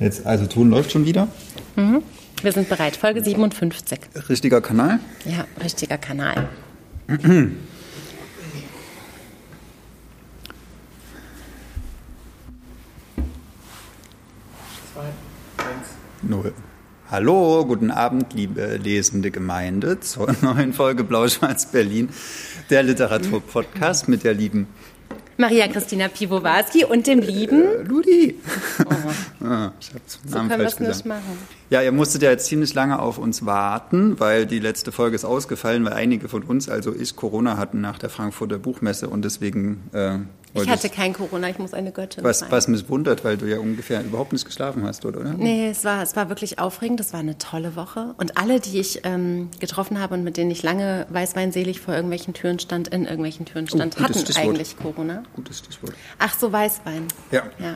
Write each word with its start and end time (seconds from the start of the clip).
Jetzt, 0.00 0.26
also 0.26 0.46
Ton 0.46 0.70
läuft 0.70 0.90
schon 0.92 1.06
wieder. 1.06 1.28
Wir 1.76 2.52
sind 2.52 2.68
bereit. 2.68 2.96
Folge 2.96 3.22
57. 3.22 4.00
Richtiger 4.28 4.60
Kanal. 4.60 4.98
Ja, 5.24 5.46
richtiger 5.62 5.98
Kanal. 5.98 6.48
Null. 16.22 16.52
Hallo, 17.10 17.64
guten 17.64 17.90
Abend, 17.92 18.32
liebe 18.32 18.76
lesende 18.76 19.30
Gemeinde, 19.30 20.00
zur 20.00 20.34
neuen 20.42 20.72
Folge 20.72 21.04
Blau-Schwarz 21.04 21.70
Berlin, 21.70 22.08
der 22.70 22.82
Literaturpodcast 22.82 24.08
mit 24.08 24.24
der 24.24 24.34
lieben 24.34 24.66
Maria 25.36 25.68
Christina 25.68 26.08
Piwowarski 26.08 26.84
und 26.84 27.06
dem 27.06 27.20
lieben. 27.20 27.62
äh, 27.62 27.82
Ludi. 27.82 28.36
Ah, 29.44 29.72
ich 29.78 29.88
habe 29.90 30.00
den 30.00 30.30
So 30.30 30.36
Namen 30.36 30.48
können 30.48 30.60
wir 30.62 30.70
falsch 30.70 30.72
es 30.74 30.80
nicht 30.80 30.88
gesagt. 30.88 31.06
machen. 31.06 31.38
Ja, 31.68 31.82
ihr 31.82 31.92
musstet 31.92 32.22
ja 32.22 32.30
jetzt 32.30 32.46
ziemlich 32.46 32.72
lange 32.72 32.98
auf 32.98 33.18
uns 33.18 33.44
warten, 33.44 34.18
weil 34.18 34.46
die 34.46 34.58
letzte 34.58 34.90
Folge 34.90 35.16
ist 35.16 35.24
ausgefallen, 35.26 35.84
weil 35.84 35.92
einige 35.92 36.28
von 36.28 36.42
uns, 36.44 36.68
also 36.70 36.94
ich, 36.94 37.14
Corona 37.14 37.58
hatten 37.58 37.80
nach 37.82 37.98
der 37.98 38.08
Frankfurter 38.08 38.58
Buchmesse 38.58 39.08
und 39.08 39.22
deswegen 39.24 39.82
äh, 39.92 40.18
Ich 40.54 40.68
hatte 40.68 40.88
kein 40.88 41.12
Corona, 41.12 41.48
ich 41.48 41.58
muss 41.58 41.74
eine 41.74 41.90
Göttin 41.90 42.22
was, 42.22 42.38
sein. 42.40 42.50
was 42.50 42.68
mich 42.68 42.88
wundert, 42.88 43.24
weil 43.24 43.36
du 43.36 43.46
ja 43.46 43.58
ungefähr 43.58 44.02
überhaupt 44.02 44.32
nicht 44.32 44.44
geschlafen 44.44 44.84
hast, 44.86 45.04
oder? 45.04 45.22
Nee, 45.24 45.68
es 45.70 45.84
war, 45.84 46.02
es 46.02 46.14
war 46.14 46.28
wirklich 46.28 46.58
aufregend. 46.60 47.00
Es 47.00 47.12
war 47.12 47.20
eine 47.20 47.38
tolle 47.38 47.74
Woche. 47.76 48.14
Und 48.18 48.38
alle, 48.38 48.60
die 48.60 48.78
ich 48.78 49.00
ähm, 49.04 49.50
getroffen 49.58 50.00
habe 50.00 50.14
und 50.14 50.22
mit 50.24 50.36
denen 50.36 50.50
ich 50.50 50.62
lange 50.62 51.06
weißweinselig 51.10 51.80
vor 51.80 51.94
irgendwelchen 51.94 52.34
Türen 52.34 52.58
stand, 52.60 52.88
in 52.88 53.04
irgendwelchen 53.04 53.46
Türen 53.46 53.68
stand, 53.68 53.96
Oh, 53.98 54.02
hatten 54.02 54.18
Stichwort. 54.18 54.46
eigentlich 54.46 54.76
Corona. 54.76 55.24
Gutes 55.34 55.58
Stichwort. 55.58 55.94
Ach 56.18 56.38
so, 56.38 56.52
Weißwein. 56.52 57.08
Ja. 57.32 57.42
ja. 57.58 57.74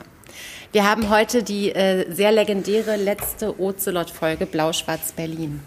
Wir 0.72 0.88
haben 0.88 1.10
heute 1.10 1.42
die 1.42 1.72
äh, 1.72 2.12
sehr 2.12 2.30
legendäre 2.30 2.96
letzte 2.96 3.58
Ocelot-Folge 3.58 4.46
Blau-Schwarz 4.46 5.12
Berlin. 5.12 5.60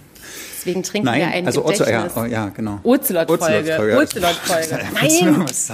Deswegen 0.56 0.84
trinken 0.84 1.08
wir 1.08 1.12
Nein, 1.14 1.34
ein 1.34 1.46
also 1.48 1.66
Ozo, 1.66 1.84
ja, 1.84 2.04
Gedächtnis. 2.04 2.24
oh, 2.24 2.26
ja, 2.26 2.50
genau. 2.50 2.80
Ocelot-Folge. 2.84 3.78
Willst 3.98 4.16
du 4.16 4.20
Nein, 4.20 5.46
was? 5.48 5.72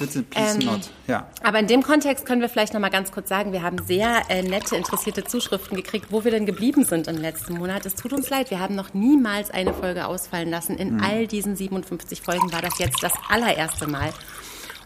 Bitte, 0.00 0.22
please 0.24 0.58
Ähm, 0.58 0.66
not. 0.66 0.90
Ja. 1.06 1.28
Aber 1.44 1.60
in 1.60 1.68
dem 1.68 1.82
Kontext 1.84 2.26
können 2.26 2.40
wir 2.40 2.48
vielleicht 2.48 2.74
noch 2.74 2.80
mal 2.80 2.88
ganz 2.88 3.12
kurz 3.12 3.28
sagen, 3.28 3.52
wir 3.52 3.62
haben 3.62 3.76
sehr 3.86 4.22
äh, 4.28 4.42
nette, 4.42 4.74
interessierte 4.74 5.22
Zuschriften 5.22 5.76
gekriegt, 5.76 6.06
wo 6.10 6.24
wir 6.24 6.32
denn 6.32 6.46
geblieben 6.46 6.84
sind 6.84 7.06
im 7.06 7.16
letzten 7.18 7.54
Monat. 7.54 7.86
Es 7.86 7.94
tut 7.94 8.12
uns 8.12 8.28
leid, 8.30 8.50
wir 8.50 8.58
haben 8.58 8.74
noch 8.74 8.94
niemals 8.94 9.50
eine 9.50 9.72
Folge 9.72 10.06
ausfallen 10.06 10.50
lassen. 10.50 10.76
In 10.76 10.94
Mhm. 10.96 11.02
all 11.04 11.26
diesen 11.28 11.54
57 11.54 12.22
Folgen 12.22 12.50
war 12.52 12.62
das 12.62 12.78
jetzt 12.78 13.02
das 13.02 13.12
allererste 13.28 13.86
Mal. 13.86 14.10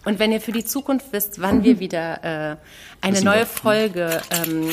Und 0.05 0.19
wenn 0.19 0.33
ihr 0.33 0.41
für 0.43 0.53
die 0.53 0.67
Zukunft 0.67 1.07
wisst, 1.13 1.41
wann 1.41 1.65
wir 1.65 1.81
wieder 1.81 2.23
äh, 2.53 2.57
eine 3.01 3.23
neue 3.23 3.39
wir. 3.41 3.47
Folge 3.47 4.21
ähm, 4.45 4.69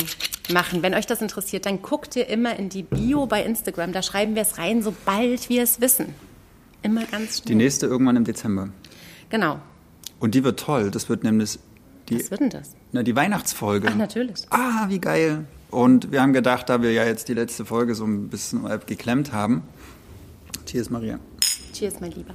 machen, 0.51 0.83
wenn 0.83 0.93
euch 0.93 1.05
das 1.07 1.21
interessiert, 1.21 1.65
dann 1.65 1.81
guckt 1.81 2.17
ihr 2.17 2.27
immer 2.27 2.57
in 2.59 2.67
die 2.67 2.83
Bio 2.83 3.27
bei 3.27 3.41
Instagram. 3.43 3.93
Da 3.93 4.01
schreiben 4.01 4.35
wir 4.35 4.41
es 4.41 4.57
rein, 4.57 4.81
sobald 4.81 5.47
wir 5.47 5.63
es 5.63 5.79
wissen. 5.79 6.13
Immer 6.81 7.05
ganz 7.05 7.43
Die 7.43 7.49
schnell. 7.53 7.57
nächste 7.63 7.85
irgendwann 7.85 8.17
im 8.17 8.25
Dezember. 8.25 8.69
Genau. 9.29 9.59
Und 10.21 10.33
die 10.35 10.43
wird 10.45 10.57
toll. 10.59 10.89
Das 10.91 11.09
wird 11.09 11.23
nämlich 11.25 11.59
die, 12.07 12.19
Was 12.19 12.31
wird 12.31 12.39
denn 12.41 12.49
das? 12.49 12.69
na, 12.93 13.03
die 13.03 13.15
Weihnachtsfolge. 13.15 13.89
Ach, 13.91 13.95
natürlich. 13.95 14.45
Ah, 14.49 14.85
wie 14.87 14.99
geil. 14.99 15.45
Und 15.69 16.11
wir 16.11 16.21
haben 16.21 16.31
gedacht, 16.33 16.69
da 16.69 16.81
wir 16.81 16.91
ja 16.93 17.03
jetzt 17.05 17.27
die 17.27 17.33
letzte 17.33 17.65
Folge 17.65 17.95
so 17.95 18.05
ein 18.05 18.29
bisschen 18.29 18.63
geklemmt 18.85 19.33
haben. 19.33 19.63
Cheers, 20.65 20.89
Maria. 20.89 21.17
Cheers, 21.73 21.95
mein 21.99 22.11
Lieber. 22.11 22.33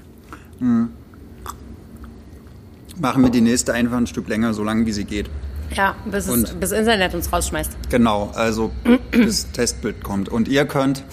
Machen 2.98 3.22
wir 3.22 3.30
die 3.30 3.40
nächste 3.42 3.72
einfach 3.74 3.96
ein 3.98 4.06
Stück 4.06 4.28
länger, 4.28 4.54
so 4.54 4.64
lange 4.64 4.86
wie 4.86 4.92
sie 4.92 5.04
geht. 5.04 5.28
Ja, 5.74 5.94
bis, 6.10 6.26
es, 6.26 6.30
Und- 6.30 6.60
bis 6.60 6.72
Internet 6.72 7.14
uns 7.14 7.32
rausschmeißt. 7.32 7.72
Genau, 7.90 8.30
also 8.34 8.70
das 9.12 9.50
Testbild 9.52 10.02
kommt. 10.02 10.28
Und 10.28 10.48
ihr 10.48 10.64
könnt, 10.66 11.04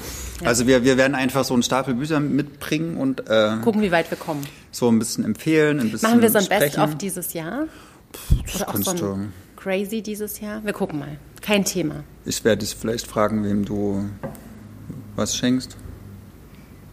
also 0.46 0.66
wir, 0.68 0.84
wir 0.86 0.96
werden 0.96 1.16
einfach 1.16 1.44
so 1.44 1.54
einen 1.54 1.64
Stapel 1.64 1.94
Bücher 1.96 2.20
mitbringen 2.20 2.96
und 2.98 3.28
äh, 3.30 3.58
Gucken, 3.64 3.82
wie 3.82 3.92
weit 3.92 4.10
wir 4.10 4.18
kommen. 4.18 4.42
So 4.74 4.90
ein 4.92 5.00
bisschen 5.00 5.24
empfehlen, 5.24 5.80
ein 5.80 5.92
bisschen 5.92 6.10
Machen 6.10 6.22
wir 6.22 6.30
so 6.30 6.40
ein. 6.40 6.48
Best-of 6.50 6.96
dieses 6.98 7.34
Jahr? 7.34 7.68
Oder 8.56 8.68
auch 8.68 8.74
kannst 8.74 8.98
so 8.98 9.14
ein 9.14 9.32
Crazy 9.56 10.02
dieses 10.02 10.40
Jahr? 10.42 10.64
Wir 10.66 10.74
gucken 10.74 11.00
mal. 11.00 11.18
Kein 11.42 11.64
Thema. 11.64 12.04
Ich 12.26 12.44
werde 12.44 12.60
dich 12.60 12.76
vielleicht 12.76 13.08
fragen, 13.08 13.44
wem 13.46 13.64
du 13.66 14.04
was 15.16 15.36
schenkst. 15.38 15.78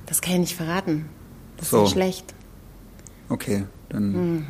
Das 0.07 0.21
kann 0.21 0.35
ich 0.35 0.39
nicht 0.41 0.57
verraten. 0.57 1.07
Das 1.57 1.71
So. 1.71 1.85
ist 1.85 1.91
schlecht. 1.93 2.35
Okay, 3.29 3.65
dann 3.89 4.15
Hm. 4.15 4.47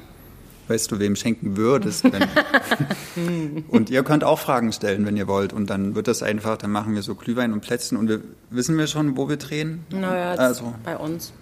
weißt 0.69 0.91
du, 0.91 0.99
wem 0.99 1.17
schenken 1.17 1.57
würdest. 1.57 2.05
Und 3.69 3.91
ihr 3.91 4.03
könnt 4.05 4.25
auch 4.25 4.39
Fragen 4.39 4.73
stellen, 4.73 5.05
wenn 5.07 5.17
ihr 5.17 5.27
wollt. 5.29 5.53
Und 5.53 5.69
dann 5.69 5.95
wird 5.95 6.09
das 6.09 6.23
einfach, 6.23 6.57
dann 6.57 6.71
machen 6.71 6.95
wir 6.95 7.03
so 7.03 7.15
Glühwein 7.15 7.53
und 7.53 7.61
Plätzchen. 7.61 7.99
Und 7.99 8.09
wir 8.09 8.21
wissen 8.51 8.77
wir 8.79 8.87
schon, 8.87 9.17
wo 9.17 9.29
wir 9.29 9.37
drehen? 9.37 9.85
Naja, 9.91 10.33
also, 10.33 10.75
bei 10.85 10.97
uns. 10.97 11.33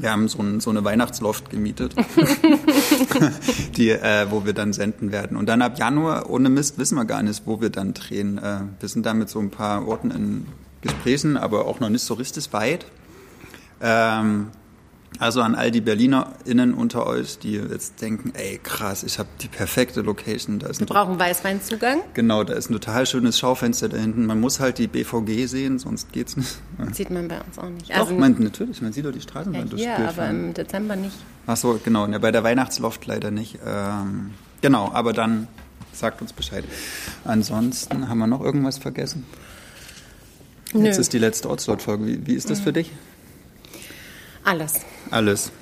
Wir 0.00 0.10
haben 0.10 0.28
so, 0.28 0.38
ein, 0.40 0.60
so 0.60 0.70
eine 0.70 0.84
Weihnachtsloft 0.84 1.50
gemietet, 1.50 1.94
die, 3.76 3.90
äh, 3.90 4.26
wo 4.30 4.44
wir 4.44 4.52
dann 4.52 4.72
senden 4.72 5.12
werden. 5.12 5.36
Und 5.36 5.46
dann 5.46 5.62
ab 5.62 5.78
Januar, 5.78 6.30
ohne 6.30 6.48
Mist, 6.48 6.78
wissen 6.78 6.96
wir 6.96 7.04
gar 7.04 7.22
nicht, 7.22 7.42
wo 7.46 7.60
wir 7.60 7.70
dann 7.70 7.94
drehen. 7.94 8.38
Äh, 8.38 8.60
wir 8.80 8.88
sind 8.88 9.06
da 9.06 9.14
mit 9.14 9.28
so 9.28 9.38
ein 9.38 9.50
paar 9.50 9.86
Orten 9.86 10.10
in 10.10 10.46
Gesprächen, 10.80 11.36
aber 11.36 11.66
auch 11.66 11.80
noch 11.80 11.88
nicht 11.88 12.02
so 12.02 12.14
richtig 12.14 12.52
weit. 12.52 12.86
Ähm, 13.80 14.48
also 15.18 15.42
an 15.42 15.54
all 15.54 15.70
die 15.70 15.80
BerlinerInnen 15.80 16.74
unter 16.74 17.06
euch, 17.06 17.38
die 17.38 17.54
jetzt 17.54 18.00
denken, 18.00 18.32
ey 18.34 18.60
krass, 18.62 19.02
ich 19.02 19.18
habe 19.18 19.28
die 19.40 19.48
perfekte 19.48 20.02
Location. 20.02 20.58
Da 20.58 20.68
ist 20.68 20.80
Wir 20.80 20.86
brauchen 20.86 21.18
Weißweinzugang. 21.18 22.00
genau, 22.14 22.44
da 22.44 22.54
ist 22.54 22.70
ein 22.70 22.74
total 22.74 23.04
schönes 23.06 23.38
Schaufenster 23.38 23.88
da 23.88 23.96
hinten. 23.96 24.26
Man 24.26 24.40
muss 24.40 24.60
halt 24.60 24.78
die 24.78 24.86
BVG 24.86 25.46
sehen, 25.46 25.78
sonst 25.78 26.12
geht's 26.12 26.36
nicht. 26.36 26.58
Sieht 26.92 27.10
man 27.10 27.26
bei 27.26 27.40
uns 27.40 27.58
auch 27.58 27.68
nicht. 27.68 27.90
Doch, 27.96 28.10
man, 28.10 28.36
natürlich, 28.38 28.80
man 28.82 28.92
sieht 28.92 29.06
doch 29.06 29.12
die 29.12 29.20
Straßenbahn 29.20 29.68
ja, 29.70 29.76
hier, 29.76 29.96
Bild 29.96 30.08
aber 30.08 30.12
fahren. 30.12 30.44
im 30.48 30.54
Dezember 30.54 30.94
nicht. 30.96 31.16
Ach 31.46 31.56
so, 31.56 31.80
genau. 31.82 32.06
Ja, 32.06 32.18
bei 32.18 32.30
der 32.30 32.44
Weihnachtsloft 32.44 33.06
leider 33.06 33.30
nicht. 33.30 33.58
Ähm, 33.66 34.32
genau, 34.60 34.90
aber 34.92 35.12
dann 35.12 35.48
sagt 35.92 36.20
uns 36.20 36.32
Bescheid. 36.32 36.64
Ansonsten 37.24 38.08
haben 38.08 38.18
wir 38.18 38.26
noch 38.26 38.42
irgendwas 38.42 38.78
vergessen? 38.78 39.24
Nö. 40.74 40.84
Jetzt 40.84 40.98
ist 40.98 41.12
die 41.12 41.18
letzte 41.18 41.48
Ortslot-Folge. 41.48 42.06
Wie, 42.06 42.26
wie 42.26 42.34
ist 42.34 42.50
das 42.50 42.60
für 42.60 42.72
dich? 42.72 42.92
Alles. 44.48 44.80
Alles. 45.10 45.52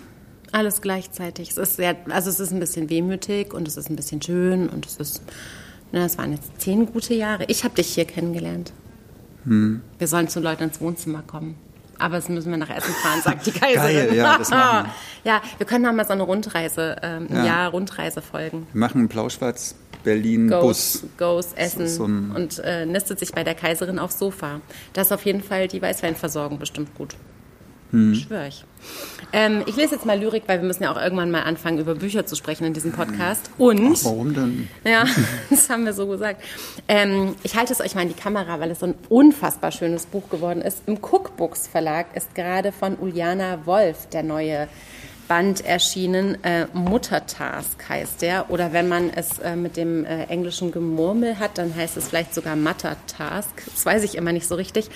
Alles 0.52 0.80
gleichzeitig. 0.80 1.50
Es 1.50 1.56
ist 1.56 1.74
sehr, 1.74 1.96
also 2.08 2.30
es 2.30 2.38
ist 2.38 2.52
ein 2.52 2.60
bisschen 2.60 2.88
wehmütig 2.88 3.52
und 3.52 3.66
es 3.66 3.76
ist 3.76 3.90
ein 3.90 3.96
bisschen 3.96 4.22
schön 4.22 4.68
und 4.68 4.86
es 4.86 4.96
ist, 4.98 5.22
na, 5.90 6.04
es 6.04 6.16
waren 6.18 6.30
jetzt 6.30 6.60
zehn 6.60 6.86
gute 6.86 7.12
Jahre. 7.14 7.46
Ich 7.48 7.64
habe 7.64 7.74
dich 7.74 7.88
hier 7.88 8.04
kennengelernt. 8.04 8.72
Hm. 9.42 9.80
Wir 9.98 10.06
sollen 10.06 10.28
zu 10.28 10.38
Leuten 10.38 10.62
ins 10.62 10.80
Wohnzimmer 10.80 11.22
kommen. 11.26 11.56
Aber 11.98 12.14
das 12.16 12.28
müssen 12.28 12.50
wir 12.50 12.58
nach 12.58 12.70
Essen 12.70 12.94
fahren, 13.02 13.22
sagt 13.22 13.46
die 13.46 13.50
Kaiserin. 13.50 14.08
Geil, 14.08 14.14
ja, 14.14 14.38
das 14.38 14.50
machen 14.50 14.90
ja, 15.24 15.40
wir 15.56 15.66
können 15.66 15.82
noch 15.84 15.92
mal 15.92 16.06
so 16.06 16.12
eine 16.12 16.22
Rundreise, 16.22 16.96
ähm, 17.02 17.26
Ja. 17.28 17.44
Jahr 17.44 17.70
Rundreise 17.70 18.22
folgen. 18.22 18.68
Wir 18.72 18.78
machen 18.78 18.98
einen 18.98 19.08
Blau-Schwarz-Berlin-Bus. 19.08 20.60
Goes, 21.18 21.48
goes 21.48 21.52
Essen 21.54 21.88
so 21.88 22.04
und 22.04 22.60
äh, 22.60 22.86
nistet 22.86 23.18
sich 23.18 23.32
bei 23.32 23.42
der 23.42 23.56
Kaiserin 23.56 23.98
aufs 23.98 24.20
Sofa. 24.20 24.60
Da 24.92 25.00
ist 25.00 25.12
auf 25.12 25.24
jeden 25.24 25.42
Fall 25.42 25.66
die 25.66 25.82
Weißweinversorgung 25.82 26.60
bestimmt 26.60 26.94
gut. 26.94 27.16
Hm. 27.96 28.14
Schwör 28.14 28.46
ich. 28.46 28.64
Ähm, 29.32 29.62
ich 29.66 29.76
lese 29.76 29.94
jetzt 29.94 30.06
mal 30.06 30.18
Lyrik, 30.18 30.44
weil 30.46 30.60
wir 30.60 30.66
müssen 30.66 30.82
ja 30.82 30.92
auch 30.92 31.00
irgendwann 31.00 31.30
mal 31.30 31.42
anfangen, 31.42 31.78
über 31.78 31.94
Bücher 31.94 32.26
zu 32.26 32.36
sprechen 32.36 32.64
in 32.64 32.74
diesem 32.74 32.92
Podcast. 32.92 33.50
Und, 33.58 34.04
Warum 34.04 34.34
denn? 34.34 34.68
ja, 34.84 35.04
das 35.50 35.68
haben 35.70 35.84
wir 35.84 35.92
so 35.92 36.06
gesagt. 36.06 36.42
Ähm, 36.88 37.34
ich 37.42 37.56
halte 37.56 37.72
es 37.72 37.80
euch 37.80 37.94
mal 37.94 38.02
in 38.02 38.08
die 38.08 38.14
Kamera, 38.14 38.60
weil 38.60 38.70
es 38.70 38.80
so 38.80 38.86
ein 38.86 38.94
unfassbar 39.08 39.72
schönes 39.72 40.06
Buch 40.06 40.28
geworden 40.28 40.60
ist. 40.60 40.82
Im 40.86 40.98
Cookbooks 41.02 41.66
Verlag 41.66 42.14
ist 42.14 42.34
gerade 42.34 42.70
von 42.70 42.96
Uliana 42.98 43.64
Wolf 43.66 44.06
der 44.12 44.22
neue 44.22 44.68
Band 45.28 45.64
erschienen. 45.64 46.42
Äh, 46.44 46.66
Muttertask 46.72 47.88
heißt 47.88 48.22
der. 48.22 48.50
Oder 48.50 48.72
wenn 48.72 48.88
man 48.88 49.10
es 49.10 49.38
äh, 49.38 49.56
mit 49.56 49.76
dem 49.76 50.04
äh, 50.04 50.24
englischen 50.24 50.72
Gemurmel 50.72 51.38
hat, 51.38 51.58
dann 51.58 51.74
heißt 51.74 51.96
es 51.96 52.08
vielleicht 52.08 52.34
sogar 52.34 52.56
Muttertask. 52.56 53.50
Das 53.66 53.86
weiß 53.86 54.04
ich 54.04 54.16
immer 54.16 54.32
nicht 54.32 54.46
so 54.46 54.54
richtig. 54.54 54.88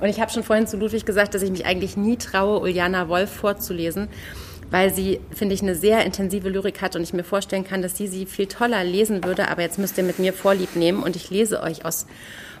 Und 0.00 0.08
ich 0.08 0.20
habe 0.20 0.30
schon 0.30 0.44
vorhin 0.44 0.66
zu 0.66 0.76
Ludwig 0.76 1.06
gesagt, 1.06 1.34
dass 1.34 1.42
ich 1.42 1.50
mich 1.50 1.66
eigentlich 1.66 1.96
nie 1.96 2.16
traue, 2.16 2.60
Uliana 2.60 3.08
Wolf 3.08 3.30
vorzulesen 3.30 4.08
weil 4.70 4.92
sie, 4.92 5.20
finde 5.34 5.54
ich, 5.54 5.62
eine 5.62 5.74
sehr 5.74 6.04
intensive 6.04 6.48
Lyrik 6.48 6.82
hat 6.82 6.94
und 6.94 7.02
ich 7.02 7.12
mir 7.12 7.24
vorstellen 7.24 7.64
kann, 7.64 7.82
dass 7.82 7.96
sie 7.96 8.06
sie 8.06 8.26
viel 8.26 8.46
toller 8.46 8.84
lesen 8.84 9.24
würde. 9.24 9.48
Aber 9.48 9.62
jetzt 9.62 9.78
müsst 9.78 9.96
ihr 9.96 10.04
mit 10.04 10.18
mir 10.18 10.32
Vorlieb 10.32 10.76
nehmen 10.76 11.02
und 11.02 11.16
ich 11.16 11.30
lese 11.30 11.62
euch 11.62 11.84
aus 11.84 12.06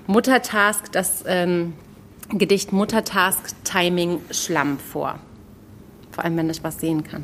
Muttertask 0.06 0.90
das 0.90 1.24
ähm, 1.26 1.74
Gedicht 2.30 2.72
Muttertask 2.72 3.40
Timing 3.64 4.20
Schlamm 4.30 4.78
vor. 4.78 5.18
Vor 6.18 6.24
allem, 6.24 6.36
wenn 6.36 6.50
ich 6.50 6.64
was 6.64 6.80
sehen 6.80 7.04
kann. 7.04 7.22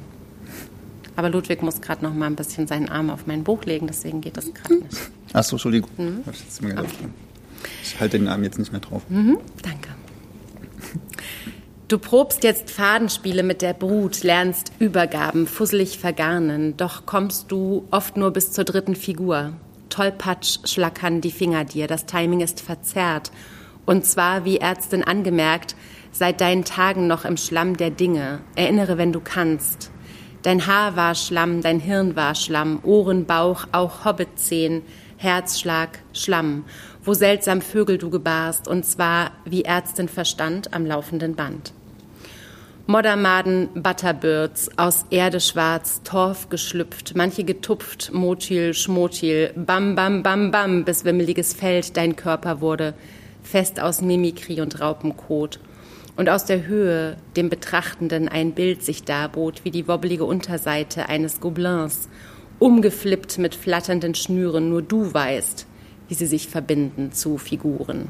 Aber 1.16 1.28
Ludwig 1.28 1.62
muss 1.62 1.80
gerade 1.80 2.04
noch 2.04 2.14
mal 2.14 2.26
ein 2.26 2.36
bisschen 2.36 2.68
seinen 2.68 2.88
Arm 2.88 3.10
auf 3.10 3.26
mein 3.26 3.42
Buch 3.42 3.64
legen, 3.64 3.88
deswegen 3.88 4.20
geht 4.20 4.36
das 4.36 4.54
gerade 4.54 4.84
nicht. 4.84 4.96
Ach 5.32 5.42
so, 5.42 5.56
Entschuldigung. 5.56 5.90
Mhm. 5.96 6.22
Ich 6.30 6.60
gedacht. 6.60 6.86
Ich 7.82 7.98
halte 7.98 8.20
den 8.20 8.28
Arm 8.28 8.44
jetzt 8.44 8.56
nicht 8.56 8.70
mehr 8.70 8.80
drauf. 8.80 9.02
Danke. 9.08 9.88
Du 11.88 11.98
probst 11.98 12.44
jetzt 12.44 12.70
Fadenspiele 12.70 13.42
mit 13.42 13.62
der 13.62 13.72
Brut, 13.72 14.22
lernst 14.22 14.70
Übergaben 14.78 15.48
fusselig 15.48 15.98
vergarnen, 15.98 16.76
doch 16.76 17.04
kommst 17.04 17.50
du 17.50 17.88
oft 17.90 18.16
nur 18.16 18.30
bis 18.30 18.52
zur 18.52 18.62
dritten 18.62 18.94
Figur. 18.94 19.54
Tollpatsch 19.88 20.58
schlackern 20.68 21.20
die 21.20 21.32
Finger 21.32 21.64
dir, 21.64 21.88
das 21.88 22.06
Timing 22.06 22.42
ist 22.42 22.60
verzerrt. 22.60 23.32
Und 23.86 24.06
zwar, 24.06 24.44
wie 24.44 24.58
Ärztin 24.58 25.02
angemerkt, 25.02 25.74
seit 26.14 26.40
deinen 26.40 26.64
Tagen 26.64 27.06
noch 27.06 27.24
im 27.24 27.36
Schlamm 27.36 27.76
der 27.76 27.90
Dinge. 27.90 28.40
Erinnere, 28.54 28.96
wenn 28.96 29.12
du 29.12 29.20
kannst. 29.20 29.90
Dein 30.42 30.66
Haar 30.66 30.96
war 30.96 31.14
Schlamm, 31.14 31.60
dein 31.60 31.80
Hirn 31.80 32.16
war 32.16 32.34
Schlamm, 32.34 32.78
Ohren, 32.84 33.26
Bauch, 33.26 33.66
auch 33.72 34.04
Hobbitzehen, 34.04 34.82
Herzschlag, 35.16 35.98
Schlamm, 36.12 36.64
wo 37.02 37.14
seltsam 37.14 37.60
Vögel 37.60 37.98
du 37.98 38.10
gebarst, 38.10 38.68
und 38.68 38.84
zwar, 38.84 39.32
wie 39.44 39.64
Ärztin 39.64 40.08
verstand, 40.08 40.72
am 40.72 40.86
laufenden 40.86 41.34
Band. 41.34 41.72
Moddermaden, 42.86 43.70
Butterbirds, 43.74 44.68
aus 44.76 45.06
Erde 45.08 45.40
schwarz, 45.40 46.02
Torf 46.04 46.50
geschlüpft, 46.50 47.16
manche 47.16 47.42
getupft, 47.42 48.12
Motil, 48.12 48.74
Schmotil, 48.74 49.54
bam, 49.56 49.94
bam, 49.94 50.22
bam, 50.22 50.50
bam, 50.50 50.84
bis 50.84 51.06
wimmeliges 51.06 51.54
Feld 51.54 51.96
dein 51.96 52.14
Körper 52.14 52.60
wurde, 52.60 52.92
fest 53.42 53.80
aus 53.80 54.02
Mimikrie 54.02 54.60
und 54.60 54.78
Raupenkot. 54.78 55.58
Und 56.16 56.28
aus 56.28 56.44
der 56.44 56.66
Höhe 56.66 57.16
dem 57.36 57.48
Betrachtenden 57.48 58.28
ein 58.28 58.52
Bild 58.52 58.84
sich 58.84 59.02
darbot, 59.02 59.64
wie 59.64 59.70
die 59.70 59.88
wobbelige 59.88 60.24
Unterseite 60.24 61.08
eines 61.08 61.40
Gobelins, 61.40 62.08
umgeflippt 62.60 63.38
mit 63.38 63.54
flatternden 63.54 64.14
Schnüren, 64.14 64.68
nur 64.70 64.82
du 64.82 65.12
weißt, 65.12 65.66
wie 66.08 66.14
sie 66.14 66.26
sich 66.26 66.48
verbinden 66.48 67.12
zu 67.12 67.36
Figuren. 67.36 68.08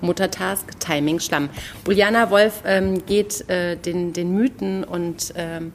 Muttertask, 0.00 0.80
Timing, 0.80 1.20
Schlamm. 1.20 1.48
Uliana 1.86 2.30
Wolf 2.30 2.62
ähm, 2.66 3.06
geht 3.06 3.48
äh, 3.48 3.76
den, 3.76 4.12
den 4.12 4.34
Mythen 4.34 4.82
und 4.82 5.32
ähm, 5.36 5.72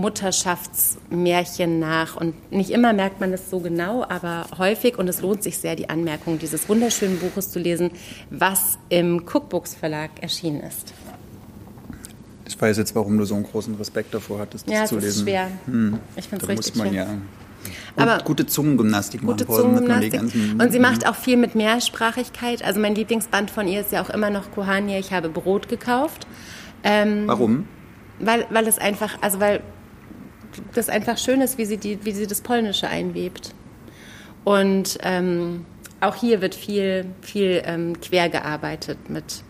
Mutterschaftsmärchen 0.00 1.78
nach. 1.78 2.16
Und 2.16 2.52
nicht 2.52 2.70
immer 2.70 2.92
merkt 2.92 3.20
man 3.20 3.32
es 3.32 3.50
so 3.50 3.60
genau, 3.60 4.04
aber 4.08 4.46
häufig, 4.58 4.98
und 4.98 5.08
es 5.08 5.20
lohnt 5.20 5.42
sich 5.42 5.58
sehr, 5.58 5.76
die 5.76 5.88
Anmerkung 5.90 6.38
dieses 6.38 6.68
wunderschönen 6.68 7.18
Buches 7.18 7.50
zu 7.50 7.58
lesen, 7.58 7.90
was 8.30 8.78
im 8.88 9.24
Cookbooks 9.26 9.74
Verlag 9.74 10.10
erschienen 10.20 10.60
ist. 10.60 10.92
Ich 12.48 12.60
weiß 12.60 12.76
jetzt, 12.78 12.94
warum 12.94 13.18
du 13.18 13.24
so 13.24 13.34
einen 13.34 13.44
großen 13.44 13.74
Respekt 13.74 14.14
davor 14.14 14.38
hattest, 14.38 14.66
das 14.68 14.74
ja, 14.74 14.84
zu 14.86 14.96
lesen. 14.98 15.04
Ja, 15.04 15.08
es 15.08 15.16
ist 15.16 15.22
schwer. 15.66 15.74
Hm. 15.74 15.98
Ich 16.16 16.28
finde 16.28 16.44
es 16.44 16.48
richtig 16.48 16.74
muss 16.76 16.84
man 16.84 16.88
schwer. 16.94 17.02
ja 17.04 18.02
Aber 18.04 18.22
gute 18.24 18.46
Zungengymnastik 18.46 19.22
gute 19.22 19.44
machen 19.44 19.56
Zungengymnastik. 19.56 20.12
ganzen- 20.12 20.60
Und 20.60 20.72
sie 20.72 20.78
macht 20.78 21.06
auch 21.08 21.16
viel 21.16 21.36
mit 21.36 21.54
Mehrsprachigkeit. 21.56 22.62
Also 22.64 22.78
mein 22.80 22.94
Lieblingsband 22.94 23.50
von 23.50 23.66
ihr 23.66 23.80
ist 23.80 23.90
ja 23.92 24.00
auch 24.02 24.10
immer 24.10 24.30
noch 24.30 24.52
Kohania, 24.52 24.98
ich 24.98 25.12
habe 25.12 25.28
Brot 25.28 25.68
gekauft. 25.68 26.26
Ähm, 26.84 27.24
Warum? 27.26 27.66
Weil, 28.20 28.46
weil 28.50 28.66
es 28.68 28.78
einfach, 28.78 29.18
also 29.20 29.40
weil 29.40 29.60
das 30.74 30.88
einfach 30.88 31.18
schön 31.18 31.40
ist, 31.40 31.58
wie 31.58 31.64
sie, 31.64 31.76
die, 31.76 32.04
wie 32.04 32.12
sie 32.12 32.26
das 32.26 32.40
Polnische 32.40 32.88
einwebt. 32.88 33.54
Und 34.44 34.98
ähm, 35.02 35.64
auch 36.00 36.14
hier 36.14 36.40
wird 36.40 36.54
viel, 36.54 37.06
viel 37.20 37.62
ähm, 37.64 38.00
quer 38.00 38.28
gearbeitet 38.28 39.10
mit 39.10 39.42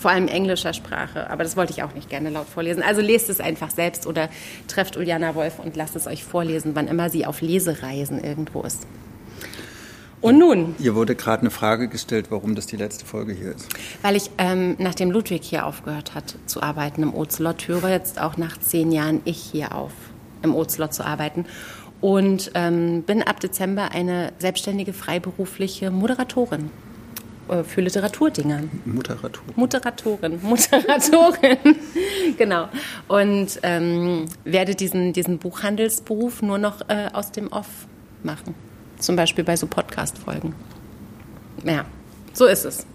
vor 0.00 0.10
allem 0.10 0.28
englischer 0.28 0.72
Sprache. 0.72 1.28
Aber 1.28 1.44
das 1.44 1.56
wollte 1.56 1.72
ich 1.72 1.82
auch 1.82 1.94
nicht 1.94 2.08
gerne 2.08 2.30
laut 2.30 2.46
vorlesen. 2.46 2.82
Also 2.82 3.02
lest 3.02 3.28
es 3.28 3.38
einfach 3.38 3.70
selbst 3.70 4.06
oder 4.06 4.30
trefft 4.66 4.96
Uliana 4.96 5.34
Wolf 5.34 5.58
und 5.58 5.76
lasst 5.76 5.94
es 5.94 6.06
euch 6.06 6.24
vorlesen, 6.24 6.74
wann 6.74 6.88
immer 6.88 7.10
sie 7.10 7.26
auf 7.26 7.42
Lesereisen 7.42 8.22
irgendwo 8.22 8.62
ist. 8.62 8.86
Und 10.22 10.38
nun, 10.38 10.74
Ihr 10.78 10.94
wurde 10.94 11.14
gerade 11.14 11.42
eine 11.42 11.50
Frage 11.50 11.88
gestellt, 11.88 12.26
warum 12.30 12.54
das 12.54 12.66
die 12.66 12.76
letzte 12.76 13.06
Folge 13.06 13.32
hier 13.32 13.54
ist. 13.54 13.66
weil 14.02 14.16
ich, 14.16 14.30
ähm, 14.36 14.76
nachdem 14.78 15.10
Ludwig 15.10 15.42
hier 15.42 15.64
aufgehört 15.64 16.14
hat 16.14 16.36
zu 16.44 16.62
arbeiten 16.62 17.02
im 17.02 17.14
Ozelot, 17.14 17.66
höre 17.68 17.88
jetzt 17.88 18.20
auch 18.20 18.36
nach 18.36 18.58
zehn 18.58 18.92
Jahren 18.92 19.20
ich 19.24 19.38
hier 19.38 19.74
auf, 19.74 19.92
im 20.42 20.54
Ozelot 20.54 20.94
zu 20.94 21.04
arbeiten. 21.04 21.46
Und 22.00 22.52
ähm, 22.54 23.02
bin 23.02 23.22
ab 23.22 23.40
Dezember 23.40 23.90
eine 23.92 24.32
selbstständige, 24.38 24.94
freiberufliche 24.94 25.90
Moderatorin 25.90 26.70
äh, 27.48 27.62
für 27.62 27.82
Literaturdinger. 27.82 28.62
Muteratur. 28.86 29.42
Moderatorin, 29.56 30.40
Moderatorin, 30.42 31.76
genau. 32.38 32.68
Und 33.08 33.60
ähm, 33.62 34.26
werde 34.44 34.74
diesen, 34.74 35.12
diesen 35.12 35.38
Buchhandelsberuf 35.38 36.40
nur 36.42 36.58
noch 36.58 36.88
äh, 36.88 37.08
aus 37.12 37.32
dem 37.32 37.48
Off 37.48 37.86
machen. 38.22 38.54
Zum 38.98 39.16
Beispiel 39.16 39.44
bei 39.44 39.56
so 39.56 39.66
Podcast-Folgen. 39.66 40.54
Ja, 41.64 41.84
so 42.32 42.46
ist 42.46 42.64
es. 42.64 42.86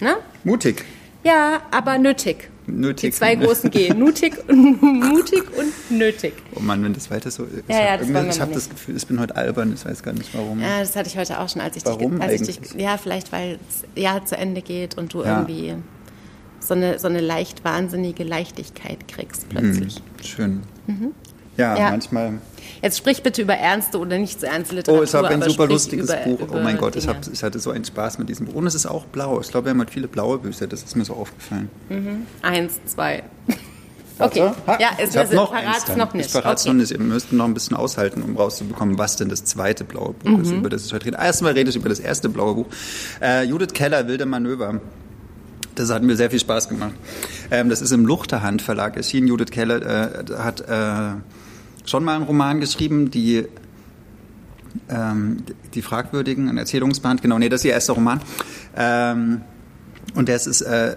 Ne? 0.00 0.16
Mutig. 0.44 0.84
Ja, 1.22 1.62
aber 1.70 1.98
nötig. 1.98 2.50
Nötig. 2.66 3.10
Die 3.12 3.16
zwei 3.16 3.34
großen 3.34 3.70
G. 3.70 3.92
Nutig 3.92 4.34
mutig 4.48 5.42
und 5.56 5.98
nötig. 5.98 6.32
Oh 6.56 6.60
Mann, 6.60 6.82
wenn 6.82 6.92
das 6.94 7.10
weiter 7.10 7.30
so 7.30 7.44
ist. 7.44 7.64
Ja, 7.68 7.80
ja, 7.84 7.96
das 7.96 8.08
ich 8.08 8.40
habe 8.40 8.54
das 8.54 8.68
Gefühl, 8.70 8.96
ich 8.96 9.06
bin 9.06 9.20
heute 9.20 9.36
albern, 9.36 9.72
ich 9.74 9.84
weiß 9.84 10.02
gar 10.02 10.12
nicht 10.12 10.34
warum. 10.34 10.60
Ja, 10.60 10.80
das 10.80 10.96
hatte 10.96 11.08
ich 11.08 11.16
heute 11.18 11.40
auch 11.40 11.48
schon, 11.48 11.60
als 11.60 11.76
ich 11.76 11.84
Warum 11.84 12.12
dich, 12.20 12.22
als 12.22 12.48
ich 12.48 12.60
dich, 12.60 12.74
ja, 12.74 12.96
vielleicht 12.96 13.32
weil 13.32 13.58
das 13.68 14.02
Jahr 14.02 14.24
zu 14.24 14.36
Ende 14.36 14.62
geht 14.62 14.96
und 14.96 15.12
du 15.12 15.22
Ja. 15.22 15.40
irgendwie 15.40 15.74
so 16.60 16.74
eine, 16.74 16.98
so 16.98 17.08
eine 17.08 17.20
leicht 17.20 17.64
wahnsinnige 17.64 18.24
Leichtigkeit 18.24 19.06
kriegst 19.08 19.48
plötzlich. 19.50 20.00
Schön. 20.22 20.62
Ja, 20.86 20.94
Mhm. 20.94 21.10
Ja. 21.56 21.90
manchmal. 21.90 22.34
Jetzt 22.82 22.98
sprich 22.98 23.22
bitte 23.22 23.42
über 23.42 23.54
ernste 23.54 23.98
oder 23.98 24.18
nicht 24.18 24.40
so 24.40 24.46
ernste 24.46 24.74
Literatur. 24.74 25.00
Oh, 25.00 25.04
ich 25.04 25.14
habe 25.14 25.28
ein 25.28 25.42
super 25.42 25.66
lustiges 25.66 26.06
über, 26.10 26.16
Buch. 26.18 26.40
Über 26.40 26.56
oh 26.56 26.60
mein 26.62 26.76
Gott, 26.76 26.96
ich, 26.96 27.06
hab, 27.08 27.16
ich 27.32 27.42
hatte 27.42 27.58
so 27.58 27.70
einen 27.70 27.84
Spaß 27.84 28.18
mit 28.18 28.28
diesem 28.28 28.46
Buch. 28.46 28.54
Und 28.54 28.66
es 28.66 28.74
ist 28.74 28.86
auch 28.86 29.04
blau. 29.06 29.40
Ich 29.40 29.50
glaube, 29.50 29.66
wir 29.66 29.70
haben 29.70 29.78
halt 29.78 29.90
viele 29.90 30.08
blaue 30.08 30.38
Bücher. 30.38 30.66
Das 30.66 30.82
ist 30.82 30.96
mir 30.96 31.04
so 31.04 31.14
aufgefallen. 31.14 31.68
Eins, 32.42 32.80
zwei. 32.86 33.22
Warte. 34.18 34.42
Okay. 34.48 34.52
Ha, 34.66 34.78
Ja, 34.80 34.88
es 34.98 35.10
ich 35.14 35.20
ist- 35.22 35.32
noch 35.32 35.52
verrat's 35.52 35.88
eins 35.88 35.96
noch 35.96 36.14
nicht. 36.14 36.26
Ich 36.26 36.32
verrate 36.32 36.54
es 36.56 36.62
Okay. 36.62 36.68
noch 36.72 36.80
nicht. 36.80 36.90
Ihr 36.92 37.00
müsst 37.00 37.32
noch 37.32 37.44
ein 37.46 37.54
bisschen 37.54 37.76
aushalten, 37.76 38.22
um 38.22 38.36
rauszubekommen, 38.36 38.96
was 38.98 39.16
denn 39.16 39.28
das 39.28 39.44
zweite 39.44 39.84
blaue 39.84 40.12
Buch 40.14 40.40
ist, 40.40 40.50
Mhm. 40.52 40.58
über 40.58 40.70
das 40.70 40.86
ich 40.86 40.92
heute 40.92 41.06
rede. 41.06 41.16
Erstmal 41.16 41.52
rede 41.52 41.70
ich 41.70 41.76
über 41.76 41.88
das 41.88 41.98
erste 42.00 42.28
blaue 42.28 42.54
Buch. 42.54 42.66
Äh, 43.20 43.44
Judith 43.44 43.72
Keller, 43.74 44.06
Wilde 44.06 44.26
Manöver. 44.26 44.80
Das 45.74 45.90
hat 45.90 46.04
mir 46.04 46.14
sehr 46.14 46.30
viel 46.30 46.38
Spaß 46.38 46.68
gemacht. 46.68 46.92
Ähm, 47.50 47.68
das 47.70 47.80
ist 47.82 47.90
im 47.90 48.06
Luchterhand 48.06 48.62
Verlag 48.62 48.96
erschienen. 48.96 49.26
Judith 49.26 49.50
Keller 49.50 49.82
äh, 49.82 50.32
hat 50.38 50.60
äh, 50.60 51.16
schon 51.84 52.04
mal 52.04 52.16
einen 52.16 52.24
Roman 52.24 52.60
geschrieben, 52.60 53.10
die 53.10 53.46
ähm, 54.88 55.44
die 55.74 55.82
Fragwürdigen, 55.82 56.48
ein 56.48 56.58
Erzählungsband. 56.58 57.22
Genau, 57.22 57.38
nee, 57.38 57.48
das 57.48 57.60
ist 57.60 57.66
ihr 57.66 57.72
erster 57.72 57.92
Roman. 57.94 58.20
Ähm, 58.76 59.42
und 60.14 60.28
das 60.28 60.46
ist 60.46 60.62
äh, 60.62 60.96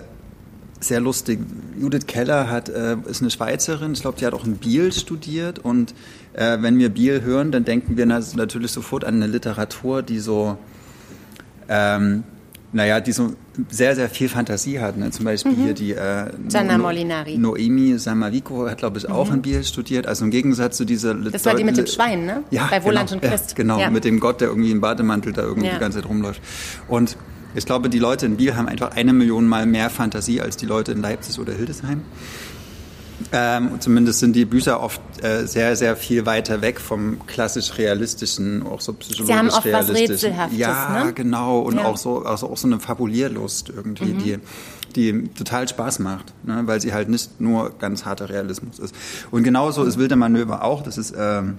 sehr 0.79 0.99
lustig. 0.99 1.39
Judith 1.79 2.07
Keller 2.07 2.49
hat, 2.49 2.69
äh, 2.69 2.97
ist 3.07 3.21
eine 3.21 3.31
Schweizerin, 3.31 3.93
ich 3.93 4.01
glaube, 4.01 4.17
die 4.19 4.25
hat 4.25 4.33
auch 4.33 4.45
in 4.45 4.57
Biel 4.57 4.91
studiert. 4.91 5.59
Und 5.59 5.93
äh, 6.33 6.57
wenn 6.61 6.77
wir 6.77 6.89
Biel 6.89 7.21
hören, 7.21 7.51
dann 7.51 7.65
denken 7.65 7.97
wir 7.97 8.05
na- 8.05 8.21
natürlich 8.35 8.71
sofort 8.71 9.03
an 9.03 9.15
eine 9.15 9.27
Literatur, 9.27 10.01
die 10.01 10.19
so, 10.19 10.57
ähm, 11.69 12.23
naja, 12.73 12.99
die 12.99 13.11
so 13.13 13.31
sehr, 13.69 13.95
sehr 13.95 14.09
viel 14.09 14.27
Fantasie 14.29 14.79
hat. 14.79 14.97
Ne? 14.97 15.09
Zum 15.11 15.23
Beispiel 15.25 15.55
hier 15.55 15.73
die 15.73 15.93
äh, 15.93 16.25
Gianna 16.49 16.77
No- 16.77 16.83
Molinari. 16.83 17.37
Noemi 17.37 17.97
Samavico 17.97 18.67
hat, 18.69 18.77
glaube 18.79 18.97
ich, 18.97 19.09
auch 19.09 19.31
in 19.31 19.41
Biel 19.41 19.63
studiert. 19.63 20.05
Also 20.05 20.25
im 20.25 20.31
Gegensatz 20.31 20.77
zu 20.77 20.83
dieser... 20.85 21.15
Das 21.15 21.45
war 21.45 21.55
die 21.55 21.63
mit 21.63 21.77
dem 21.77 21.87
Schwein, 21.87 22.25
ne? 22.25 22.43
Ja, 22.51 22.67
Bei 22.69 22.83
Woland 22.83 23.09
genau, 23.11 23.21
und 23.23 23.29
Christ. 23.29 23.51
Ja, 23.51 23.55
genau, 23.55 23.79
Ja. 23.79 23.89
mit 23.89 24.03
dem 24.03 24.19
Gott, 24.19 24.41
der 24.41 24.49
irgendwie 24.49 24.71
im 24.71 24.81
Bademantel 24.81 25.31
da 25.33 25.43
irgendwie 25.43 25.67
Ja. 25.67 25.75
die 25.75 25.79
ganze 25.79 25.99
Zeit 26.01 26.09
rumläuft. 26.09 26.41
Und 26.89 27.15
ich 27.55 27.65
glaube, 27.65 27.89
die 27.89 27.99
Leute 27.99 28.25
in 28.25 28.35
Biel 28.37 28.55
haben 28.55 28.67
einfach 28.67 28.91
eine 28.95 29.13
Million 29.13 29.47
Mal 29.47 29.65
mehr 29.65 29.89
Fantasie 29.89 30.41
als 30.41 30.57
die 30.57 30.65
Leute 30.65 30.91
in 30.91 31.01
Leipzig 31.01 31.39
oder 31.39 31.53
Hildesheim. 31.53 32.01
Ähm, 33.31 33.71
zumindest 33.79 34.19
sind 34.19 34.35
die 34.35 34.45
Bücher 34.45 34.79
oft 34.81 35.01
äh, 35.23 35.45
sehr, 35.47 35.75
sehr 35.75 35.95
viel 35.95 36.25
weiter 36.27 36.61
weg 36.61 36.79
vom 36.79 37.25
klassisch 37.25 37.77
realistischen, 37.77 38.61
auch 38.63 38.79
so 38.79 38.93
psychologisch 38.93 39.35
haben 39.35 39.49
oft 39.49 39.71
was. 39.71 39.89
Rätselhaftes, 39.89 40.57
Ja, 40.57 41.05
ne? 41.05 41.13
genau. 41.13 41.59
Und 41.61 41.77
Ja. 41.77 41.85
auch 41.85 41.97
so, 41.97 42.23
also 42.23 42.49
auch 42.49 42.57
so 42.57 42.67
eine 42.67 42.79
Fabulierlust 42.79 43.69
irgendwie, 43.75 44.13
Mhm. 44.13 44.19
die, 44.19 44.39
die 44.95 45.27
total 45.29 45.67
Spaß 45.67 45.99
macht, 45.99 46.33
ne? 46.43 46.61
weil 46.65 46.79
sie 46.79 46.93
halt 46.93 47.09
nicht 47.09 47.41
nur 47.41 47.71
ganz 47.79 48.05
harter 48.05 48.29
Realismus 48.29 48.77
ist. 48.77 48.93
Und 49.31 49.41
genauso 49.43 49.83
ist 49.83 49.97
Wilde 49.97 50.15
Manöver 50.15 50.63
auch. 50.63 50.83
Das 50.83 50.97
ist 50.99 51.13
ähm, 51.17 51.57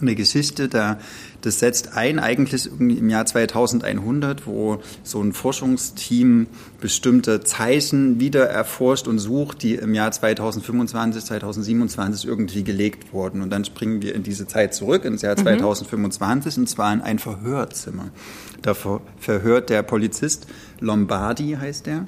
eine 0.00 0.14
Geschichte, 0.16 0.68
da, 0.68 0.98
das 1.46 1.60
setzt 1.60 1.96
ein 1.96 2.18
eigentlich 2.18 2.68
im 2.78 3.08
Jahr 3.08 3.24
2100, 3.24 4.46
wo 4.46 4.78
so 5.04 5.22
ein 5.22 5.32
Forschungsteam 5.32 6.48
bestimmte 6.80 7.40
Zeichen 7.44 8.18
wieder 8.18 8.46
erforscht 8.48 9.06
und 9.06 9.18
sucht, 9.20 9.62
die 9.62 9.76
im 9.76 9.94
Jahr 9.94 10.10
2025, 10.10 11.24
2027 11.24 12.28
irgendwie 12.28 12.64
gelegt 12.64 13.12
wurden. 13.12 13.42
Und 13.42 13.50
dann 13.50 13.64
springen 13.64 14.02
wir 14.02 14.14
in 14.14 14.24
diese 14.24 14.46
Zeit 14.48 14.74
zurück, 14.74 15.04
ins 15.04 15.22
Jahr 15.22 15.36
2025, 15.36 16.58
und 16.58 16.68
zwar 16.68 16.92
in 16.92 17.00
ein 17.00 17.18
Verhörzimmer. 17.20 18.08
Da 18.62 18.74
ver 18.74 19.00
verhört 19.20 19.70
der 19.70 19.82
Polizist, 19.82 20.46
Lombardi 20.80 21.56
heißt 21.60 21.86
der, 21.86 22.06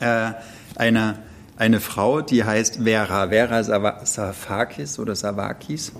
äh, 0.00 0.32
eine, 0.76 1.18
eine 1.56 1.80
Frau, 1.80 2.20
die 2.20 2.44
heißt 2.44 2.80
Vera, 2.82 3.28
Vera 3.28 3.60
Sava- 3.62 4.04
Savakis 4.04 4.98
oder 4.98 5.14
Savakis. 5.14 5.92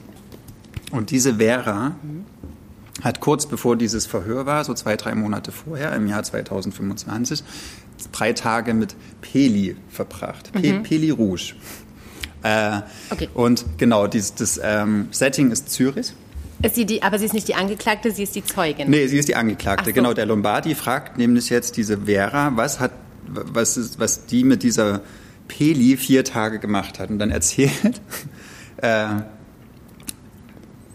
Und 0.95 1.11
diese 1.11 1.35
Vera 1.37 1.97
hat 3.03 3.21
kurz 3.21 3.47
bevor 3.47 3.77
dieses 3.77 4.07
Verhör 4.07 4.47
war, 4.47 4.65
so 4.65 4.73
zwei, 4.75 4.97
drei 4.97 5.15
Monate 5.15 5.51
vorher, 5.51 5.95
im 5.97 6.07
Jahr 6.07 6.23
2025, 6.23 7.43
drei 8.13 8.33
Tage 8.33 8.75
mit 8.75 8.95
Peli 9.21 9.77
verbracht. 9.91 10.53
Pe 10.53 10.81
Peli 10.83 11.11
Rouge. 11.11 11.55
Äh, 12.43 12.83
Okay. 13.11 13.29
Und 13.35 13.65
genau, 13.79 14.07
dieses, 14.07 14.35
das 14.35 14.61
ähm, 14.63 15.09
Setting 15.11 15.51
ist 15.51 15.71
Zürich. 15.71 16.13
Ist 16.63 16.75
sie 16.77 16.87
die, 16.87 17.03
aber 17.03 17.19
sie 17.19 17.25
ist 17.25 17.35
nicht 17.35 17.49
die 17.49 17.57
Angeklagte, 17.57 18.11
sie 18.13 18.23
ist 18.23 18.37
die 18.37 18.45
Zeugin. 18.45 18.89
Nee, 18.89 19.09
sie 19.09 19.19
ist 19.19 19.29
die 19.29 19.35
Angeklagte. 19.35 19.87
So. 19.87 19.93
Genau, 19.93 20.15
der 20.15 20.27
Lombardi 20.27 20.75
fragt 20.75 21.19
nämlich 21.19 21.51
jetzt 21.51 21.77
diese 21.77 22.03
Vera, 22.03 22.53
was 22.55 22.79
hat, 22.79 22.93
was 23.27 23.77
ist, 23.77 23.99
was 23.99 24.27
die 24.27 24.45
mit 24.45 24.63
dieser 24.63 25.01
Peli 25.49 25.97
vier 25.97 26.25
Tage 26.25 26.61
gemacht 26.61 27.01
hat. 27.01 27.11
Und 27.11 27.19
dann 27.19 27.31
erzählt 27.31 28.01
äh, 28.77 29.07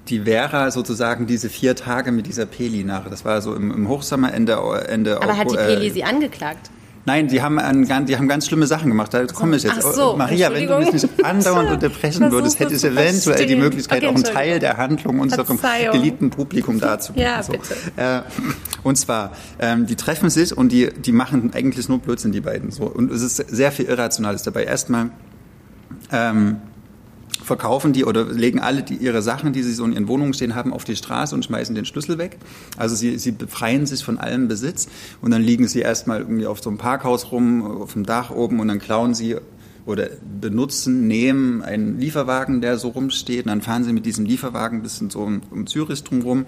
die 0.09 0.21
Vera 0.21 0.71
sozusagen 0.71 1.27
diese 1.27 1.49
vier 1.49 1.75
Tage 1.75 2.11
mit 2.11 2.27
dieser 2.27 2.45
Peli 2.45 2.83
nach. 2.83 3.09
Das 3.09 3.25
war 3.25 3.41
so 3.41 3.55
im, 3.55 3.71
im 3.71 3.87
Hochsommer, 3.87 4.33
Ende, 4.33 4.57
Ende 4.87 5.21
aber 5.21 5.37
hat 5.37 5.51
die 5.51 5.55
Peli 5.55 5.87
äh, 5.87 5.91
sie 5.91 6.03
angeklagt? 6.03 6.69
Nein, 7.05 7.27
die 7.27 7.41
haben, 7.41 7.57
an, 7.57 8.05
die 8.05 8.17
haben 8.17 8.27
ganz 8.27 8.45
schlimme 8.45 8.67
Sachen 8.67 8.89
gemacht. 8.89 9.13
Da 9.13 9.25
komme 9.25 9.55
ich 9.55 9.63
jetzt. 9.63 9.81
So, 9.81 10.15
Maria, 10.15 10.53
wenn 10.53 10.67
du 10.67 10.77
mich 10.77 10.93
nicht 10.93 11.07
andauernd 11.23 11.71
unterbrechen 11.71 12.31
würdest, 12.31 12.59
hättest 12.59 12.83
du 12.83 12.89
eventuell 12.89 13.45
die. 13.47 13.55
Möglichkeit, 13.55 14.03
Okay, 14.03 14.07
auch 14.07 14.15
einen. 14.15 14.23
Teil 14.23 14.59
der 14.59 14.77
Handlung 14.77 15.19
unserem 15.19 15.57
Verzeihung. 15.57 15.93
geliebten 15.93 16.29
Publikum 16.29 16.79
darzugeben. 16.79 17.27
Ja, 17.27 17.41
bitte. 17.41 17.73
Äh, 17.95 18.21
und 18.83 18.95
zwar, 18.97 19.31
ähm, 19.59 19.87
die 19.87 19.95
treffen 19.95 20.29
sich 20.29 20.55
und 20.55 20.71
die, 20.71 20.91
die 20.93 21.11
machen 21.11 21.51
eigentlich 21.53 21.89
nur 21.89 21.99
Blödsinn, 21.99 22.31
die 22.31 22.41
beiden. 22.41 22.69
So. 22.69 22.83
Und 22.83 23.11
es 23.11 23.21
ist 23.21 23.37
sehr 23.37 23.71
viel 23.71 23.85
Irrationales 23.85 24.43
dabei. 24.43 24.65
Erstmal 24.65 25.09
ähm, 26.11 26.57
verkaufen 27.50 27.91
die 27.91 28.06
oder 28.06 28.24
legen 28.25 28.60
alle 28.62 28.84
die, 28.84 28.96
ihre 28.96 29.22
Sachen, 29.22 29.51
die 29.51 29.62
sie 29.63 29.74
so 29.74 29.84
in 29.84 29.91
ihren 29.94 30.08
Wohnungen 30.08 30.34
stehen 30.34 30.56
haben, 30.56 30.72
auf 30.72 30.86
die 30.86 30.96
Straße 30.96 31.36
und 31.36 31.44
schmeißen 31.44 31.75
den 31.75 31.84
Schlüssel 31.86 32.18
weg. 32.18 32.38
Also 32.77 32.96
sie, 32.96 33.18
sie 33.18 33.32
befreien 33.34 33.86
sich 33.86 34.03
von 34.06 34.18
allem 34.18 34.48
Besitz 34.48 34.88
und 35.22 35.32
dann 35.32 35.41
liegen 35.41 35.68
sie 35.68 35.79
erstmal 35.82 36.20
irgendwie 36.20 36.46
auf 36.48 36.62
so 36.62 36.70
einem 36.70 36.77
Parkhaus 36.77 37.32
rum, 37.34 37.65
auf 37.82 37.94
dem 37.94 38.06
Dach 38.06 38.29
oben 38.32 38.60
und 38.62 38.68
dann 38.70 38.79
klauen 38.79 39.13
sie 39.13 39.36
oder 39.86 40.08
benutzen, 40.39 41.08
nehmen 41.08 41.63
einen 41.63 42.00
Lieferwagen, 42.00 42.62
der 42.62 42.77
so 42.77 42.89
rumsteht, 42.89 43.46
und 43.46 43.48
dann 43.50 43.62
fahren 43.63 43.84
sie 43.84 43.91
mit 43.91 44.06
diesem 44.06 44.24
Lieferwagen 44.25 44.79
ein 44.79 44.82
bisschen 44.84 45.10
so 45.10 45.22
um, 45.22 45.41
um 45.50 45.65
Zürich 45.65 46.03
drumherum 46.03 46.46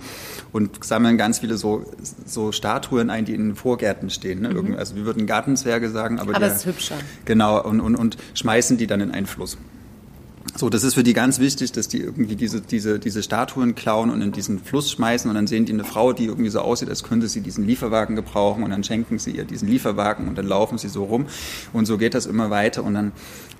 und 0.51 0.83
sammeln 0.85 1.17
ganz 1.17 1.39
viele 1.39 1.57
so, 1.57 1.83
so 2.25 2.51
Statuen 2.51 3.09
ein, 3.09 3.25
die 3.25 3.33
in 3.33 3.47
den 3.49 3.55
Vorgärten 3.55 4.11
stehen. 4.11 4.41
Ne? 4.41 4.49
Irgendwie- 4.51 4.75
Also 4.77 4.95
wir 4.95 5.05
würden 5.05 5.25
Gartenzwerge 5.25 5.89
sagen, 5.89 6.19
aber, 6.19 6.31
Mhm. 6.31 6.35
Aber 6.35 6.45
der, 6.45 6.55
ist 6.55 6.65
hübscher. 6.67 6.95
Genau, 7.25 7.63
und, 7.63 7.79
und, 7.81 7.95
und 7.95 8.17
schmeißen 8.35 8.77
die 8.77 8.85
dann 8.85 9.01
in 9.01 9.09
einen 9.09 9.25
Fluss. 9.25 9.57
So, 10.55 10.69
das 10.69 10.83
ist 10.83 10.95
für 10.95 11.03
die 11.03 11.13
ganz 11.13 11.39
wichtig, 11.39 11.71
dass 11.71 11.87
die 11.87 12.01
irgendwie 12.01 12.35
diese, 12.35 12.59
diese, 12.59 12.99
diese 12.99 13.23
Statuen 13.23 13.73
klauen 13.73 14.09
und 14.09 14.21
in 14.21 14.31
diesen 14.31 14.59
Fluss 14.59 14.91
schmeißen 14.91 15.29
und 15.29 15.35
dann 15.35 15.47
sehen 15.47 15.65
die 15.65 15.71
eine 15.71 15.85
Frau, 15.85 16.11
die 16.11 16.25
irgendwie 16.25 16.49
so 16.49 16.59
aussieht, 16.59 16.89
als 16.89 17.03
könnte 17.03 17.29
sie 17.29 17.41
diesen 17.41 17.65
Lieferwagen 17.65 18.15
gebrauchen 18.17 18.63
und 18.63 18.71
dann 18.71 18.83
schenken 18.83 19.17
sie 19.17 19.31
ihr 19.31 19.45
diesen 19.45 19.69
Lieferwagen 19.69 20.27
und 20.27 20.37
dann 20.37 20.47
laufen 20.47 20.77
sie 20.77 20.89
so 20.89 21.05
rum 21.05 21.27
und 21.71 21.85
so 21.85 21.97
geht 21.97 22.13
das 22.15 22.25
immer 22.25 22.49
weiter 22.49 22.83
und 22.83 22.95
dann 22.95 23.13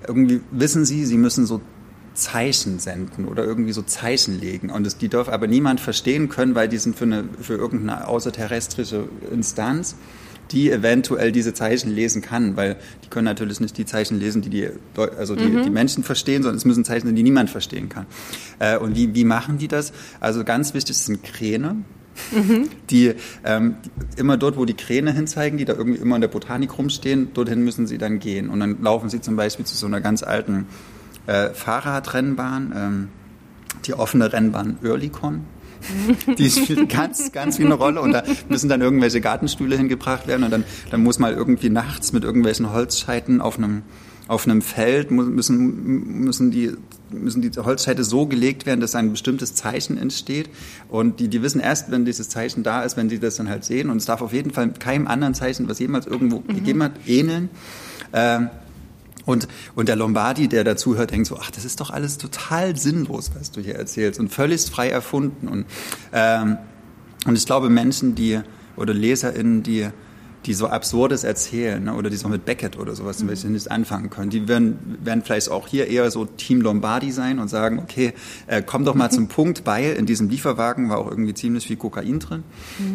irgendwie 0.06 0.40
wissen 0.50 0.84
sie, 0.84 1.06
sie 1.06 1.16
müssen 1.16 1.46
so 1.46 1.62
Zeichen 2.14 2.78
senden 2.78 3.26
oder 3.26 3.44
irgendwie 3.44 3.72
so 3.72 3.82
Zeichen 3.82 4.38
legen. 4.38 4.70
Und 4.70 4.84
das, 4.84 4.98
die 4.98 5.08
darf 5.08 5.28
aber 5.28 5.46
niemand 5.46 5.80
verstehen 5.80 6.28
können, 6.28 6.54
weil 6.54 6.68
die 6.68 6.78
sind 6.78 6.96
für, 6.96 7.04
eine, 7.04 7.24
für 7.40 7.54
irgendeine 7.54 8.06
außerterrestrische 8.06 9.08
Instanz, 9.30 9.96
die 10.52 10.70
eventuell 10.70 11.32
diese 11.32 11.54
Zeichen 11.54 11.90
lesen 11.90 12.22
kann, 12.22 12.56
weil 12.56 12.76
die 13.04 13.08
können 13.08 13.24
natürlich 13.24 13.60
nicht 13.60 13.76
die 13.78 13.86
Zeichen 13.86 14.20
lesen, 14.20 14.42
die 14.42 14.50
die, 14.50 14.68
also 14.96 15.34
die, 15.34 15.62
die 15.62 15.70
Menschen 15.70 16.04
verstehen, 16.04 16.42
sondern 16.42 16.58
es 16.58 16.64
müssen 16.64 16.84
Zeichen 16.84 17.06
sein, 17.06 17.16
die 17.16 17.22
niemand 17.22 17.50
verstehen 17.50 17.88
kann. 17.88 18.06
Äh, 18.58 18.78
und 18.78 18.94
wie, 18.94 19.14
wie 19.14 19.24
machen 19.24 19.58
die 19.58 19.68
das? 19.68 19.92
Also 20.20 20.44
ganz 20.44 20.74
wichtig 20.74 20.96
sind 20.96 21.22
Kräne. 21.22 21.76
Die 22.90 23.14
ähm, 23.42 23.76
immer 24.16 24.36
dort, 24.36 24.58
wo 24.58 24.66
die 24.66 24.74
Kräne 24.74 25.14
hinzeigen, 25.14 25.56
die 25.56 25.64
da 25.64 25.72
irgendwie 25.72 25.98
immer 25.98 26.16
in 26.16 26.20
der 26.20 26.28
Botanik 26.28 26.76
rumstehen, 26.76 27.32
dorthin 27.32 27.64
müssen 27.64 27.86
sie 27.86 27.96
dann 27.96 28.18
gehen. 28.18 28.50
Und 28.50 28.60
dann 28.60 28.82
laufen 28.82 29.08
sie 29.08 29.22
zum 29.22 29.34
Beispiel 29.36 29.64
zu 29.64 29.74
so 29.76 29.86
einer 29.86 30.02
ganz 30.02 30.22
alten 30.22 30.66
äh, 31.26 31.48
Fahrradrennbahn, 31.54 32.72
ähm, 32.76 33.08
die 33.86 33.94
offene 33.94 34.30
Rennbahn 34.30 34.76
Oerlikon. 34.84 35.46
Die 36.38 36.50
spielt 36.50 36.88
ganz, 36.88 37.32
ganz 37.32 37.58
wie 37.58 37.64
eine 37.64 37.74
Rolle 37.74 38.00
und 38.00 38.12
da 38.12 38.22
müssen 38.48 38.68
dann 38.68 38.80
irgendwelche 38.80 39.20
Gartenstühle 39.20 39.76
hingebracht 39.76 40.26
werden 40.26 40.44
und 40.44 40.50
dann, 40.50 40.64
dann 40.90 41.02
muss 41.02 41.18
mal 41.18 41.32
irgendwie 41.32 41.70
nachts 41.70 42.12
mit 42.12 42.24
irgendwelchen 42.24 42.72
Holzscheiten 42.72 43.40
auf 43.40 43.58
einem, 43.58 43.82
auf 44.28 44.46
einem 44.46 44.62
Feld 44.62 45.10
müssen, 45.10 46.22
müssen 46.24 46.50
die, 46.50 46.72
müssen 47.10 47.42
die 47.42 47.50
Holzscheite 47.50 48.04
so 48.04 48.26
gelegt 48.26 48.66
werden, 48.66 48.80
dass 48.80 48.94
ein 48.94 49.10
bestimmtes 49.10 49.54
Zeichen 49.54 49.98
entsteht 49.98 50.48
und 50.88 51.20
die, 51.20 51.28
die 51.28 51.42
wissen 51.42 51.60
erst, 51.60 51.90
wenn 51.90 52.04
dieses 52.04 52.28
Zeichen 52.28 52.62
da 52.62 52.82
ist, 52.82 52.96
wenn 52.96 53.08
sie 53.08 53.18
das 53.18 53.36
dann 53.36 53.48
halt 53.48 53.64
sehen 53.64 53.90
und 53.90 53.98
es 53.98 54.06
darf 54.06 54.22
auf 54.22 54.32
jeden 54.32 54.50
Fall 54.50 54.72
keinem 54.72 55.06
anderen 55.06 55.34
Zeichen, 55.34 55.68
was 55.68 55.78
jemals 55.78 56.06
irgendwo 56.06 56.40
gegeben 56.40 56.82
hat, 56.82 56.92
ähneln. 57.06 57.50
Ähm, 58.12 58.50
und, 59.24 59.48
und 59.74 59.88
der 59.88 59.96
Lombardi, 59.96 60.48
der 60.48 60.64
dazuhört, 60.64 61.10
denkt 61.10 61.28
so, 61.28 61.38
ach, 61.40 61.50
das 61.50 61.64
ist 61.64 61.80
doch 61.80 61.90
alles 61.90 62.18
total 62.18 62.76
sinnlos, 62.76 63.30
was 63.38 63.50
du 63.50 63.60
hier 63.60 63.76
erzählst 63.76 64.18
und 64.18 64.28
völlig 64.30 64.62
frei 64.62 64.90
erfunden. 64.90 65.48
Und, 65.48 65.66
ähm, 66.12 66.58
und 67.26 67.36
ich 67.36 67.46
glaube, 67.46 67.70
Menschen, 67.70 68.14
die, 68.14 68.40
oder 68.76 68.94
LeserInnen, 68.94 69.62
die, 69.62 69.88
die 70.44 70.54
so 70.54 70.66
Absurdes 70.66 71.22
erzählen, 71.22 71.84
ne, 71.84 71.94
oder 71.94 72.10
die 72.10 72.16
so 72.16 72.28
mit 72.28 72.44
Beckett 72.44 72.76
oder 72.76 72.94
sowas 72.94 73.18
zum 73.18 73.28
Beispiel 73.28 73.50
nicht 73.50 73.70
anfangen 73.70 74.10
können, 74.10 74.30
die 74.30 74.48
werden, 74.48 74.98
werden 75.02 75.22
vielleicht 75.22 75.50
auch 75.50 75.68
hier 75.68 75.86
eher 75.86 76.10
so 76.10 76.24
Team 76.24 76.60
Lombardi 76.60 77.12
sein 77.12 77.38
und 77.38 77.48
sagen, 77.48 77.78
okay, 77.78 78.14
äh, 78.48 78.62
komm 78.64 78.84
doch 78.84 78.94
mal 78.94 79.10
zum 79.12 79.28
Punkt, 79.28 79.62
weil 79.66 79.92
in 79.92 80.06
diesem 80.06 80.28
Lieferwagen 80.28 80.88
war 80.88 80.98
auch 80.98 81.08
irgendwie 81.08 81.34
ziemlich 81.34 81.66
viel 81.66 81.76
Kokain 81.76 82.18
drin. 82.18 82.42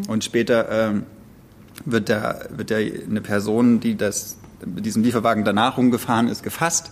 Und 0.09 0.25
später 0.25 0.69
ähm, 0.69 1.03
wird, 1.85 2.09
der, 2.09 2.49
wird 2.55 2.69
der, 2.69 2.79
eine 2.79 3.21
Person, 3.21 3.79
die 3.79 3.95
das 3.95 4.36
mit 4.65 4.85
diesem 4.85 5.03
Lieferwagen 5.03 5.43
danach 5.43 5.77
rumgefahren 5.77 6.27
ist, 6.27 6.43
gefasst. 6.43 6.91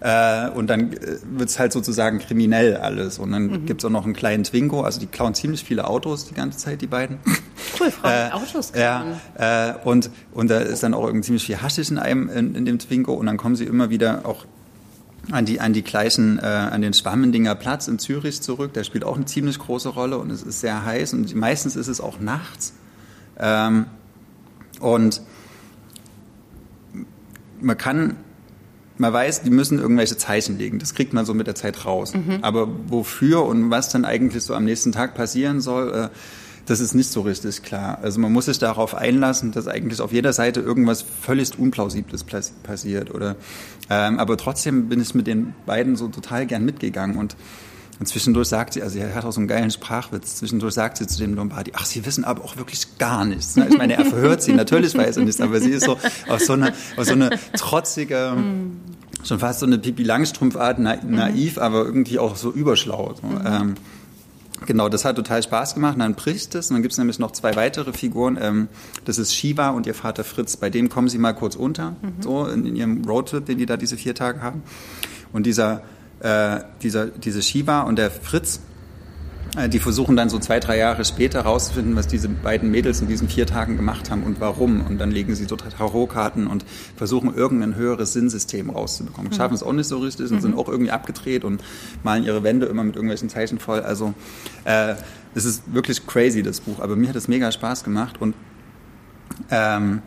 Äh, 0.00 0.48
und 0.50 0.68
dann 0.68 0.92
äh, 0.94 1.18
wird's 1.30 1.58
halt 1.58 1.72
sozusagen 1.72 2.20
kriminell 2.20 2.76
alles. 2.78 3.18
Und 3.18 3.32
dann 3.32 3.66
gibt's 3.66 3.84
auch 3.84 3.90
noch 3.90 4.04
einen 4.04 4.14
kleinen 4.14 4.44
Twingo. 4.44 4.80
Also 4.82 4.98
die 4.98 5.06
klauen 5.06 5.34
ziemlich 5.34 5.62
viele 5.62 5.86
Autos 5.86 6.26
die 6.26 6.34
ganze 6.34 6.58
Zeit, 6.58 6.80
die 6.80 6.86
beiden. 6.86 7.18
Cool, 7.78 7.90
Frau 8.00 8.08
mit 8.08 8.32
Autos 8.32 8.72
Ja, 8.74 9.04
klauen. 9.36 9.74
äh, 9.74 9.74
und, 9.86 10.10
und 10.32 10.48
da 10.50 10.58
ist 10.58 10.82
dann 10.82 10.94
auch 10.94 11.04
irgendwie 11.04 11.26
ziemlich 11.26 11.44
viel 11.44 11.60
Haschisch 11.60 11.90
in 11.90 11.98
einem, 11.98 12.30
in, 12.30 12.54
in 12.54 12.64
dem 12.64 12.78
Twingo. 12.78 13.12
Und 13.12 13.26
dann 13.26 13.36
kommen 13.36 13.56
sie 13.56 13.64
immer 13.64 13.90
wieder 13.90 14.22
auch 14.24 14.46
an 15.30 15.44
die, 15.44 15.60
an 15.60 15.74
die 15.74 15.82
gleichen, 15.82 16.38
äh, 16.38 16.46
an 16.46 16.80
den 16.80 16.94
Schwammendinger 16.94 17.54
Platz 17.54 17.86
in 17.86 17.98
Zürich 17.98 18.40
zurück. 18.40 18.72
Der 18.72 18.84
spielt 18.84 19.04
auch 19.04 19.16
eine 19.16 19.26
ziemlich 19.26 19.58
große 19.58 19.90
Rolle 19.90 20.16
und 20.16 20.30
es 20.30 20.42
ist 20.42 20.60
sehr 20.60 20.82
heiß 20.82 21.12
und 21.12 21.34
meistens 21.34 21.76
ist 21.76 21.88
es 21.88 22.00
auch 22.00 22.20
nachts. 22.20 22.72
Ähm, 23.38 23.84
und 24.80 25.20
man 27.60 27.76
kann, 27.76 28.16
man 28.98 29.12
weiß, 29.12 29.42
die 29.42 29.50
müssen 29.50 29.78
irgendwelche 29.78 30.16
Zeichen 30.16 30.58
legen. 30.58 30.78
Das 30.78 30.94
kriegt 30.94 31.12
man 31.12 31.24
so 31.24 31.34
mit 31.34 31.46
der 31.46 31.54
Zeit 31.54 31.86
raus. 31.86 32.12
Aber 32.42 32.68
wofür 32.88 33.44
und 33.44 33.70
was 33.70 33.88
dann 33.88 34.04
eigentlich 34.04 34.42
so 34.44 34.54
am 34.54 34.64
nächsten 34.64 34.92
Tag 34.92 35.14
passieren 35.14 35.60
soll, 35.60 35.92
äh, 35.92 36.08
das 36.66 36.80
ist 36.80 36.94
nicht 36.94 37.10
so 37.10 37.22
richtig 37.22 37.62
klar. 37.62 37.98
Also 38.02 38.20
man 38.20 38.32
muss 38.32 38.44
sich 38.44 38.58
darauf 38.58 38.94
einlassen, 38.94 39.50
dass 39.50 39.66
eigentlich 39.66 40.00
auf 40.00 40.12
jeder 40.12 40.32
Seite 40.32 40.60
irgendwas 40.60 41.02
völlig 41.02 41.58
Unplausibles 41.58 42.24
passiert. 42.62 43.12
Oder, 43.12 43.36
ähm, 43.88 44.18
aber 44.18 44.36
trotzdem 44.36 44.88
bin 44.88 45.00
ich 45.00 45.14
mit 45.14 45.26
den 45.26 45.54
beiden 45.66 45.96
so 45.96 46.08
total 46.08 46.46
gern 46.46 46.64
mitgegangen 46.64 47.16
und 47.16 47.36
und 48.00 48.06
zwischendurch 48.06 48.48
sagt 48.48 48.72
sie, 48.72 48.82
also 48.82 48.98
sie 48.98 49.04
hat 49.04 49.24
auch 49.24 49.32
so 49.32 49.40
einen 49.40 49.46
geilen 49.46 49.70
Sprachwitz, 49.70 50.36
zwischendurch 50.36 50.74
sagt 50.74 50.96
sie 50.96 51.06
zu 51.06 51.18
dem 51.18 51.34
Lombardi, 51.34 51.72
ach, 51.76 51.84
sie 51.84 52.04
wissen 52.06 52.24
aber 52.24 52.42
auch 52.42 52.56
wirklich 52.56 52.98
gar 52.98 53.24
nichts. 53.26 53.56
ne? 53.56 53.68
Ich 53.70 53.76
meine, 53.76 53.92
er 53.92 54.06
verhört 54.06 54.42
sie, 54.42 54.52
natürlich 54.52 54.96
weiß 54.96 55.18
er 55.18 55.24
nichts, 55.24 55.40
aber 55.40 55.60
sie 55.60 55.70
ist 55.70 55.84
so 55.84 55.98
auf 56.28 56.40
so 56.40 56.54
eine, 56.54 56.72
auf 56.96 57.04
so 57.04 57.12
eine 57.12 57.30
trotzige, 57.56 58.36
schon 59.22 59.38
fast 59.38 59.60
so 59.60 59.66
eine 59.66 59.78
Pipi 59.78 60.02
Langstrumpfart, 60.02 60.78
na, 60.78 60.96
naiv, 61.04 61.58
aber 61.58 61.84
irgendwie 61.84 62.18
auch 62.18 62.36
so 62.36 62.50
überschlau. 62.50 63.14
So. 63.20 63.28
Ähm, 63.46 63.74
Genau, 64.66 64.90
das 64.90 65.06
hat 65.06 65.16
total 65.16 65.42
Spaß 65.42 65.74
gemacht. 65.74 65.94
Und 65.94 66.00
dann 66.00 66.14
bricht 66.14 66.54
es. 66.54 66.68
Und 66.70 66.74
dann 66.74 66.82
gibt 66.82 66.92
es 66.92 66.98
nämlich 66.98 67.18
noch 67.18 67.30
zwei 67.30 67.56
weitere 67.56 67.92
Figuren. 67.94 68.38
Ähm, 68.40 68.68
das 69.06 69.18
ist 69.18 69.34
Shiva 69.34 69.70
und 69.70 69.86
ihr 69.86 69.94
Vater 69.94 70.22
Fritz. 70.22 70.56
Bei 70.56 70.68
dem 70.68 70.90
kommen 70.90 71.08
sie 71.08 71.16
mal 71.18 71.32
kurz 71.32 71.56
unter, 71.56 71.96
so 72.20 72.46
in, 72.46 72.66
in 72.66 72.76
ihrem 72.76 73.04
Roadtrip, 73.06 73.46
den 73.46 73.56
die 73.58 73.64
da 73.66 73.78
diese 73.78 73.96
vier 73.96 74.14
Tage 74.14 74.42
haben. 74.42 74.62
Und 75.32 75.46
dieser, 75.46 75.82
äh, 76.20 76.60
dieser, 76.82 77.06
diese 77.06 77.42
Shiva 77.42 77.82
und 77.82 77.96
der 77.96 78.10
Fritz, 78.10 78.60
äh, 79.56 79.68
die 79.68 79.78
versuchen 79.78 80.16
dann 80.16 80.28
so 80.28 80.38
zwei, 80.38 80.60
drei 80.60 80.78
Jahre 80.78 81.04
später 81.04 81.44
herauszufinden, 81.44 81.96
was 81.96 82.06
diese 82.06 82.28
beiden 82.28 82.70
Mädels 82.70 83.00
in 83.00 83.08
diesen 83.08 83.28
vier 83.28 83.46
Tagen 83.46 83.76
gemacht 83.76 84.10
haben 84.10 84.22
und 84.22 84.40
warum. 84.40 84.86
Und 84.86 84.98
dann 84.98 85.10
legen 85.10 85.34
sie 85.34 85.44
so 85.44 85.56
Tarotkarten 85.56 86.46
und 86.46 86.64
versuchen 86.96 87.34
irgendein 87.34 87.74
höheres 87.74 88.12
Sinnsystem 88.12 88.70
rauszubekommen. 88.70 89.32
Schaffen 89.32 89.54
es 89.54 89.62
auch 89.62 89.72
nicht 89.72 89.88
so 89.88 89.98
richtig 89.98 90.30
und 90.30 90.40
sind 90.40 90.56
auch 90.56 90.68
irgendwie 90.68 90.90
abgedreht 90.90 91.44
und 91.44 91.62
malen 92.02 92.24
ihre 92.24 92.42
Wände 92.42 92.66
immer 92.66 92.84
mit 92.84 92.96
irgendwelchen 92.96 93.28
Zeichen 93.28 93.58
voll. 93.58 93.80
Also 93.80 94.14
äh, 94.64 94.94
es 95.34 95.44
ist 95.44 95.72
wirklich 95.72 96.06
crazy, 96.06 96.42
das 96.42 96.60
Buch. 96.60 96.80
Aber 96.80 96.96
mir 96.96 97.08
hat 97.08 97.16
es 97.16 97.28
mega 97.28 97.50
Spaß 97.50 97.82
gemacht 97.84 98.20
und 98.20 98.34
ähm, 99.50 100.02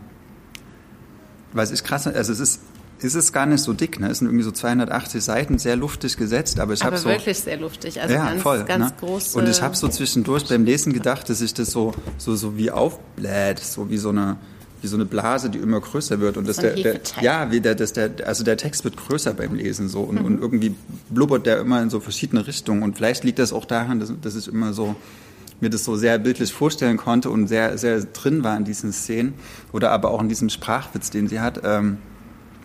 was 1.53 1.71
ich 1.71 1.83
krass, 1.83 2.07
also 2.07 2.31
es 2.31 2.39
ist 2.39 2.61
ist 3.03 3.15
es 3.15 3.33
gar 3.33 3.45
nicht 3.45 3.61
so 3.61 3.73
dick, 3.73 3.99
ne? 3.99 4.09
Es 4.09 4.19
sind 4.19 4.27
irgendwie 4.27 4.43
so 4.43 4.51
280 4.51 5.23
Seiten, 5.23 5.57
sehr 5.57 5.75
luftig 5.75 6.17
gesetzt, 6.17 6.59
aber 6.59 6.73
ich 6.73 6.83
habe 6.83 6.97
so 6.97 7.09
wirklich 7.09 7.39
sehr 7.39 7.57
luftig. 7.57 8.01
Also 8.01 8.13
ja, 8.13 8.25
ganz, 8.29 8.41
voll, 8.41 8.63
ganz 8.63 8.85
ne? 8.91 8.93
große. 8.99 9.37
Und 9.37 9.49
ich 9.49 9.61
habe 9.61 9.75
so 9.75 9.87
zwischendurch 9.87 10.47
beim 10.47 10.63
Lesen 10.65 10.93
gedacht, 10.93 11.29
dass 11.29 11.41
ich 11.41 11.53
das 11.53 11.71
so, 11.71 11.93
so, 12.17 12.35
so 12.35 12.57
wie 12.57 12.71
aufbläht, 12.71 13.59
so 13.59 13.89
wie 13.89 13.97
so 13.97 14.09
eine, 14.09 14.37
wie 14.81 14.87
so 14.87 14.95
eine 14.97 15.05
Blase, 15.05 15.49
die 15.49 15.59
immer 15.59 15.79
größer 15.79 16.19
wird. 16.19 16.37
Und 16.37 16.45
So 16.53 16.61
ein 16.61 16.75
der, 16.75 16.93
der, 16.93 17.01
ja, 17.21 17.51
wie 17.51 17.61
der, 17.61 17.75
das 17.75 17.93
der, 17.93 18.11
also 18.25 18.43
der 18.43 18.57
Text 18.57 18.83
wird 18.83 18.97
größer 18.97 19.33
beim 19.33 19.55
Lesen 19.55 19.87
so 19.89 20.01
und, 20.01 20.19
Mhm. 20.19 20.25
und 20.25 20.41
irgendwie 20.41 20.75
blubbert 21.09 21.45
der 21.45 21.59
immer 21.59 21.81
in 21.81 21.89
so 21.89 21.99
verschiedene 21.99 22.45
Richtungen. 22.47 22.83
Und 22.83 22.97
vielleicht 22.97 23.23
liegt 23.23 23.39
das 23.39 23.53
auch 23.53 23.65
daran, 23.65 23.99
dass, 23.99 24.11
dass 24.21 24.35
ich 24.35 24.47
immer 24.47 24.73
so 24.73 24.95
mir 25.61 25.69
das 25.69 25.85
so 25.85 25.95
sehr 25.95 26.17
bildlich 26.19 26.51
vorstellen 26.51 26.97
konnte 26.97 27.29
und 27.29 27.47
sehr, 27.47 27.77
sehr 27.77 28.01
drin 28.01 28.43
war 28.43 28.57
in 28.57 28.65
diesen 28.65 28.91
Szenen 28.91 29.33
oder 29.71 29.91
aber 29.91 30.11
auch 30.11 30.21
in 30.21 30.27
diesem 30.27 30.49
Sprachwitz, 30.49 31.09
den 31.09 31.27
sie 31.27 31.39
hat. 31.39 31.61
Ähm, 31.63 31.97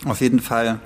auf 0.05 0.21
jeden 0.21 0.40
Fall 0.40 0.81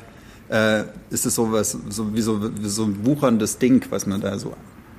äh, 0.48 0.84
ist 1.10 1.26
es 1.26 1.34
so 1.34 1.52
was, 1.52 1.76
so 1.88 2.14
wie 2.14 2.20
so, 2.20 2.40
wie 2.56 2.68
so 2.68 2.84
ein 2.84 3.04
wucherndes 3.06 3.58
Ding, 3.58 3.84
was 3.90 4.06
man 4.06 4.20
da 4.20 4.38
so 4.38 4.54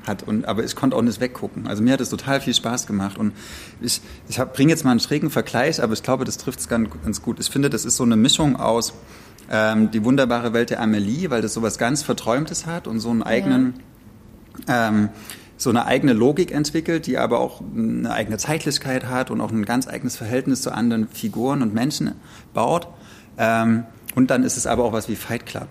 hat. 0.07 0.23
Und, 0.23 0.45
aber 0.45 0.63
ich 0.63 0.75
konnte 0.75 0.95
auch 0.95 1.01
nicht 1.01 1.19
weggucken. 1.21 1.67
Also 1.67 1.83
mir 1.83 1.93
hat 1.93 2.01
es 2.01 2.09
total 2.09 2.41
viel 2.41 2.53
Spaß 2.53 2.87
gemacht. 2.87 3.17
Und 3.17 3.33
ich, 3.81 4.01
ich 4.27 4.37
bringe 4.37 4.71
jetzt 4.71 4.83
mal 4.83 4.91
einen 4.91 4.99
schrägen 4.99 5.29
Vergleich, 5.29 5.81
aber 5.81 5.93
ich 5.93 6.03
glaube, 6.03 6.25
das 6.25 6.37
trifft 6.37 6.59
es 6.59 6.67
ganz, 6.67 6.89
ganz 7.03 7.21
gut. 7.21 7.39
Ich 7.39 7.49
finde, 7.49 7.69
das 7.69 7.85
ist 7.85 7.97
so 7.97 8.03
eine 8.03 8.15
Mischung 8.15 8.55
aus 8.55 8.93
ähm, 9.49 9.91
die 9.91 10.03
wunderbare 10.03 10.53
Welt 10.53 10.69
der 10.69 10.81
Amelie, 10.81 11.29
weil 11.29 11.41
das 11.41 11.53
so 11.53 11.61
was 11.61 11.77
ganz 11.77 12.03
Verträumtes 12.03 12.65
hat 12.65 12.87
und 12.87 12.99
so 12.99 13.09
einen 13.09 13.23
eigenen, 13.23 13.75
ähm, 14.67 15.09
so 15.57 15.69
eine 15.69 15.85
eigene 15.85 16.13
Logik 16.13 16.51
entwickelt, 16.51 17.07
die 17.07 17.17
aber 17.17 17.39
auch 17.39 17.61
eine 17.61 18.11
eigene 18.11 18.37
Zeitlichkeit 18.37 19.05
hat 19.05 19.31
und 19.31 19.41
auch 19.41 19.51
ein 19.51 19.65
ganz 19.65 19.87
eigenes 19.87 20.15
Verhältnis 20.15 20.61
zu 20.61 20.71
anderen 20.71 21.07
Figuren 21.07 21.61
und 21.61 21.73
Menschen 21.73 22.13
baut. 22.53 22.87
Ähm, 23.37 23.83
und 24.15 24.29
dann 24.29 24.43
ist 24.43 24.57
es 24.57 24.67
aber 24.67 24.83
auch 24.83 24.93
was 24.93 25.09
wie 25.09 25.15
Fight 25.15 25.45
Club. 25.45 25.67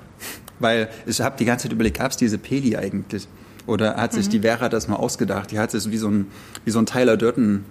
Weil 0.59 0.89
ich 1.07 1.21
habe 1.21 1.37
die 1.39 1.45
ganze 1.45 1.65
Zeit 1.65 1.73
überlegt, 1.73 1.99
gab 1.99 2.11
es 2.11 2.17
diese 2.17 2.39
Peli 2.39 2.77
eigentlich? 2.77 3.29
Oder 3.67 3.97
hat 3.97 4.13
sich 4.13 4.29
die 4.29 4.41
Vera 4.41 4.69
das 4.69 4.89
mal 4.89 4.97
ausgedacht? 4.97 5.53
Die 5.53 5.59
hat 5.59 5.71
sich 5.71 5.91
wie 5.91 5.97
so 5.97 6.09
ein, 6.09 6.27
wie 6.65 6.71
so 6.71 6.81
ein 6.81 6.87
Tyler 6.87 7.17
Durden. 7.17 7.65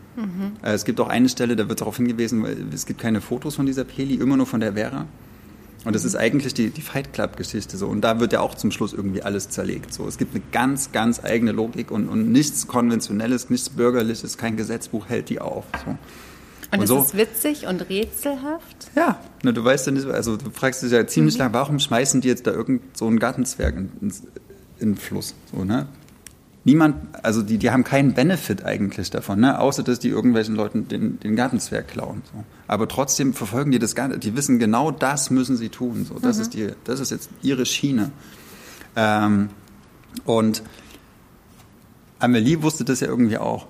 Äh, 0.64 0.72
es 0.74 0.86
gibt 0.86 1.00
auch 1.00 1.10
eine 1.10 1.28
Stelle, 1.28 1.56
da 1.56 1.68
wird 1.68 1.82
darauf 1.82 1.98
hingewiesen, 1.98 2.46
es 2.74 2.86
gibt 2.86 3.02
keine 3.02 3.20
Fotos 3.22 3.56
von 3.56 3.66
dieser 3.66 3.84
Peli, 3.84 4.16
immer 4.16 4.38
nur 4.38 4.46
von 4.46 4.62
der 4.62 4.74
Vera. 4.74 5.06
Und 5.84 5.96
das 5.96 6.06
ist 6.06 6.16
eigentlich 6.16 6.54
die, 6.54 6.70
die 6.70 6.82
Fight 6.82 7.12
Club-Geschichte 7.12 7.76
so. 7.76 7.88
Und 7.88 8.02
da 8.02 8.20
wird 8.20 8.34
ja 8.34 8.40
auch 8.40 8.54
zum 8.56 8.72
Schluss 8.72 8.94
irgendwie 8.94 9.24
alles 9.24 9.50
zerlegt. 9.50 9.94
So, 9.94 10.08
es 10.08 10.18
gibt 10.18 10.36
eine 10.36 10.44
ganz, 10.52 10.92
ganz 10.92 11.24
eigene 11.24 11.52
Logik 11.52 11.90
und, 11.90 12.08
und 12.08 12.32
nichts 12.32 12.68
Konventionelles, 12.68 13.50
nichts 13.50 13.70
Bürgerliches, 13.70 14.38
kein 14.38 14.58
Gesetzbuch 14.58 15.10
hält 15.10 15.30
die 15.30 15.42
auf. 15.42 15.66
So. 15.86 15.98
Und, 16.72 16.78
Und 16.78 16.84
ist 16.84 16.90
so- 16.90 17.00
es 17.00 17.14
witzig 17.18 17.68
und 17.68 17.90
rätselhaft? 17.90 18.92
Ja, 18.96 19.20
ne, 19.44 19.52
du 19.54 19.64
weißt 19.64 19.88
ja 19.88 19.92
nicht, 19.92 20.06
also 20.08 20.38
du 20.38 20.52
fragst 20.52 20.82
dich 20.84 20.92
ja 20.92 21.06
ziemlich 21.06 21.38
lang, 21.38 21.52
warum 21.54 21.80
schmeißen 21.80 22.22
die 22.22 22.30
jetzt 22.30 22.48
da 22.48 22.52
irgend 22.52 22.98
so 22.98 23.08
einen 23.08 23.20
Gartenzwerg 23.20 23.76
in, 23.76 23.92
ins, 24.00 24.22
in 24.80 24.94
den 24.94 24.98
Fluss? 24.98 25.36
So, 25.54 25.66
ne? 25.66 25.88
Niemand, 26.64 26.96
also 27.24 27.42
die, 27.42 27.58
die 27.58 27.72
haben 27.72 27.84
keinen 27.84 28.14
Benefit 28.14 28.64
eigentlich 28.64 29.10
davon, 29.10 29.40
ne? 29.40 29.60
außer 29.60 29.82
dass 29.84 29.98
die 30.00 30.10
irgendwelchen 30.10 30.56
Leuten 30.56 30.88
den, 30.88 31.20
den 31.20 31.36
Gartenzwerg 31.36 31.88
klauen. 31.88 32.22
So. 32.32 32.44
Aber 32.68 32.88
trotzdem 32.88 33.34
verfolgen 33.34 33.72
die 33.72 33.80
das 33.80 33.96
gar 33.96 34.08
nicht. 34.08 34.24
Die 34.24 34.36
wissen 34.38 34.60
genau, 34.60 34.92
das 34.92 35.32
müssen 35.32 35.58
sie 35.58 35.70
tun. 35.70 36.06
So. 36.06 36.20
Das, 36.20 36.38
ist 36.38 36.54
die, 36.54 36.70
das 36.84 37.00
ist 37.00 37.10
jetzt 37.10 37.32
ihre 37.42 37.66
Schiene. 37.66 38.12
Ähm, 38.96 39.50
und 40.24 40.62
Amelie 42.20 42.62
wusste 42.62 42.86
das 42.86 43.00
ja 43.00 43.08
irgendwie 43.08 43.40
auch. 43.40 43.68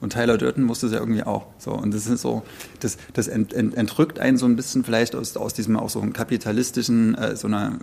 Und 0.00 0.12
Tyler 0.12 0.38
Durden 0.38 0.68
wusste 0.68 0.86
es 0.86 0.92
ja 0.92 1.00
irgendwie 1.00 1.24
auch. 1.24 1.46
So, 1.58 1.72
und 1.72 1.92
das 1.92 2.06
ist 2.06 2.22
so, 2.22 2.42
das, 2.80 2.98
das 3.14 3.28
ent, 3.28 3.52
ent, 3.52 3.74
entrückt 3.76 4.18
einen 4.18 4.36
so 4.36 4.46
ein 4.46 4.56
bisschen 4.56 4.84
vielleicht 4.84 5.14
aus, 5.14 5.36
aus 5.36 5.54
diesem 5.54 5.76
auch 5.76 5.90
so 5.90 6.00
einem 6.00 6.12
kapitalistischen, 6.12 7.14
äh, 7.16 7.36
so 7.36 7.48
einer 7.48 7.78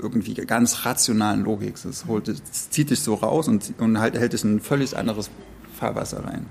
irgendwie 0.00 0.34
ganz 0.34 0.84
rationalen 0.84 1.44
Logik. 1.44 1.74
Das, 1.82 2.06
holt, 2.06 2.28
das 2.28 2.70
zieht 2.70 2.90
dich 2.90 3.00
so 3.00 3.14
raus 3.14 3.48
und, 3.48 3.74
und 3.78 3.98
halt, 3.98 4.16
hält 4.18 4.32
dich 4.32 4.44
in 4.44 4.56
ein 4.56 4.60
völlig 4.60 4.96
anderes 4.96 5.30
Fahrwasser 5.78 6.24
rein. 6.24 6.46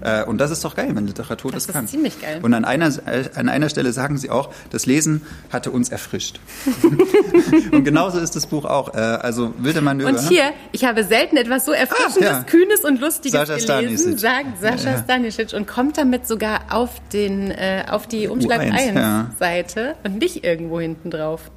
Äh, 0.00 0.24
und 0.24 0.38
das 0.38 0.50
ist 0.50 0.64
doch 0.64 0.74
geil, 0.74 0.90
wenn 0.94 1.06
Literatur 1.06 1.50
das, 1.52 1.62
Das 1.64 1.68
ist 1.68 1.72
kann. 1.74 1.86
ziemlich 1.88 2.20
geil. 2.20 2.40
Und 2.42 2.52
an 2.54 2.64
einer, 2.64 2.90
an 3.34 3.48
einer 3.48 3.68
Stelle 3.68 3.92
sagen 3.92 4.18
sie 4.18 4.30
auch, 4.30 4.52
das 4.70 4.86
Lesen 4.86 5.22
hatte 5.52 5.70
uns 5.70 5.88
erfrischt. 5.90 6.40
und 7.72 7.84
genauso 7.84 8.18
ist 8.18 8.36
das 8.36 8.46
Buch 8.46 8.64
auch. 8.64 8.94
Äh, 8.94 8.98
also 8.98 9.54
wilde 9.58 9.80
Manöver. 9.80 10.08
Und 10.10 10.20
hier, 10.28 10.52
ich 10.72 10.84
habe 10.84 11.04
selten 11.04 11.36
etwas 11.36 11.64
so 11.64 11.72
Erfrischendes, 11.72 12.30
Ah, 12.30 12.38
ja. 12.38 12.42
Kühnes 12.44 12.80
und 12.84 13.00
Lustiges 13.00 13.32
Sascha 13.48 13.80
gelesen, 13.80 14.18
Stanisic. 14.18 14.18
sagt 14.18 14.60
Sascha 14.60 14.90
Ja. 14.96 15.02
Stanisic 15.02 15.52
und 15.54 15.66
kommt 15.66 15.96
damit 15.98 16.26
sogar 16.26 16.60
auf, 16.70 16.90
den, 17.12 17.50
äh, 17.50 17.84
auf 17.88 18.06
die 18.06 18.28
Umschlag 18.28 18.60
U1, 18.60 18.70
1 18.72 19.74
ja. 19.74 19.94
Und 20.04 20.18
nicht 20.18 20.44
irgendwo 20.44 20.80
hinten 20.80 21.10
drauf. 21.10 21.50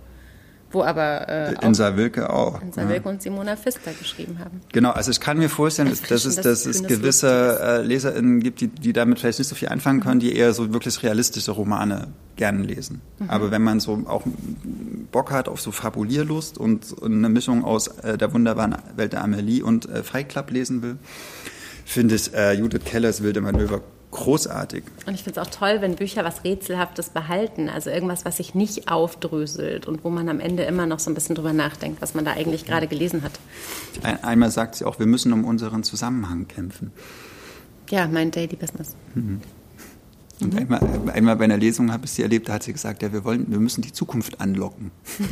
Wo 0.76 0.84
aber 0.84 1.30
äh, 1.30 1.56
auch 1.56 1.64
Insa 1.64 1.96
Wilke 1.96 2.30
auch. 2.30 2.62
Insa 2.62 2.82
ja. 2.82 2.90
Wilke 2.90 3.08
und 3.08 3.22
Simona 3.22 3.56
Pfister 3.56 3.94
geschrieben 3.94 4.40
haben. 4.40 4.60
Genau, 4.74 4.92
also 4.92 5.10
ich 5.10 5.22
kann 5.22 5.38
mir 5.38 5.48
vorstellen, 5.48 5.88
dass, 5.88 6.02
dass, 6.02 6.26
es, 6.26 6.36
dass 6.36 6.64
das 6.64 6.66
es 6.66 6.84
gewisse 6.84 7.60
äh, 7.62 7.82
LeserInnen 7.82 8.42
gibt, 8.42 8.60
die, 8.60 8.68
die 8.68 8.92
damit 8.92 9.20
vielleicht 9.20 9.40
nicht 9.40 9.48
so 9.48 9.56
viel 9.56 9.70
anfangen 9.70 10.02
können, 10.02 10.20
die 10.20 10.36
eher 10.36 10.52
so 10.54 10.74
wirklich 10.74 11.02
realistische 11.02 11.52
Romane 11.52 12.10
gerne 12.36 12.62
lesen. 12.62 13.00
Aber 13.30 13.52
wenn 13.52 13.62
man 13.62 13.80
so 13.80 14.04
auch 14.06 14.24
Bock 15.14 15.32
hat 15.32 15.48
auf 15.48 15.62
so 15.62 15.72
Fabulierlust 15.72 16.58
und 16.58 16.94
eine 17.02 17.30
Mischung 17.30 17.64
aus 17.64 17.88
äh, 17.88 18.18
der 18.18 18.34
wunderbaren 18.34 18.76
Welt 18.98 19.14
der 19.14 19.24
Amelie 19.24 19.64
und 19.64 19.88
äh, 19.88 20.04
Fight 20.04 20.28
Club 20.28 20.52
lesen 20.52 20.82
will, 20.82 20.98
finde 21.86 22.16
ich 22.16 22.34
äh, 22.34 22.52
Judith 22.52 22.82
Kellers 22.84 23.24
Wilde 23.24 23.40
Manöver 23.40 23.80
großartig. 24.16 24.84
Und 25.06 25.14
ich 25.14 25.24
finde 25.24 25.40
es 25.40 25.48
auch 25.48 25.52
toll, 25.52 25.78
wenn 25.82 25.96
Bücher 25.96 26.24
was 26.24 26.44
Rätselhaftes 26.44 27.10
behalten, 27.10 27.70
also 27.70 27.90
irgendwas, 27.90 28.26
was 28.26 28.38
sich 28.38 28.56
nicht 28.56 28.90
aufdröselt 28.90 29.86
und 29.88 30.04
wo 30.04 30.10
man 30.10 30.30
am 30.30 30.40
Ende 30.40 30.64
immer 30.64 30.86
noch 30.86 31.00
so 31.00 31.12
ein 31.12 31.14
bisschen 31.14 31.36
drüber 31.36 31.54
nachdenkt, 31.54 32.02
was 32.02 32.14
man 32.14 32.26
da 32.26 32.32
eigentlich 32.32 32.66
gerade 32.66 32.88
gelesen 32.88 33.24
hat. 33.24 33.34
Ein, 34.04 34.24
einmal 34.24 34.52
sagt 34.52 34.76
sie 34.76 34.86
auch, 34.86 35.00
wir 35.00 35.06
müssen 35.06 35.34
um 35.34 35.44
unseren 35.46 35.84
Zusammenhang 35.84 36.48
kämpfen. 36.48 36.92
Ja, 37.90 38.08
mein 38.08 38.32
Daily 38.32 38.56
Business. 38.56 38.96
Und 40.42 40.54
Mhm. 40.54 40.60
einmal, 40.60 40.82
einmal 41.14 41.36
bei 41.38 41.46
einer 41.46 41.58
Lesung 41.58 41.92
habe 41.94 42.06
ich 42.06 42.12
sie 42.12 42.22
erlebt, 42.22 42.50
da 42.50 42.54
hat 42.54 42.64
sie 42.64 42.74
gesagt, 42.74 43.02
ja, 43.02 43.14
wir 43.14 43.24
wollen, 43.24 43.50
wir 43.50 43.60
müssen 43.60 43.82
die 43.82 43.94
Zukunft 43.94 44.42
anlocken. 44.42 44.92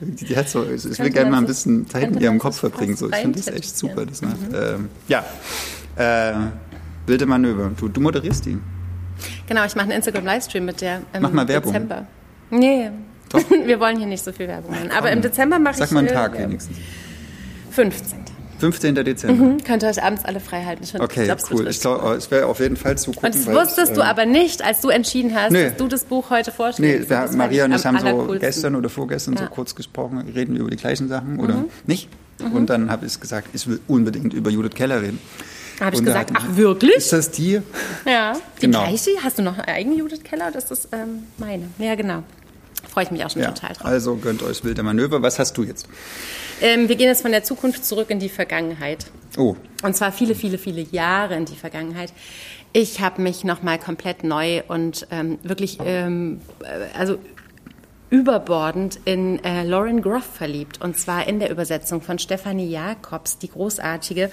die, 0.00 0.24
die 0.26 0.36
hat 0.36 0.48
so, 0.48 0.64
ich 0.64 0.84
will 0.84 0.94
könnte 0.94 1.10
gerne 1.10 1.30
mal 1.30 1.38
ein 1.38 1.46
bisschen 1.46 1.88
Zeit 1.88 2.02
mit 2.02 2.10
könnte 2.12 2.24
ihr 2.24 2.28
im 2.28 2.34
man 2.34 2.40
Kopf 2.40 2.58
verbringen. 2.58 2.96
So. 2.96 3.10
Ich 3.10 3.16
finde 3.16 3.38
das 3.38 3.48
echt 3.48 3.76
super. 3.76 4.06
Das 4.06 4.22
macht, 4.22 4.36
ähm, 4.54 4.88
ja, 5.08 5.24
äh, 5.96 6.32
wilde 7.06 7.26
Manöver. 7.26 7.70
Du, 7.78 7.88
du 7.88 8.00
moderierst 8.00 8.46
die. 8.46 8.58
Genau, 9.46 9.64
ich 9.64 9.74
mache 9.74 9.84
einen 9.84 9.92
Instagram-Livestream 9.92 10.64
mit 10.64 10.80
der 10.80 11.02
im 11.12 11.22
Mach 11.22 11.32
mal 11.32 11.46
Werbung. 11.48 11.72
Dezember. 11.72 12.06
Nee, 12.50 12.90
Doch. 13.30 13.40
wir 13.66 13.80
wollen 13.80 13.98
hier 13.98 14.06
nicht 14.06 14.24
so 14.24 14.32
viel 14.32 14.48
Werbung 14.48 14.72
machen. 14.72 14.90
Aber 14.96 15.10
im 15.12 15.22
Dezember 15.22 15.58
mache 15.58 15.74
ich... 15.74 15.78
Sag 15.78 15.92
mal 15.92 16.00
einen 16.00 16.08
äh, 16.08 16.12
Tag 16.12 16.34
ja, 16.34 16.40
wenigstens. 16.42 16.76
15. 17.70 18.18
15. 18.58 18.94
Dezember. 18.94 19.44
Hm, 19.44 19.64
Könnt 19.64 19.82
ihr 19.82 19.88
euch 19.88 20.02
abends 20.02 20.24
alle 20.24 20.38
frei 20.38 20.64
halten. 20.64 20.84
Ich, 20.84 20.94
Okay, 21.00 21.28
es 21.28 21.50
cool. 21.50 21.66
Ich 21.66 21.80
glaube, 21.80 22.16
ich 22.18 22.30
werde 22.30 22.46
auf 22.46 22.60
jeden 22.60 22.76
Fall 22.76 22.96
zugucken. 22.96 23.26
Und 23.32 23.34
das 23.34 23.46
wusstest 23.52 23.90
ich, 23.92 23.96
du 23.96 24.02
ähm, 24.02 24.06
aber 24.06 24.24
nicht, 24.24 24.62
als 24.62 24.80
du 24.82 24.88
entschieden 24.90 25.34
hast, 25.34 25.50
Nee. 25.52 25.64
dass 25.70 25.76
du 25.76 25.88
das 25.88 26.04
Buch 26.04 26.30
heute 26.30 26.50
Nee, 26.50 26.56
vorstellst. 26.56 27.10
wir, 27.10 27.16
Das 27.16 27.26
fand 27.30 27.38
Maria 27.38 27.64
und 27.64 27.72
ich 27.72 27.84
haben 27.84 27.98
so 27.98 28.36
gestern 28.38 28.76
oder 28.76 28.88
vorgestern 28.88 29.36
so 29.36 29.42
Ja. 29.44 29.50
Mhm. 29.50 29.54
kurz 29.54 29.74
gesprochen, 29.74 30.18
reden 30.32 30.54
wir 30.54 30.60
über 30.60 30.70
die 30.70 30.76
gleichen 30.76 31.08
Sachen 31.08 31.40
oder 31.40 31.64
nicht? 31.86 32.08
Und 32.52 32.70
dann 32.70 32.90
habe 32.90 33.06
ich 33.06 33.18
gesagt, 33.20 33.48
ich 33.52 33.66
will 33.66 33.80
unbedingt 33.88 34.32
über 34.32 34.50
Judith 34.50 34.74
Keller 34.74 35.02
reden. 35.02 35.18
Habe 35.80 35.96
ich 35.96 36.04
gesagt, 36.04 36.30
ach 36.34 36.44
wirklich? 36.56 36.94
Ist 36.96 37.12
das 37.12 37.30
die? 37.30 37.60
Ja. 38.06 38.34
Die 38.58 38.66
Genau. 38.66 38.84
gleiche? 38.84 39.10
Hast 39.22 39.38
du 39.38 39.42
noch 39.42 39.58
eine 39.58 39.68
eigene 39.68 39.96
Judith 39.96 40.22
Keller? 40.22 40.48
oder 40.48 40.58
ist 40.58 40.70
Das 40.70 40.88
ähm, 40.92 41.24
meine. 41.38 41.64
Ja, 41.78 41.94
genau. 41.94 42.22
Freue 42.88 43.04
ich 43.04 43.10
mich 43.10 43.24
auch 43.24 43.30
schon 43.30 43.42
Ja. 43.42 43.50
total 43.52 43.74
drauf. 43.74 43.84
Also 43.86 44.16
gönnt 44.16 44.42
euch 44.42 44.62
wilde 44.64 44.82
Manöver. 44.82 45.22
Was 45.22 45.38
hast 45.38 45.56
du 45.56 45.62
jetzt? 45.64 45.86
Ähm, 46.60 46.88
wir 46.88 46.96
gehen 46.96 47.06
jetzt 47.08 47.22
von 47.22 47.32
der 47.32 47.42
Zukunft 47.42 47.84
zurück 47.84 48.10
in 48.10 48.18
die 48.20 48.28
Vergangenheit. 48.28 49.06
Oh, 49.36 49.56
Und 49.82 49.96
zwar 49.96 50.12
viele, 50.12 50.34
viele, 50.34 50.58
viele 50.58 50.82
Jahre 50.82 51.34
in 51.36 51.44
die 51.46 51.56
Vergangenheit. 51.56 52.12
Ich 52.74 53.00
habe 53.00 53.20
mich 53.22 53.44
nochmal 53.44 53.78
komplett 53.78 54.24
neu 54.24 54.62
und 54.68 55.06
ähm, 55.10 55.38
wirklich, 55.42 55.78
ähm, 55.84 56.40
äh, 56.62 56.96
also 56.98 57.18
überbordend 58.10 58.98
in 59.06 59.42
äh, 59.44 59.64
Lauren 59.64 60.02
Groff 60.02 60.24
verliebt. 60.24 60.80
Und 60.82 60.98
zwar 60.98 61.26
in 61.26 61.38
der 61.40 61.50
Übersetzung 61.50 62.02
von 62.02 62.18
Stefanie 62.18 62.68
Jakobs, 62.68 63.38
die 63.38 63.48
großartige, 63.48 64.30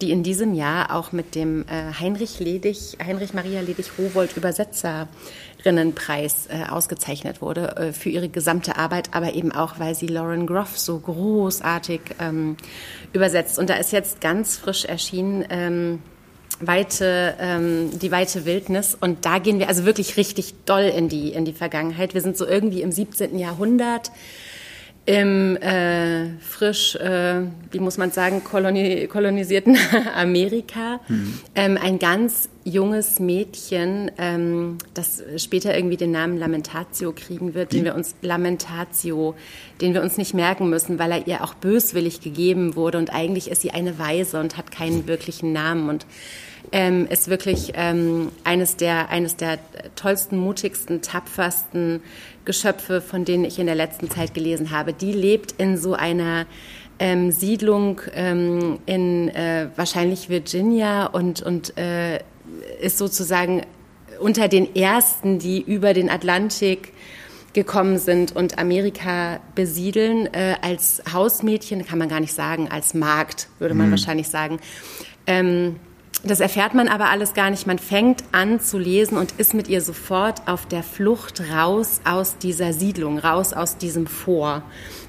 die 0.00 0.10
in 0.10 0.22
diesem 0.22 0.54
Jahr 0.54 0.94
auch 0.94 1.12
mit 1.12 1.34
dem 1.34 1.66
äh, 1.68 1.92
Heinrich 1.98 2.40
Ledig, 2.40 2.96
Heinrich 3.04 3.34
Maria 3.34 3.60
Ledig-Rowold 3.60 4.36
Übersetzerinnenpreis 4.36 6.46
äh, 6.48 6.64
ausgezeichnet 6.68 7.42
wurde 7.42 7.76
äh, 7.76 7.92
für 7.92 8.10
ihre 8.10 8.28
gesamte 8.28 8.76
Arbeit, 8.76 9.10
aber 9.12 9.34
eben 9.34 9.52
auch, 9.52 9.78
weil 9.78 9.94
sie 9.94 10.06
Lauren 10.06 10.46
Groff 10.46 10.78
so 10.78 10.98
großartig 10.98 12.00
ähm, 12.20 12.56
übersetzt. 13.12 13.58
Und 13.58 13.70
da 13.70 13.74
ist 13.74 13.92
jetzt 13.92 14.20
ganz 14.20 14.56
frisch 14.56 14.84
erschienen 14.84 15.44
ähm, 15.50 16.00
weite, 16.60 17.34
ähm, 17.40 17.98
die 17.98 18.10
weite 18.10 18.44
Wildnis. 18.44 18.96
Und 19.00 19.24
da 19.24 19.38
gehen 19.38 19.58
wir 19.58 19.68
also 19.68 19.84
wirklich 19.84 20.16
richtig 20.16 20.54
doll 20.64 20.84
in 20.84 21.08
die, 21.08 21.32
in 21.32 21.44
die 21.44 21.52
Vergangenheit. 21.52 22.14
Wir 22.14 22.20
sind 22.20 22.36
so 22.36 22.46
irgendwie 22.46 22.82
im 22.82 22.92
17. 22.92 23.38
Jahrhundert 23.38 24.10
im 25.08 25.56
äh, 25.56 26.38
frisch, 26.38 26.94
äh, 26.96 27.40
wie 27.70 27.78
muss 27.78 27.96
man 27.96 28.10
sagen, 28.10 28.44
koloni 28.44 29.06
kolonisierten 29.06 29.78
Amerika. 30.14 31.00
Ähm, 31.54 31.78
ein 31.82 31.98
ganz 31.98 32.50
junges 32.64 33.18
Mädchen, 33.18 34.10
ähm, 34.18 34.76
das 34.92 35.22
später 35.38 35.74
irgendwie 35.74 35.96
den 35.96 36.10
Namen 36.10 36.36
Lamentatio 36.36 37.14
kriegen 37.16 37.54
wird, 37.54 37.72
den 37.72 37.86
wir 37.86 37.94
uns 37.94 38.16
Lamentatio, 38.20 39.34
den 39.80 39.94
wir 39.94 40.02
uns 40.02 40.18
nicht 40.18 40.34
merken 40.34 40.68
müssen, 40.68 40.98
weil 40.98 41.12
er 41.12 41.26
ihr 41.26 41.42
auch 41.42 41.54
böswillig 41.54 42.20
gegeben 42.20 42.76
wurde 42.76 42.98
und 42.98 43.08
eigentlich 43.14 43.50
ist 43.50 43.62
sie 43.62 43.70
eine 43.70 43.98
Waise 43.98 44.38
und 44.38 44.58
hat 44.58 44.70
keinen 44.70 45.08
wirklichen 45.08 45.54
Namen 45.54 45.88
und 45.88 46.04
ähm, 46.70 47.06
ist 47.08 47.28
wirklich 47.28 47.72
ähm, 47.76 48.30
eines, 48.44 48.76
der, 48.76 49.08
eines 49.08 49.36
der 49.36 49.58
tollsten, 49.96 50.36
mutigsten, 50.36 51.00
tapfersten 51.00 52.02
Geschöpfe, 52.48 53.02
von 53.02 53.26
denen 53.26 53.44
ich 53.44 53.58
in 53.58 53.66
der 53.66 53.74
letzten 53.74 54.08
Zeit 54.08 54.32
gelesen 54.32 54.70
habe. 54.70 54.94
Die 54.94 55.12
lebt 55.12 55.52
in 55.58 55.76
so 55.76 55.92
einer 55.92 56.46
ähm, 56.98 57.30
Siedlung 57.30 58.00
ähm, 58.14 58.78
in 58.86 59.28
äh, 59.28 59.68
wahrscheinlich 59.76 60.30
Virginia 60.30 61.06
und, 61.06 61.42
und 61.42 61.76
äh, 61.76 62.20
ist 62.80 62.96
sozusagen 62.96 63.66
unter 64.18 64.48
den 64.48 64.74
ersten, 64.74 65.38
die 65.38 65.60
über 65.60 65.92
den 65.92 66.08
Atlantik 66.08 66.94
gekommen 67.52 67.98
sind 67.98 68.34
und 68.34 68.58
Amerika 68.58 69.40
besiedeln 69.54 70.26
äh, 70.32 70.56
als 70.62 71.02
Hausmädchen, 71.12 71.84
kann 71.84 71.98
man 71.98 72.08
gar 72.08 72.20
nicht 72.20 72.32
sagen, 72.32 72.68
als 72.70 72.94
Markt, 72.94 73.48
würde 73.58 73.74
man 73.74 73.88
mhm. 73.88 73.90
wahrscheinlich 73.92 74.28
sagen. 74.28 74.58
Ähm, 75.26 75.76
das 76.24 76.40
erfährt 76.40 76.74
man 76.74 76.88
aber 76.88 77.10
alles 77.10 77.32
gar 77.32 77.48
nicht. 77.50 77.66
Man 77.66 77.78
fängt 77.78 78.24
an 78.32 78.60
zu 78.60 78.76
lesen 78.76 79.16
und 79.16 79.32
ist 79.38 79.54
mit 79.54 79.68
ihr 79.68 79.80
sofort 79.80 80.48
auf 80.48 80.66
der 80.66 80.82
Flucht 80.82 81.42
raus 81.52 82.00
aus 82.04 82.38
dieser 82.38 82.72
Siedlung, 82.72 83.18
raus 83.18 83.52
aus 83.52 83.76
diesem 83.76 84.06
Vor. 84.08 84.62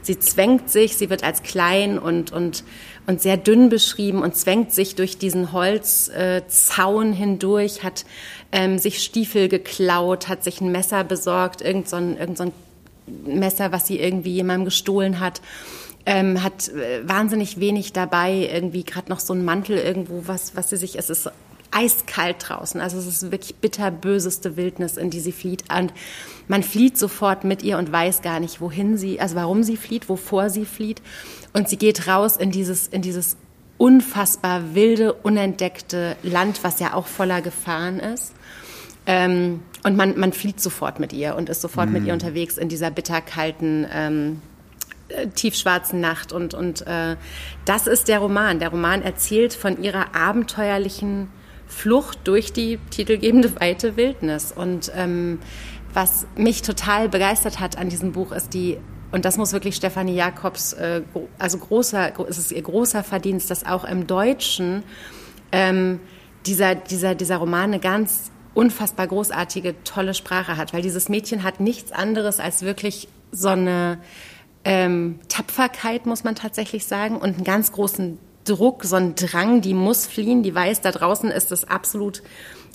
Sie 0.03 0.19
zwängt 0.19 0.69
sich, 0.69 0.97
sie 0.97 1.09
wird 1.09 1.23
als 1.23 1.41
klein 1.41 1.97
und, 1.97 2.31
und, 2.31 2.63
und 3.07 3.21
sehr 3.21 3.37
dünn 3.37 3.69
beschrieben 3.69 4.21
und 4.21 4.35
zwängt 4.35 4.71
sich 4.71 4.95
durch 4.95 5.17
diesen 5.17 5.51
Holzzaun 5.51 7.13
äh, 7.13 7.15
hindurch, 7.15 7.83
hat 7.83 8.05
ähm, 8.51 8.77
sich 8.77 9.03
Stiefel 9.03 9.49
geklaut, 9.49 10.27
hat 10.27 10.43
sich 10.43 10.61
ein 10.61 10.71
Messer 10.71 11.03
besorgt, 11.03 11.61
irgend 11.61 11.89
so 11.89 11.97
irgend 11.97 12.37
so 12.37 12.51
Messer, 13.25 13.71
was 13.71 13.87
sie 13.87 13.99
irgendwie 13.99 14.33
jemandem 14.33 14.65
gestohlen 14.65 15.19
hat 15.19 15.41
ähm, 16.05 16.41
hat 16.41 16.69
äh, 16.69 17.07
wahnsinnig 17.07 17.59
wenig 17.59 17.93
dabei, 17.93 18.49
irgendwie 18.51 18.83
gerade 18.83 19.09
noch 19.09 19.19
so 19.19 19.33
ein 19.33 19.45
Mantel 19.45 19.77
irgendwo, 19.77 20.23
was, 20.25 20.55
was 20.55 20.69
sie 20.69 20.77
sich, 20.77 20.97
es 20.97 21.09
ist 21.09 21.29
eiskalt 21.71 22.37
draußen. 22.39 22.81
Also 22.81 22.97
es 22.97 23.05
ist 23.05 23.31
wirklich 23.31 23.55
bitterböseste 23.55 24.57
Wildnis, 24.57 24.97
in 24.97 25.11
die 25.11 25.19
sie 25.19 25.31
flieht. 25.31 25.65
Und 25.71 25.93
man 26.47 26.63
flieht 26.63 26.97
sofort 26.97 27.43
mit 27.43 27.61
ihr 27.61 27.77
und 27.77 27.91
weiß 27.91 28.23
gar 28.23 28.39
nicht, 28.39 28.59
wohin 28.59 28.97
sie, 28.97 29.19
also 29.19 29.35
warum 29.35 29.61
sie 29.61 29.77
flieht, 29.77 30.09
wovor 30.09 30.49
sie 30.49 30.65
flieht. 30.65 31.01
Und 31.53 31.69
sie 31.69 31.77
geht 31.77 32.07
raus 32.07 32.37
in 32.37 32.49
dieses, 32.49 32.87
in 32.87 33.03
dieses 33.03 33.37
unfassbar 33.77 34.73
wilde, 34.73 35.13
unentdeckte 35.13 36.15
Land, 36.23 36.63
was 36.63 36.79
ja 36.79 36.95
auch 36.95 37.05
voller 37.05 37.41
Gefahren 37.41 37.99
ist. 37.99 38.33
Ähm, 39.09 39.61
und 39.83 39.97
man, 39.97 40.19
man 40.19 40.33
flieht 40.33 40.61
sofort 40.61 40.99
mit 40.99 41.13
ihr 41.13 41.35
und 41.35 41.49
ist 41.49 41.61
sofort 41.61 41.87
mhm. 41.87 41.93
mit 41.93 42.05
ihr 42.05 42.13
unterwegs 42.13 42.59
in 42.59 42.69
dieser 42.69 42.91
bitterkalten 42.91 43.87
ähm, 43.91 44.41
äh, 45.07 45.25
tiefschwarzen 45.25 45.99
Nacht. 45.99 46.31
Und, 46.31 46.53
und 46.53 46.85
äh, 46.85 47.15
das 47.65 47.87
ist 47.87 48.07
der 48.07 48.19
Roman. 48.19 48.59
Der 48.59 48.69
Roman 48.69 49.01
erzählt 49.01 49.55
von 49.55 49.81
ihrer 49.81 50.13
abenteuerlichen 50.13 51.27
Flucht 51.65 52.19
durch 52.25 52.53
die 52.53 52.77
titelgebende 52.91 53.59
weite 53.59 53.97
Wildnis. 53.97 54.51
Und 54.51 54.91
ähm, 54.95 55.39
was 55.91 56.27
mich 56.35 56.61
total 56.61 57.09
begeistert 57.09 57.59
hat 57.59 57.79
an 57.79 57.89
diesem 57.89 58.11
Buch 58.11 58.31
ist 58.31 58.53
die 58.53 58.77
und 59.11 59.25
das 59.25 59.37
muss 59.37 59.53
wirklich 59.53 59.75
Stefanie 59.75 60.13
Jakobs, 60.13 60.73
äh, 60.73 61.01
also 61.39 61.57
großer, 61.57 62.11
es 62.29 62.37
ist 62.37 62.51
ihr 62.51 62.61
großer 62.61 63.03
Verdienst, 63.03 63.49
dass 63.49 63.65
auch 63.65 63.83
im 63.83 64.05
Deutschen 64.05 64.83
ähm, 65.51 65.99
dieser, 66.45 66.75
dieser, 66.75 67.15
dieser 67.15 67.37
Roman 67.37 67.71
eine 67.71 67.79
ganz 67.79 68.29
unfassbar 68.59 69.07
großartige, 69.07 69.73
tolle 69.85 70.13
Sprache 70.13 70.57
hat, 70.57 70.73
weil 70.73 70.81
dieses 70.81 71.07
Mädchen 71.07 71.43
hat 71.43 71.61
nichts 71.61 71.93
anderes 71.93 72.41
als 72.41 72.61
wirklich 72.61 73.07
so 73.31 73.47
eine 73.47 73.99
ähm, 74.65 75.21
Tapferkeit, 75.29 76.05
muss 76.05 76.25
man 76.25 76.35
tatsächlich 76.35 76.85
sagen, 76.85 77.15
und 77.15 77.35
einen 77.35 77.45
ganz 77.45 77.71
großen 77.71 78.19
Druck, 78.43 78.83
so 78.83 78.97
einen 78.97 79.15
Drang, 79.15 79.61
die 79.61 79.73
muss 79.73 80.07
fliehen, 80.07 80.43
die 80.43 80.53
weiß, 80.53 80.81
da 80.81 80.91
draußen 80.91 81.31
ist 81.31 81.51
das 81.51 81.63
absolut 81.63 82.21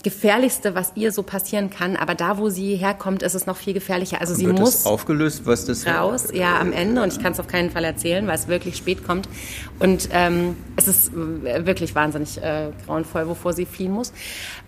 gefährlichste, 0.05 0.77
was 0.77 0.93
ihr 0.95 1.11
so 1.11 1.25
passieren 1.25 1.71
kann. 1.71 1.97
Aber 1.97 2.14
da, 2.14 2.38
wo 2.38 2.51
sie 2.51 2.77
herkommt, 2.77 3.25
ist 3.25 3.35
es 3.35 3.47
noch 3.47 3.57
viel 3.57 3.75
gefährlicher. 3.75 4.21
Also 4.21 4.35
sie 4.35 4.47
Wird 4.47 4.61
muss 4.61 4.73
das 4.73 4.87
aufgelöst, 4.87 5.47
was 5.47 5.64
das 5.64 5.87
raus, 5.87 6.29
ja, 6.33 6.61
am 6.61 6.73
Ende. 6.73 7.03
Und 7.03 7.12
ich 7.12 7.21
kann 7.21 7.33
es 7.33 7.40
auf 7.40 7.49
keinen 7.49 7.71
Fall 7.71 7.83
erzählen, 7.85 8.27
weil 8.29 8.37
es 8.37 8.47
wirklich 8.47 8.77
spät 8.77 9.05
kommt. 9.05 9.29
Und 9.81 10.09
ähm, 10.12 10.57
es 10.77 10.87
ist 10.87 11.12
wirklich 11.14 11.95
wahnsinnig 11.97 12.40
äh, 12.40 12.71
grauenvoll, 12.87 13.27
wovor 13.27 13.53
sie 13.53 13.67
fliehen 13.67 13.93
muss. 13.93 14.12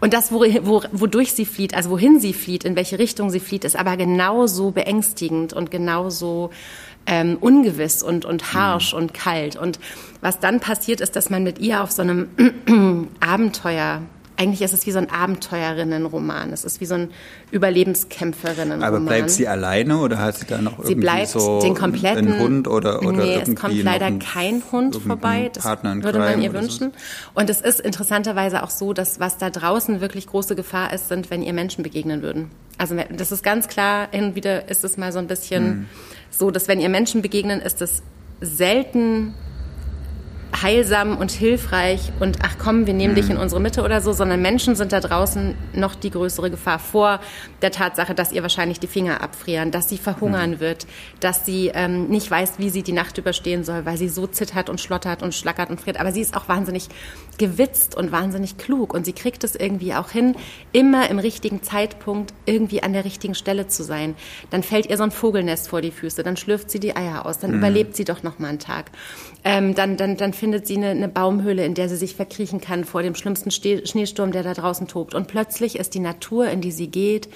Und 0.00 0.12
das, 0.12 0.32
wo, 0.32 0.40
wo, 0.62 0.82
wodurch 0.90 1.32
sie 1.32 1.44
flieht, 1.44 1.74
also 1.74 1.90
wohin 1.90 2.18
sie 2.18 2.32
flieht, 2.32 2.64
in 2.64 2.74
welche 2.74 2.98
Richtung 2.98 3.30
sie 3.30 3.40
flieht, 3.40 3.64
ist 3.64 3.76
aber 3.76 3.96
genauso 3.96 4.72
beängstigend 4.72 5.52
und 5.52 5.70
genauso 5.70 6.50
ähm, 7.06 7.36
ungewiss 7.40 8.02
und, 8.02 8.24
und 8.24 8.52
harsh 8.52 8.92
mhm. 8.92 9.00
und 9.00 9.14
kalt. 9.14 9.56
Und 9.56 9.78
was 10.20 10.40
dann 10.40 10.60
passiert 10.60 11.00
ist, 11.00 11.14
dass 11.14 11.30
man 11.30 11.42
mit 11.42 11.58
ihr 11.58 11.82
auf 11.82 11.92
so 11.92 12.02
einem 12.02 12.28
Abenteuer 13.20 14.02
eigentlich 14.36 14.62
ist 14.62 14.74
es 14.74 14.86
wie 14.86 14.92
so 14.92 14.98
ein 14.98 15.10
Abenteuerinnenroman. 15.10 16.52
Es 16.52 16.64
ist 16.64 16.80
wie 16.80 16.86
so 16.86 16.94
ein 16.94 17.10
Überlebenskämpferinnenroman. 17.50 18.82
Aber 18.82 19.00
bleibt 19.00 19.30
sie 19.30 19.48
alleine 19.48 19.98
oder 19.98 20.18
hat 20.18 20.38
sie 20.38 20.46
da 20.46 20.58
noch 20.58 20.84
sie 20.84 20.92
irgendwie 20.92 21.26
so 21.26 21.60
den 21.60 21.74
kompletten, 21.74 22.28
einen 22.28 22.40
Hund 22.40 22.68
oder, 22.68 23.00
oder 23.02 23.24
nee, 23.24 23.36
es 23.36 23.54
kommt 23.54 23.82
leider 23.82 24.10
kein 24.12 24.62
Hund 24.70 24.96
vorbei. 24.96 25.50
Das 25.52 25.64
würde 25.64 26.18
man 26.18 26.42
ihr 26.42 26.52
wünschen. 26.52 26.92
So. 26.92 27.40
Und 27.40 27.50
es 27.50 27.60
ist 27.60 27.80
interessanterweise 27.80 28.62
auch 28.62 28.70
so, 28.70 28.92
dass 28.92 29.20
was 29.20 29.38
da 29.38 29.50
draußen 29.50 30.00
wirklich 30.00 30.26
große 30.26 30.54
Gefahr 30.54 30.92
ist, 30.92 31.08
sind, 31.08 31.30
wenn 31.30 31.42
ihr 31.42 31.52
Menschen 31.52 31.82
begegnen 31.82 32.22
würden. 32.22 32.50
Also 32.78 32.94
das 33.16 33.32
ist 33.32 33.42
ganz 33.42 33.68
klar, 33.68 34.08
hin 34.10 34.24
und 34.24 34.34
wieder 34.34 34.68
ist 34.68 34.84
es 34.84 34.96
mal 34.98 35.12
so 35.12 35.18
ein 35.18 35.26
bisschen 35.26 35.64
hm. 35.64 35.86
so, 36.30 36.50
dass 36.50 36.68
wenn 36.68 36.80
ihr 36.80 36.90
Menschen 36.90 37.22
begegnen, 37.22 37.60
ist 37.60 37.80
es 37.80 38.02
selten 38.40 39.34
heilsam 40.62 41.16
und 41.16 41.30
hilfreich 41.30 42.12
und 42.20 42.38
ach 42.42 42.56
komm, 42.58 42.86
wir 42.86 42.94
nehmen 42.94 43.14
dich 43.14 43.28
in 43.28 43.36
mhm. 43.36 43.42
unsere 43.42 43.60
Mitte 43.60 43.82
oder 43.82 44.00
so, 44.00 44.12
sondern 44.12 44.42
Menschen 44.42 44.76
sind 44.76 44.92
da 44.92 45.00
draußen 45.00 45.54
noch 45.74 45.94
die 45.94 46.10
größere 46.10 46.50
Gefahr 46.50 46.78
vor 46.78 47.20
der 47.62 47.70
Tatsache, 47.70 48.14
dass 48.14 48.32
ihr 48.32 48.42
wahrscheinlich 48.42 48.80
die 48.80 48.86
Finger 48.86 49.22
abfrieren, 49.22 49.70
dass 49.70 49.88
sie 49.88 49.98
verhungern 49.98 50.52
mhm. 50.52 50.60
wird, 50.60 50.86
dass 51.20 51.44
sie 51.46 51.70
ähm, 51.74 52.08
nicht 52.08 52.30
weiß, 52.30 52.54
wie 52.58 52.70
sie 52.70 52.82
die 52.82 52.92
Nacht 52.92 53.18
überstehen 53.18 53.64
soll, 53.64 53.84
weil 53.84 53.96
sie 53.96 54.08
so 54.08 54.26
zittert 54.26 54.70
und 54.70 54.80
schlottert 54.80 55.22
und 55.22 55.34
schlackert 55.34 55.70
und 55.70 55.80
friert. 55.80 56.00
Aber 56.00 56.12
sie 56.12 56.20
ist 56.20 56.36
auch 56.36 56.48
wahnsinnig 56.48 56.88
gewitzt 57.38 57.96
und 57.96 58.12
wahnsinnig 58.12 58.56
klug 58.56 58.94
und 58.94 59.04
sie 59.04 59.12
kriegt 59.12 59.44
es 59.44 59.54
irgendwie 59.54 59.94
auch 59.94 60.10
hin, 60.10 60.36
immer 60.72 61.10
im 61.10 61.18
richtigen 61.18 61.62
Zeitpunkt 61.62 62.32
irgendwie 62.46 62.82
an 62.82 62.92
der 62.92 63.04
richtigen 63.04 63.34
Stelle 63.34 63.66
zu 63.66 63.82
sein. 63.82 64.14
Dann 64.50 64.62
fällt 64.62 64.86
ihr 64.86 64.96
so 64.96 65.02
ein 65.02 65.10
Vogelnest 65.10 65.68
vor 65.68 65.80
die 65.80 65.90
Füße, 65.90 66.22
dann 66.22 66.36
schlürft 66.36 66.70
sie 66.70 66.80
die 66.80 66.96
Eier 66.96 67.26
aus, 67.26 67.38
dann 67.38 67.50
mhm. 67.50 67.58
überlebt 67.58 67.96
sie 67.96 68.04
doch 68.04 68.22
noch 68.22 68.38
mal 68.38 68.48
einen 68.48 68.58
Tag. 68.58 68.90
Ähm, 69.48 69.76
dann, 69.76 69.96
dann, 69.96 70.16
dann 70.16 70.32
findet 70.32 70.66
sie 70.66 70.76
eine, 70.76 70.88
eine 70.88 71.06
Baumhöhle, 71.06 71.64
in 71.64 71.74
der 71.74 71.88
sie 71.88 71.94
sich 71.94 72.16
verkriechen 72.16 72.60
kann 72.60 72.84
vor 72.84 73.04
dem 73.04 73.14
schlimmsten 73.14 73.52
Schneesturm, 73.52 74.32
der 74.32 74.42
da 74.42 74.54
draußen 74.54 74.88
tobt. 74.88 75.14
Und 75.14 75.28
plötzlich 75.28 75.78
ist 75.78 75.94
die 75.94 76.00
Natur, 76.00 76.48
in 76.48 76.60
die 76.60 76.72
sie 76.72 76.88
geht, 76.88 77.28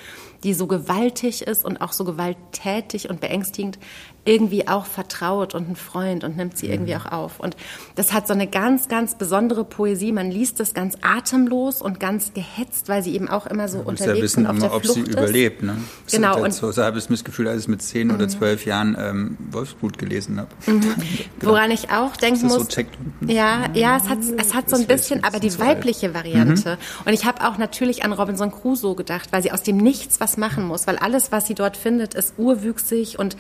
die 0.45 0.55
so 0.55 0.67
gewaltig 0.67 1.43
ist 1.43 1.65
und 1.65 1.81
auch 1.81 1.93
so 1.93 2.05
gewalttätig 2.05 3.11
und 3.11 3.21
beängstigend, 3.21 3.79
irgendwie 4.25 4.69
auch 4.69 4.85
vertraut 4.85 5.55
und 5.55 5.71
ein 5.71 5.77
Freund 5.77 6.25
und 6.25 6.37
nimmt 6.37 6.57
sie 6.57 6.67
mhm. 6.67 6.73
irgendwie 6.73 6.97
auch 6.97 7.07
auf. 7.07 7.41
Und 7.41 7.57
das 7.95 8.13
hat 8.13 8.27
so 8.27 8.35
eine 8.35 8.47
ganz, 8.47 8.89
ganz 8.89 9.15
besondere 9.15 9.65
Poesie. 9.65 10.13
Man 10.13 10.31
liest 10.31 10.61
das 10.61 10.75
ganz 10.75 10.97
atemlos 11.01 11.81
und 11.81 12.01
ganz 12.01 12.35
gehetzt, 12.35 12.89
weil 12.89 13.03
sie 13.03 13.15
eben 13.15 13.29
auch 13.29 13.47
immer 13.47 13.69
so 13.69 13.79
ja, 13.79 13.85
unterwegs 13.85 14.17
ja 14.19 14.23
wissen, 14.23 14.41
und 14.41 14.47
auf 14.47 14.57
immer, 14.57 14.67
der 14.67 14.77
ob 14.77 14.85
Flucht 14.85 15.07
sie 15.07 15.13
überlebt. 15.13 15.63
Ne? 15.63 15.77
Genau. 16.11 16.43
Und 16.43 16.53
so, 16.53 16.71
so 16.71 16.83
habe 16.83 16.99
ich 16.99 17.07
das 17.07 17.25
Gefühl, 17.25 17.49
als 17.49 17.63
ich 17.63 17.69
mit 17.69 17.83
zehn 17.83 18.11
oder 18.11 18.27
mhm. 18.27 18.31
zwölf 18.31 18.67
Jahren 18.67 18.97
ähm, 18.99 19.39
Wolfsblut 19.51 19.97
gelesen 19.97 20.39
habe. 20.39 20.51
Mhm. 20.67 20.95
Woran 21.41 21.71
ich 21.71 21.91
auch 21.91 22.17
denken 22.17 22.49
muss. 22.49 22.67
So 22.71 22.83
ja, 23.27 23.71
ja, 23.73 23.97
es 23.97 24.09
hat, 24.09 24.19
es 24.37 24.55
hat 24.55 24.69
so 24.69 24.77
ein 24.77 24.87
bisschen, 24.87 25.25
aber 25.25 25.41
die 25.41 25.59
weibliche 25.59 26.13
Variante. 26.13 26.73
Mhm. 26.77 27.07
Und 27.09 27.15
ich 27.15 27.25
habe 27.25 27.47
auch 27.49 27.57
natürlich 27.57 28.05
an 28.05 28.13
Robinson 28.13 28.53
Crusoe 28.53 28.95
gedacht, 28.95 29.33
weil 29.33 29.43
sie 29.43 29.51
aus 29.51 29.63
dem 29.63 29.79
Nichts 29.79 30.21
was 30.21 30.30
machen 30.37 30.67
muss, 30.67 30.87
weil 30.87 30.97
alles, 30.97 31.33
was 31.33 31.47
sie 31.47 31.55
dort 31.55 31.77
findet, 31.77 32.15
ist 32.15 32.35
urwüchsig 32.39 33.19
und 33.19 33.37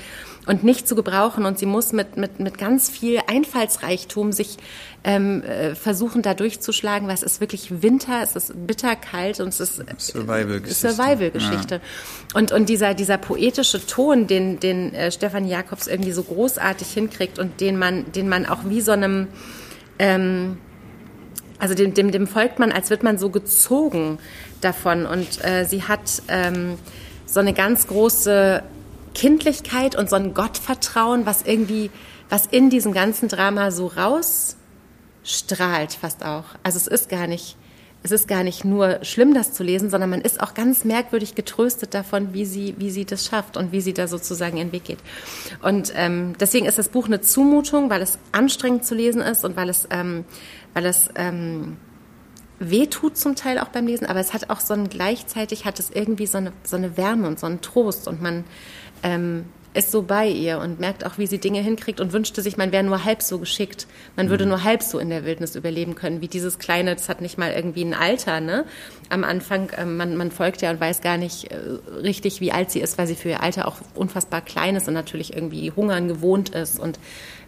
und 0.46 0.64
nicht 0.64 0.88
zu 0.88 0.94
gebrauchen. 0.94 1.44
Und 1.44 1.58
sie 1.58 1.66
muss 1.66 1.92
mit, 1.92 2.16
mit, 2.16 2.40
mit 2.40 2.58
ganz 2.58 2.90
viel 2.90 3.20
Einfallsreichtum 3.26 4.32
sich 4.32 4.56
ähm, 5.04 5.42
äh, 5.42 5.74
versuchen, 5.74 6.22
da 6.22 6.34
durchzuschlagen, 6.34 7.08
weil 7.08 7.14
es 7.14 7.22
ist 7.22 7.40
wirklich 7.40 7.82
Winter, 7.82 8.20
es 8.22 8.36
ist 8.36 8.66
bitterkalt 8.66 9.40
und 9.40 9.48
es 9.48 9.60
ist 9.60 9.82
Survival-Geschichte. 9.98 10.90
Survival-Geschichte. 10.90 11.74
Ja. 11.76 11.80
Und, 12.38 12.52
und 12.52 12.68
dieser, 12.68 12.94
dieser 12.94 13.18
poetische 13.18 13.86
Ton, 13.86 14.26
den, 14.26 14.60
den 14.60 14.94
äh, 14.94 15.12
Stefan 15.12 15.46
Jakobs 15.46 15.86
irgendwie 15.86 16.12
so 16.12 16.22
großartig 16.22 16.88
hinkriegt 16.88 17.38
und 17.38 17.60
den 17.60 17.78
man, 17.78 18.10
den 18.12 18.28
man 18.28 18.46
auch 18.46 18.60
wie 18.64 18.80
so 18.80 18.92
einem, 18.92 19.28
ähm, 19.98 20.58
also 21.58 21.74
dem, 21.74 21.94
dem, 21.94 22.10
dem 22.10 22.26
folgt 22.26 22.58
man, 22.58 22.72
als 22.72 22.90
wird 22.90 23.02
man 23.02 23.18
so 23.18 23.30
gezogen 23.30 24.18
davon. 24.60 25.06
Und 25.06 25.44
äh, 25.44 25.64
sie 25.64 25.84
hat 25.84 26.22
ähm, 26.28 26.78
so 27.26 27.40
eine 27.40 27.52
ganz 27.52 27.86
große 27.86 28.62
Kindlichkeit 29.14 29.96
und 29.96 30.10
so 30.10 30.16
ein 30.16 30.34
Gottvertrauen, 30.34 31.26
was 31.26 31.42
irgendwie, 31.42 31.90
was 32.28 32.46
in 32.46 32.70
diesem 32.70 32.92
ganzen 32.92 33.28
Drama 33.28 33.70
so 33.70 33.86
rausstrahlt 33.86 35.94
fast 35.94 36.24
auch. 36.24 36.44
Also 36.62 36.78
es 36.78 36.86
ist 36.86 37.08
gar 37.08 37.26
nicht, 37.26 37.56
es 38.02 38.12
ist 38.12 38.28
gar 38.28 38.44
nicht 38.44 38.64
nur 38.64 39.04
schlimm, 39.04 39.34
das 39.34 39.52
zu 39.52 39.62
lesen, 39.62 39.90
sondern 39.90 40.10
man 40.10 40.20
ist 40.20 40.40
auch 40.40 40.54
ganz 40.54 40.84
merkwürdig 40.84 41.34
getröstet 41.34 41.94
davon, 41.94 42.32
wie 42.32 42.46
sie, 42.46 42.74
wie 42.78 42.90
sie 42.90 43.04
das 43.04 43.26
schafft 43.26 43.56
und 43.56 43.72
wie 43.72 43.80
sie 43.80 43.92
da 43.92 44.06
sozusagen 44.06 44.56
ihren 44.56 44.72
Weg 44.72 44.84
geht. 44.84 45.00
Und 45.62 45.92
ähm, 45.96 46.34
deswegen 46.38 46.66
ist 46.66 46.78
das 46.78 46.88
Buch 46.88 47.06
eine 47.06 47.20
Zumutung, 47.20 47.90
weil 47.90 48.00
es 48.00 48.18
anstrengend 48.32 48.84
zu 48.84 48.94
lesen 48.94 49.20
ist 49.20 49.44
und 49.44 49.56
weil 49.56 49.68
es, 49.68 49.86
ähm, 49.90 50.24
weil 50.72 50.86
es 50.86 51.08
ähm, 51.16 51.76
wehtut 52.60 53.16
zum 53.16 53.34
Teil 53.34 53.58
auch 53.58 53.68
beim 53.68 53.86
Lesen, 53.86 54.06
aber 54.06 54.20
es 54.20 54.32
hat 54.32 54.50
auch 54.50 54.60
so 54.60 54.74
ein, 54.74 54.88
gleichzeitig 54.88 55.64
hat 55.64 55.80
es 55.80 55.90
irgendwie 55.90 56.26
so 56.26 56.38
eine, 56.38 56.52
so 56.62 56.76
eine 56.76 56.96
Wärme 56.96 57.26
und 57.26 57.40
so 57.40 57.46
einen 57.46 57.62
Trost 57.62 58.06
und 58.06 58.22
man 58.22 58.44
ähm, 59.02 59.46
ist 59.72 59.92
so 59.92 60.02
bei 60.02 60.28
ihr 60.28 60.58
und 60.58 60.80
merkt 60.80 61.06
auch, 61.06 61.16
wie 61.16 61.26
sie 61.26 61.38
Dinge 61.38 61.60
hinkriegt 61.60 62.00
und 62.00 62.12
wünschte 62.12 62.42
sich, 62.42 62.56
man 62.56 62.72
wäre 62.72 62.82
nur 62.82 63.04
halb 63.04 63.22
so 63.22 63.38
geschickt. 63.38 63.86
Man 64.16 64.28
würde 64.28 64.44
nur 64.44 64.64
halb 64.64 64.82
so 64.82 64.98
in 64.98 65.10
der 65.10 65.24
Wildnis 65.24 65.54
überleben 65.54 65.94
können, 65.94 66.20
wie 66.20 66.28
dieses 66.28 66.58
kleine, 66.58 66.94
das 66.94 67.08
hat 67.08 67.20
nicht 67.20 67.38
mal 67.38 67.52
irgendwie 67.52 67.84
ein 67.84 67.94
Alter, 67.94 68.40
ne? 68.40 68.64
Am 69.10 69.24
Anfang, 69.24 69.68
äh, 69.70 69.84
man, 69.84 70.16
man 70.16 70.30
folgt 70.30 70.62
ja 70.62 70.70
und 70.70 70.80
weiß 70.80 71.02
gar 71.02 71.18
nicht 71.18 71.50
äh, 71.50 71.56
richtig, 72.02 72.40
wie 72.40 72.52
alt 72.52 72.70
sie 72.70 72.80
ist, 72.80 72.96
weil 72.96 73.06
sie 73.06 73.14
für 73.14 73.28
ihr 73.28 73.42
Alter 73.42 73.68
auch 73.68 73.76
unfassbar 73.94 74.40
klein 74.40 74.76
ist 74.76 74.88
und 74.88 74.94
natürlich 74.94 75.34
irgendwie 75.34 75.70
hungern 75.70 76.08
gewohnt 76.08 76.48
ist 76.50 76.80
und 76.80 76.98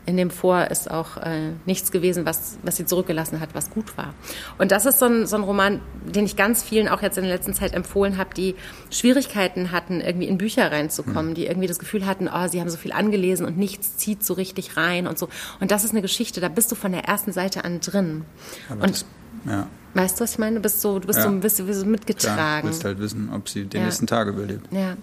in 0.05 0.17
dem 0.17 0.31
Vor 0.31 0.67
ist 0.67 0.91
auch 0.91 1.17
äh, 1.19 1.53
nichts 1.65 1.93
gewesen, 1.93 2.27
was, 2.27 2.59
was 2.63 2.77
sie 2.77 2.85
zurückgelassen 2.85 3.39
hat, 3.39 3.51
was 3.55 3.71
gut 3.71 3.97
war. 3.97 4.15
Und 4.59 4.73
das 4.73 4.85
ist 4.85 4.99
so 4.99 5.07
ein, 5.07 5.27
so 5.27 5.37
ein 5.37 5.45
Roman, 5.45 5.81
den 6.05 6.25
ich 6.25 6.35
ganz 6.35 6.63
vielen 6.63 6.89
auch 6.89 7.03
jetzt 7.03 7.19
in 7.19 7.25
der 7.25 7.33
letzten 7.33 7.55
Zeit 7.55 7.73
empfohlen 7.73 8.19
habe, 8.19 8.35
die 8.35 8.57
Schwierigkeiten 8.91 9.71
hatten, 9.71 10.01
irgendwie 10.01 10.27
in 10.27 10.39
Bücher 10.39 10.73
reinzukommen, 10.73 11.31
mhm. 11.31 11.35
die 11.35 11.47
irgendwie 11.47 11.69
das 11.69 11.79
Gefühl 11.79 12.05
hatten, 12.05 12.29
oh, 12.29 12.49
sie 12.49 12.61
haben 12.61 12.69
so 12.69 12.79
viel 12.79 12.93
angelesen 12.93 13.47
und 13.47 13.57
nichts 13.57 13.97
zieht 13.97 14.25
so 14.25 14.35
richtig 14.35 14.77
rein 14.77 15.07
und 15.07 15.19
so. 15.19 15.29
Und 15.61 15.71
das 15.71 15.85
ist 15.85 15.93
eine 15.93 16.03
Geschichte, 16.03 16.41
da 16.41 16.49
bist 16.49 16.73
du 16.73 16.75
von 16.75 16.91
der 16.91 17.05
ersten 17.05 17.33
Seite 17.33 17.65
an 17.65 17.81
drin. 17.81 18.25
Aber 18.69 18.83
und 18.83 18.91
das, 18.91 19.07
ja. 19.47 19.69
Weißt 19.95 20.19
du, 20.19 20.25
was 20.25 20.33
ich 20.33 20.39
meine? 20.39 20.57
Du 20.57 20.63
bist 20.63 20.81
so, 20.81 20.99
du 20.99 21.07
bist 21.07 21.19
Ja. 21.19 21.25
so, 21.25 21.33
bist 21.39 21.57
so, 21.59 21.73
so 21.73 21.87
mitgetragen. 21.87 22.37
Klar, 22.37 22.61
du 22.63 22.67
willst 22.69 22.85
halt 22.85 22.99
wissen, 22.99 23.31
ob 23.35 23.49
sie 23.49 23.65
den 23.65 23.81
Ja. 23.81 23.87
nächsten 23.87 24.07
Tag 24.07 24.29
überlebt. 24.29 24.67
ja. 24.73 24.97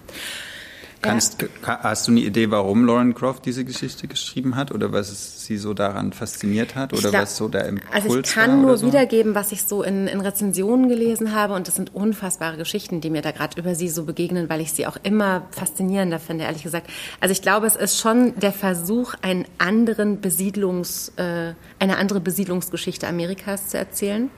Kannst, 1.01 1.39
ka- 1.61 1.79
Hast 1.81 2.09
du 2.09 2.11
eine 2.11 2.19
Idee, 2.19 2.51
warum 2.51 2.83
Lauren 2.85 3.13
Croft 3.15 3.45
diese 3.45 3.63
Geschichte 3.63 4.07
geschrieben 4.09 4.57
hat 4.57 4.69
oder 4.73 4.91
was 4.91 5.45
sie 5.45 5.55
so 5.55 5.73
daran 5.73 6.11
fasziniert 6.11 6.75
hat 6.75 6.91
oder 6.91 7.09
glaub- 7.09 7.21
was 7.21 7.37
so 7.37 7.47
der 7.47 7.67
Impuls 7.69 7.87
Also 7.93 8.19
ich 8.19 8.25
kann 8.27 8.61
nur 8.61 8.77
so? 8.77 8.85
wiedergeben, 8.85 9.33
was 9.33 9.53
ich 9.53 9.63
so 9.63 9.81
in, 9.81 10.07
in 10.07 10.19
Rezensionen 10.19 10.89
gelesen 10.89 11.33
habe 11.33 11.53
und 11.53 11.69
das 11.69 11.75
sind 11.75 11.95
unfassbare 11.95 12.57
Geschichten, 12.57 12.99
die 12.99 13.09
mir 13.11 13.21
da 13.21 13.31
gerade 13.31 13.57
über 13.57 13.75
sie 13.75 13.87
so 13.87 14.03
begegnen, 14.03 14.49
weil 14.49 14.59
ich 14.59 14.73
sie 14.73 14.87
auch 14.87 14.97
immer 15.03 15.43
faszinierender 15.51 16.19
finde, 16.19 16.43
ehrlich 16.43 16.63
gesagt. 16.63 16.89
Also 17.21 17.31
ich 17.31 17.41
glaube, 17.41 17.65
es 17.67 17.77
ist 17.77 17.97
schon 17.97 18.37
der 18.37 18.51
Versuch, 18.51 19.13
einen 19.21 19.45
anderen 19.57 20.19
Besiedlungs, 20.19 21.13
äh, 21.15 21.53
eine 21.79 21.95
andere 21.97 22.19
Besiedlungsgeschichte 22.19 23.07
Amerikas 23.07 23.69
zu 23.69 23.77
erzählen. 23.77 24.29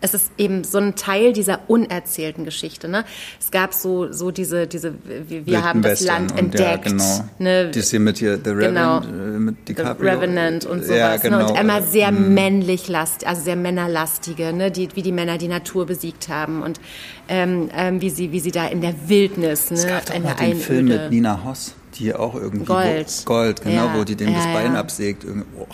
Es 0.00 0.14
ist 0.14 0.30
eben 0.38 0.64
so 0.64 0.78
ein 0.78 0.94
Teil 0.96 1.32
dieser 1.32 1.60
unerzählten 1.68 2.44
Geschichte. 2.44 2.88
Ne? 2.88 3.04
Es 3.38 3.50
gab 3.50 3.74
so, 3.74 4.12
so 4.12 4.30
diese, 4.30 4.66
diese 4.66 4.94
wir, 5.04 5.46
Wilden 5.46 5.62
haben 5.64 5.82
das 5.82 6.00
Western 6.00 6.28
Land 6.28 6.38
entdeckt. 6.38 6.86
Ja, 6.86 6.90
genau. 6.92 7.24
ne? 7.38 7.70
Das 7.70 7.90
hier 7.90 8.00
mit 8.00 8.18
hier 8.18 8.36
The 8.36 8.50
Genau. 8.54 8.98
Revenant, 8.98 9.06
äh, 9.06 9.38
mit 9.38 9.56
The 9.66 9.74
DiCaprio. 9.74 10.10
Revenant 10.10 10.66
und 10.66 10.84
sowas. 10.84 10.96
Ja, 10.96 11.16
genau. 11.16 11.38
ne? 11.38 11.48
Und 11.50 11.58
immer 11.60 11.82
sehr 11.82 12.12
männlich 12.12 12.88
last, 12.88 13.26
also 13.26 13.42
sehr 13.42 13.56
männerlastige, 13.56 14.52
ne? 14.52 14.70
die, 14.70 14.88
wie 14.94 15.02
die 15.02 15.12
Männer 15.12 15.38
die 15.38 15.48
Natur 15.48 15.86
besiegt 15.86 16.28
haben 16.28 16.62
und 16.62 16.80
ähm, 17.28 17.68
ähm, 17.76 18.00
wie 18.00 18.10
sie, 18.10 18.32
wie 18.32 18.40
sie 18.40 18.50
da 18.50 18.66
in 18.66 18.80
der 18.80 18.94
Wildnis, 19.06 19.70
ne? 19.70 19.76
Es 19.76 19.86
gab 19.86 20.06
doch 20.06 20.14
in 20.14 20.22
mal 20.22 20.34
der 20.34 20.46
den 20.48 20.58
Film 20.58 20.86
mit 20.86 21.10
Nina 21.10 21.44
Hoss, 21.44 21.74
die 21.94 22.12
auch 22.14 22.34
irgendwie 22.34 22.64
Gold. 22.64 23.06
Wo, 23.24 23.34
Gold, 23.34 23.62
genau, 23.62 23.86
Ja. 23.86 23.94
wo 23.96 24.04
die 24.04 24.16
dem 24.16 24.34
das 24.34 24.44
Ja, 24.46 24.52
Bein 24.52 24.72
ja. 24.74 24.80
absägt. 24.80 25.24
Irgendwie, 25.24 25.46
oh. 25.58 25.66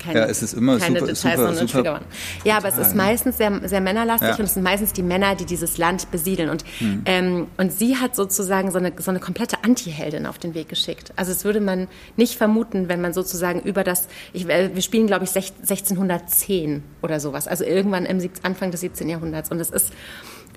Keine, 0.00 0.20
Ja, 0.20 0.24
es 0.26 0.42
ist 0.42 0.54
immer 0.54 0.78
keine 0.78 0.98
super, 1.00 1.12
Details, 1.12 1.58
super, 1.58 1.66
super-. 1.82 2.00
Ja, 2.44 2.56
aber 2.56 2.68
es 2.68 2.78
ist 2.78 2.96
meistens 2.96 3.36
sehr, 3.36 3.60
sehr 3.68 3.80
männerlastig 3.80 4.28
Ja. 4.30 4.34
und 4.36 4.44
es 4.44 4.54
sind 4.54 4.62
meistens 4.64 4.92
die 4.92 5.02
Männer, 5.02 5.34
die 5.36 5.44
dieses 5.44 5.78
Land 5.78 6.10
besiedeln. 6.10 6.50
Und, 6.50 6.64
Hm. 6.78 7.02
ähm, 7.06 7.46
und 7.56 7.72
sie 7.72 7.96
hat 7.96 8.16
sozusagen 8.16 8.70
so 8.72 8.78
eine, 8.78 8.92
so 8.98 9.10
eine 9.10 9.20
komplette 9.20 9.62
Anti-Heldin 9.62 10.26
auf 10.26 10.38
den 10.38 10.54
Weg 10.54 10.68
geschickt. 10.68 11.12
Also 11.16 11.32
das 11.32 11.44
würde 11.44 11.60
man 11.60 11.86
nicht 12.16 12.36
vermuten, 12.36 12.88
wenn 12.88 13.00
man 13.00 13.12
sozusagen 13.12 13.60
über 13.60 13.84
das, 13.84 14.08
ich, 14.32 14.48
äh, 14.48 14.70
wir 14.74 14.82
spielen 14.82 15.06
glaube 15.06 15.24
ich 15.24 15.30
sech- 15.30 15.52
1610 15.62 16.82
oder 17.02 17.20
sowas, 17.20 17.46
also 17.46 17.64
irgendwann 17.64 18.06
im 18.06 18.20
Anfang 18.42 18.70
des 18.70 18.80
17. 18.80 19.08
Jahrhunderts. 19.08 19.50
Und 19.50 19.60
es 19.60 19.70
ist 19.70 19.92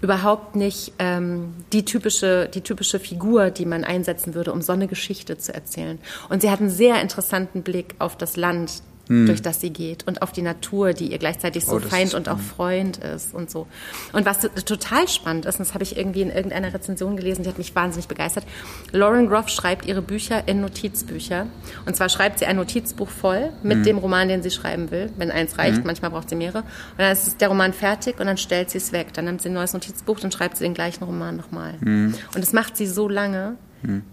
überhaupt 0.02 0.56
nicht 0.58 0.94
ähm, 1.00 1.54
die, 1.72 1.86
typische, 1.86 2.50
die 2.54 2.62
typische 2.62 3.00
Figur, 3.00 3.52
die 3.52 3.66
man 3.66 3.84
einsetzen 3.86 4.34
würde, 4.34 4.52
um 4.52 4.62
so 4.62 4.74
eine 4.74 4.88
Geschichte 4.88 5.38
zu 5.38 5.54
erzählen. 5.54 5.98
Und 6.30 6.42
sie 6.42 6.52
hat 6.52 6.60
einen 6.60 6.70
sehr 6.70 7.02
interessanten 7.02 7.62
Blick 7.64 7.96
auf 8.00 8.18
das 8.18 8.36
Land, 8.36 8.84
durch 9.10 9.42
das 9.42 9.60
sie 9.60 9.72
geht 9.72 10.08
und 10.08 10.22
auf 10.22 10.32
die 10.32 10.42
Natur, 10.42 10.94
die 10.94 11.12
ihr 11.12 11.18
gleichzeitig 11.18 11.66
so 11.66 11.74
Hm. 11.78 11.84
Oh, 11.86 11.90
Feind 11.90 12.14
und 12.14 12.30
auch 12.30 12.40
Freund 12.40 12.98
ist 12.98 13.34
und 13.34 13.52
so. 13.52 13.68
Und 14.14 14.26
was 14.26 14.40
total 14.40 15.08
spannend 15.10 15.46
ist, 15.46 15.56
und 15.60 15.68
das 15.68 15.74
habe 15.74 15.84
ich 15.84 15.98
irgendwie 15.98 16.22
in 16.22 16.30
irgendeiner 16.30 16.74
Rezension 16.74 17.18
gelesen, 17.18 17.44
die 17.44 17.50
hat 17.50 17.58
mich 17.58 17.76
wahnsinnig 17.76 18.08
begeistert. 18.08 18.46
Lauren 18.94 19.28
Groff 19.28 19.50
schreibt 19.50 19.86
ihre 19.86 20.02
Bücher 20.02 20.48
in 20.48 20.62
Notizbücher. 20.62 21.48
Und 21.86 21.96
zwar 21.98 22.08
schreibt 22.08 22.40
sie 22.40 22.46
ein 22.46 22.56
Notizbuch 22.56 23.10
voll 23.10 23.50
mit 23.62 23.78
Hm. 23.78 23.84
dem 23.84 23.98
Roman, 23.98 24.30
den 24.30 24.42
sie 24.42 24.52
schreiben 24.52 24.90
will. 24.92 25.12
Wenn 25.18 25.32
eins 25.32 25.58
reicht, 25.58 25.84
manchmal 25.84 26.12
braucht 26.12 26.30
sie 26.30 26.36
mehrere. 26.36 26.60
Und 26.60 27.00
dann 27.00 27.12
ist 27.12 27.42
der 27.42 27.50
Roman 27.50 27.74
fertig 27.74 28.20
und 28.20 28.28
dann 28.28 28.38
stellt 28.38 28.70
sie 28.70 28.78
es 28.78 28.92
weg. 28.94 29.14
Dann 29.14 29.26
nimmt 29.26 29.42
sie 29.42 29.50
ein 29.50 29.54
neues 29.54 29.74
Notizbuch, 29.74 30.20
dann 30.22 30.32
schreibt 30.32 30.56
sie 30.58 30.64
den 30.64 30.74
gleichen 30.74 31.04
Roman 31.04 31.36
nochmal. 31.36 31.74
Hm. 31.82 32.14
Und 32.34 32.42
das 32.42 32.54
macht 32.54 32.78
sie 32.78 32.88
so 32.88 33.10
lange. 33.10 33.58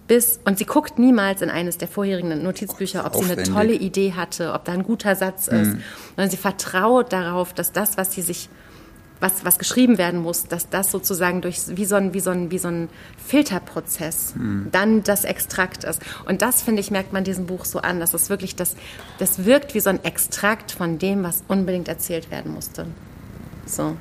Bis, 0.06 0.40
und 0.44 0.58
sie 0.58 0.64
guckt 0.64 0.98
niemals 0.98 1.42
in 1.42 1.50
eines 1.50 1.78
der 1.78 1.88
vorherigen 1.88 2.42
Notizbücher, 2.42 3.06
ob 3.06 3.14
sie 3.14 3.20
eine 3.20 3.32
Aufwendig. 3.32 3.54
tolle 3.54 3.74
Idee 3.74 4.12
hatte, 4.14 4.52
ob 4.52 4.64
da 4.64 4.72
ein 4.72 4.82
guter 4.82 5.14
Satz 5.16 5.48
ist. 5.48 5.76
Sondern 6.16 6.30
sie 6.30 6.36
vertraut 6.36 7.12
darauf, 7.12 7.52
dass 7.54 7.72
das, 7.72 7.96
was 7.96 8.12
sie 8.12 8.22
sich, 8.22 8.48
was, 9.20 9.44
was 9.44 9.58
geschrieben 9.58 9.98
werden 9.98 10.20
muss, 10.20 10.46
dass 10.46 10.68
das 10.70 10.90
sozusagen 10.90 11.40
durch, 11.40 11.60
wie 11.68 11.84
so 11.84 11.94
ein, 11.96 12.14
wie 12.14 12.20
so 12.20 12.30
ein, 12.30 12.50
wie 12.50 12.58
so 12.58 12.68
ein 12.68 12.88
Filterprozess 13.24 14.34
dann 14.72 15.02
das 15.02 15.24
Extrakt 15.24 15.84
ist. 15.84 16.00
Und 16.26 16.42
das, 16.42 16.62
finde 16.62 16.80
ich, 16.80 16.90
merkt 16.90 17.12
man 17.12 17.22
diesem 17.22 17.46
Buch 17.46 17.64
so 17.64 17.80
an, 17.80 18.00
dass 18.00 18.14
es 18.14 18.30
wirklich 18.30 18.56
das, 18.56 18.76
das 19.18 19.44
wirkt 19.44 19.74
wie 19.74 19.80
so 19.80 19.90
ein 19.90 20.02
Extrakt 20.04 20.72
von 20.72 20.98
dem, 20.98 21.22
was 21.22 21.44
unbedingt 21.48 21.88
erzählt 21.88 22.30
werden 22.30 22.52
musste. 22.52 22.86
So. 23.66 23.96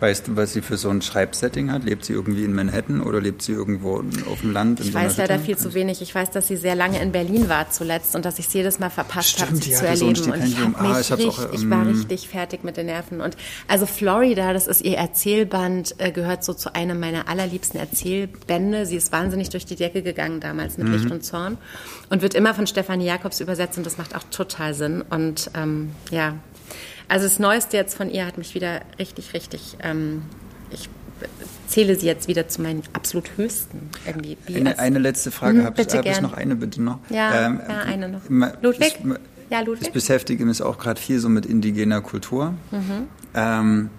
Weißt 0.00 0.28
du, 0.28 0.36
was 0.36 0.54
sie 0.54 0.62
für 0.62 0.78
so 0.78 0.88
ein 0.88 1.02
Schreibsetting 1.02 1.70
hat? 1.70 1.84
Lebt 1.84 2.06
sie 2.06 2.14
irgendwie 2.14 2.44
in 2.44 2.54
Manhattan 2.54 3.02
oder 3.02 3.20
lebt 3.20 3.42
sie 3.42 3.52
irgendwo 3.52 4.02
auf 4.30 4.40
dem 4.40 4.52
Land? 4.52 4.80
In 4.80 4.86
Ich 4.86 4.92
so 4.92 4.98
weiß 4.98 5.18
leider 5.18 5.34
Hütte? 5.34 5.44
viel 5.44 5.58
zu 5.58 5.74
wenig. 5.74 6.00
Ich 6.00 6.14
weiß, 6.14 6.30
dass 6.30 6.48
sie 6.48 6.56
sehr 6.56 6.74
lange 6.74 7.00
in 7.02 7.12
Berlin 7.12 7.50
war 7.50 7.70
zuletzt 7.70 8.16
und 8.16 8.24
dass 8.24 8.38
ich 8.38 8.46
es 8.46 8.52
jedes 8.54 8.78
Mal 8.78 8.88
verpasst 8.88 9.40
habe, 9.42 9.54
sie 9.56 9.72
zu 9.72 9.82
hatte 9.86 9.96
so 9.98 10.06
erleben. 10.06 10.32
und 10.32 10.44
ich 10.44 10.56
habe 10.58 10.68
mich 10.70 10.78
Ah, 10.80 11.00
ich 11.00 11.10
richtig, 11.12 11.26
auch, 11.28 11.52
ich 11.52 11.68
war 11.68 11.82
ähm, 11.82 11.88
richtig 11.92 12.28
fertig 12.28 12.64
mit 12.64 12.78
den 12.78 12.86
Nerven. 12.86 13.20
Und 13.20 13.36
also 13.68 13.84
Florida, 13.84 14.54
das 14.54 14.66
ist 14.66 14.80
ihr 14.80 14.96
Erzählband, 14.96 15.94
äh, 15.98 16.12
gehört 16.12 16.44
so 16.44 16.54
zu 16.54 16.74
einem 16.74 16.98
meiner 16.98 17.28
allerliebsten 17.28 17.78
Erzählbände. 17.78 18.86
Sie 18.86 18.96
ist 18.96 19.12
wahnsinnig 19.12 19.50
durch 19.50 19.66
die 19.66 19.76
Decke 19.76 20.00
gegangen 20.02 20.40
damals 20.40 20.78
mit 20.78 20.86
Mhm. 20.88 20.94
Licht 20.94 21.10
und 21.10 21.24
Zorn 21.24 21.58
und 22.08 22.22
wird 22.22 22.34
immer 22.34 22.54
von 22.54 22.66
Stefanie 22.66 23.04
Jacobs 23.06 23.40
übersetzt 23.40 23.76
und 23.76 23.84
das 23.84 23.98
macht 23.98 24.14
auch 24.16 24.24
total 24.30 24.72
Sinn. 24.72 25.02
Und 25.10 25.50
ähm, 25.54 25.90
ja, 26.10 26.36
also 27.10 27.26
das 27.26 27.38
Neueste 27.40 27.76
jetzt 27.76 27.96
von 27.96 28.08
ihr 28.08 28.24
hat 28.24 28.38
mich 28.38 28.54
wieder 28.54 28.82
richtig, 28.98 29.34
richtig. 29.34 29.76
Ähm, 29.82 30.22
ich 30.70 30.88
zähle 31.66 31.96
sie 31.98 32.06
jetzt 32.06 32.28
wieder 32.28 32.48
zu 32.48 32.62
meinen 32.62 32.82
absolut 32.92 33.30
höchsten 33.36 33.90
irgendwie. 34.06 34.38
Wie 34.46 34.56
Eine, 34.56 34.78
eine 34.78 34.98
letzte 35.00 35.30
Frage 35.32 35.58
Hm, 35.58 35.64
habe 35.66 35.80
ich, 35.80 35.86
bitte 35.88 35.98
hab 35.98 36.06
ich 36.06 36.20
noch 36.20 36.34
eine 36.34 36.54
bitte 36.54 36.80
noch. 36.80 37.00
Ja, 37.10 37.50
ja, 37.50 37.58
eine 37.84 38.08
noch. 38.08 38.22
Ludwig? 38.62 38.98
Ich, 39.00 39.50
Ja, 39.50 39.60
Ludwig? 39.60 39.88
Ich 39.88 39.92
beschäftige 39.92 40.44
mich 40.44 40.62
auch 40.62 40.78
gerade 40.78 41.00
viel 41.00 41.18
so 41.18 41.28
mit 41.28 41.46
indigener 41.46 42.00
Kultur. 42.00 42.54
Mhm. 42.70 43.08
Ähm, 43.34 43.90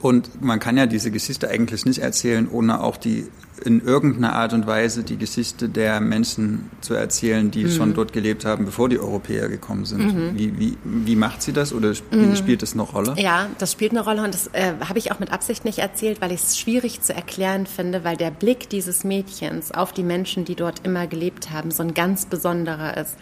und 0.00 0.42
man 0.42 0.58
kann 0.58 0.78
ja 0.78 0.86
diese 0.86 1.10
Geschichte 1.10 1.48
eigentlich 1.48 1.84
nicht 1.84 1.98
erzählen, 1.98 2.48
ohne 2.48 2.80
auch 2.82 2.96
die 2.96 3.28
in 3.64 3.80
irgendeiner 3.84 4.34
Art 4.34 4.52
und 4.52 4.66
Weise 4.66 5.02
die 5.04 5.16
Geschichte 5.16 5.68
der 5.68 6.00
Menschen 6.00 6.70
zu 6.80 6.94
erzählen, 6.94 7.50
die 7.50 7.64
Mhm. 7.64 7.70
schon 7.70 7.94
dort 7.94 8.12
gelebt 8.12 8.44
haben, 8.44 8.64
bevor 8.64 8.88
die 8.88 8.98
Europäer 8.98 9.48
gekommen 9.48 9.84
sind. 9.84 10.36
Wie, 10.36 10.58
wie, 10.58 10.76
wie 10.84 11.16
macht 11.16 11.42
sie 11.42 11.52
das 11.52 11.72
oder 11.72 11.90
sp 11.94 12.10
Mhm. 12.14 12.36
spielt 12.36 12.62
das 12.62 12.72
eine 12.74 12.82
Rolle? 12.82 13.14
Ja, 13.18 13.48
das 13.58 13.72
spielt 13.72 13.92
eine 13.92 14.02
Rolle 14.04 14.22
und 14.24 14.34
das 14.34 14.48
äh, 14.52 14.72
habe 14.88 14.98
ich 14.98 15.12
auch 15.12 15.18
mit 15.20 15.32
Absicht 15.32 15.64
nicht 15.64 15.78
erzählt, 15.78 16.20
weil 16.20 16.32
ich 16.32 16.40
es 16.42 16.58
schwierig 16.58 17.00
zu 17.02 17.14
erklären 17.14 17.66
finde, 17.66 18.04
weil 18.04 18.16
der 18.16 18.30
Blick 18.30 18.68
dieses 18.68 19.04
Mädchens 19.04 19.70
auf 19.72 19.92
die 19.92 20.02
Menschen, 20.02 20.44
die 20.44 20.54
dort 20.54 20.86
immer 20.86 21.06
gelebt 21.06 21.50
haben, 21.50 21.70
so 21.70 21.82
ein 21.82 21.94
ganz 21.94 22.26
besonderer 22.26 22.96
ist. 22.96 23.16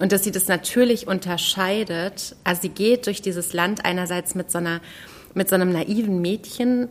Und 0.00 0.12
dass 0.12 0.24
sie 0.24 0.32
das 0.32 0.48
natürlich 0.48 1.06
unterscheidet. 1.06 2.36
Also 2.44 2.62
sie 2.62 2.68
geht 2.68 3.06
durch 3.06 3.22
dieses 3.22 3.52
Land 3.52 3.84
einerseits 3.84 4.34
mit 4.34 4.50
so 4.50 4.58
einer 4.58 4.80
mit 5.36 5.48
so 5.48 5.54
einem 5.56 5.72
naiven 5.72 6.20
Mädchen 6.20 6.88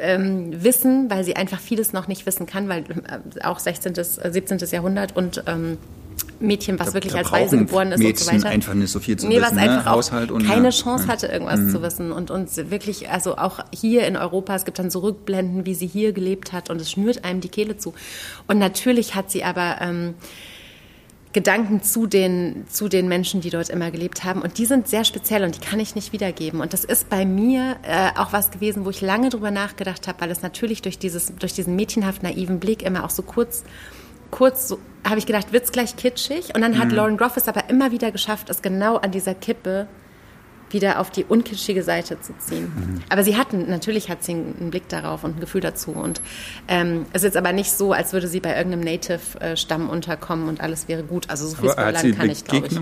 ähm, 0.00 0.62
Wissen, 0.62 1.10
weil 1.10 1.24
sie 1.24 1.36
einfach 1.36 1.60
vieles 1.60 1.92
noch 1.92 2.08
nicht 2.08 2.26
wissen 2.26 2.46
kann, 2.46 2.68
weil 2.68 2.80
äh, 3.38 3.42
auch 3.44 3.58
16., 3.58 3.94
äh, 3.96 4.04
17. 4.32 4.58
Jahrhundert 4.70 5.16
und 5.16 5.42
ähm, 5.46 5.78
Mädchen, 6.40 6.78
was 6.78 6.88
Da- 6.88 6.94
wirklich 6.94 7.12
da 7.12 7.20
als 7.20 7.32
Weise 7.32 7.56
brauchen 7.56 7.66
geboren 7.66 7.88
ist 7.92 7.94
und 7.96 8.02
so 8.02 8.06
Mädchen 8.08 8.26
weiter. 8.42 8.48
einfach 8.54 8.74
nicht 8.74 8.90
so 8.90 9.00
viel 9.00 9.16
zu 9.18 9.26
nee, 9.26 9.36
was 9.40 9.52
wissen, 9.52 9.56
ne? 9.56 9.62
einfach 9.62 9.86
auch 9.92 9.96
Haushalt 9.96 10.30
und- 10.30 10.46
keine 10.46 10.64
ja. 10.64 10.70
Chance 10.70 11.06
hatte, 11.08 11.26
irgendwas 11.28 11.70
zu 11.72 11.82
wissen. 11.82 12.12
Und 12.12 12.30
uns 12.30 12.56
wirklich, 12.56 13.08
also 13.10 13.36
auch 13.38 13.60
hier 13.74 14.06
in 14.06 14.16
Europa, 14.16 14.54
es 14.54 14.64
gibt 14.64 14.78
dann 14.78 14.90
so 14.90 15.00
Rückblenden, 15.00 15.64
wie 15.66 15.74
sie 15.74 15.86
hier 15.86 16.12
gelebt 16.12 16.52
hat 16.52 16.68
und 16.70 16.80
es 16.80 16.90
schnürt 16.90 17.24
einem 17.24 17.40
die 17.40 17.48
Kehle 17.48 17.76
zu. 17.78 17.94
Und 18.46 18.58
natürlich 18.58 19.14
hat 19.14 19.30
sie 19.30 19.44
aber 19.44 19.76
ähm, 19.80 20.14
Gedanken 21.36 21.82
zu 21.82 22.06
den, 22.06 22.64
zu 22.66 22.88
den 22.88 23.08
Menschen, 23.08 23.42
die 23.42 23.50
dort 23.50 23.68
immer 23.68 23.90
gelebt 23.90 24.24
haben. 24.24 24.40
Und 24.40 24.56
die 24.56 24.64
sind 24.64 24.88
sehr 24.88 25.04
speziell 25.04 25.44
und 25.44 25.54
die 25.54 25.60
kann 25.60 25.78
ich 25.78 25.94
nicht 25.94 26.14
wiedergeben. 26.14 26.62
Und 26.62 26.72
das 26.72 26.82
ist 26.82 27.10
bei 27.10 27.26
mir 27.26 27.76
äh, 27.82 28.18
auch 28.18 28.32
was 28.32 28.50
gewesen, 28.50 28.86
wo 28.86 28.90
ich 28.90 29.02
lange 29.02 29.28
drüber 29.28 29.50
nachgedacht 29.50 30.08
habe, 30.08 30.18
weil 30.22 30.30
es 30.30 30.40
natürlich 30.40 30.80
durch, 30.80 30.98
dieses, 30.98 31.36
durch 31.36 31.52
diesen 31.52 31.76
mädchenhaft 31.76 32.22
naiven 32.22 32.58
Blick 32.58 32.82
immer 32.82 33.04
auch 33.04 33.10
so 33.10 33.22
kurz, 33.22 33.64
kurz 34.30 34.68
so, 34.68 34.78
habe 35.06 35.18
ich 35.18 35.26
gedacht, 35.26 35.52
wird's 35.52 35.72
gleich 35.72 35.96
kitschig? 35.96 36.54
Und 36.54 36.62
dann 36.62 36.78
hat 36.78 36.90
Lauren 36.90 37.18
Groff 37.18 37.36
es 37.36 37.48
aber 37.48 37.68
immer 37.68 37.92
wieder 37.92 38.12
geschafft, 38.12 38.48
es 38.48 38.62
genau 38.62 38.96
an 38.96 39.10
dieser 39.10 39.34
Kippe 39.34 39.88
wieder 40.70 41.00
auf 41.00 41.10
die 41.10 41.24
unkitschige 41.24 41.82
Seite 41.82 42.20
zu 42.20 42.36
ziehen. 42.38 42.72
Mhm. 42.74 43.00
Aber 43.08 43.22
sie 43.22 43.36
hatten, 43.36 43.68
natürlich 43.68 44.08
hat 44.08 44.24
sie 44.24 44.32
einen 44.32 44.70
Blick 44.70 44.88
darauf 44.88 45.24
und 45.24 45.36
ein 45.36 45.40
Gefühl 45.40 45.60
dazu. 45.60 45.92
Und 45.92 46.20
ähm, 46.68 47.06
es 47.12 47.22
ist 47.22 47.24
jetzt 47.24 47.36
aber 47.36 47.52
nicht 47.52 47.70
so, 47.70 47.92
als 47.92 48.12
würde 48.12 48.28
sie 48.28 48.40
bei 48.40 48.56
irgendeinem 48.56 48.84
Native-Stamm 48.84 49.88
unterkommen 49.88 50.48
und 50.48 50.60
alles 50.60 50.88
wäre 50.88 51.02
gut. 51.02 51.30
Also 51.30 51.46
so 51.46 51.56
viel 51.56 51.70
spoilern 51.70 52.16
kann 52.16 52.30
ich, 52.30 52.44
glaube 52.44 52.66
ich. 52.66 52.78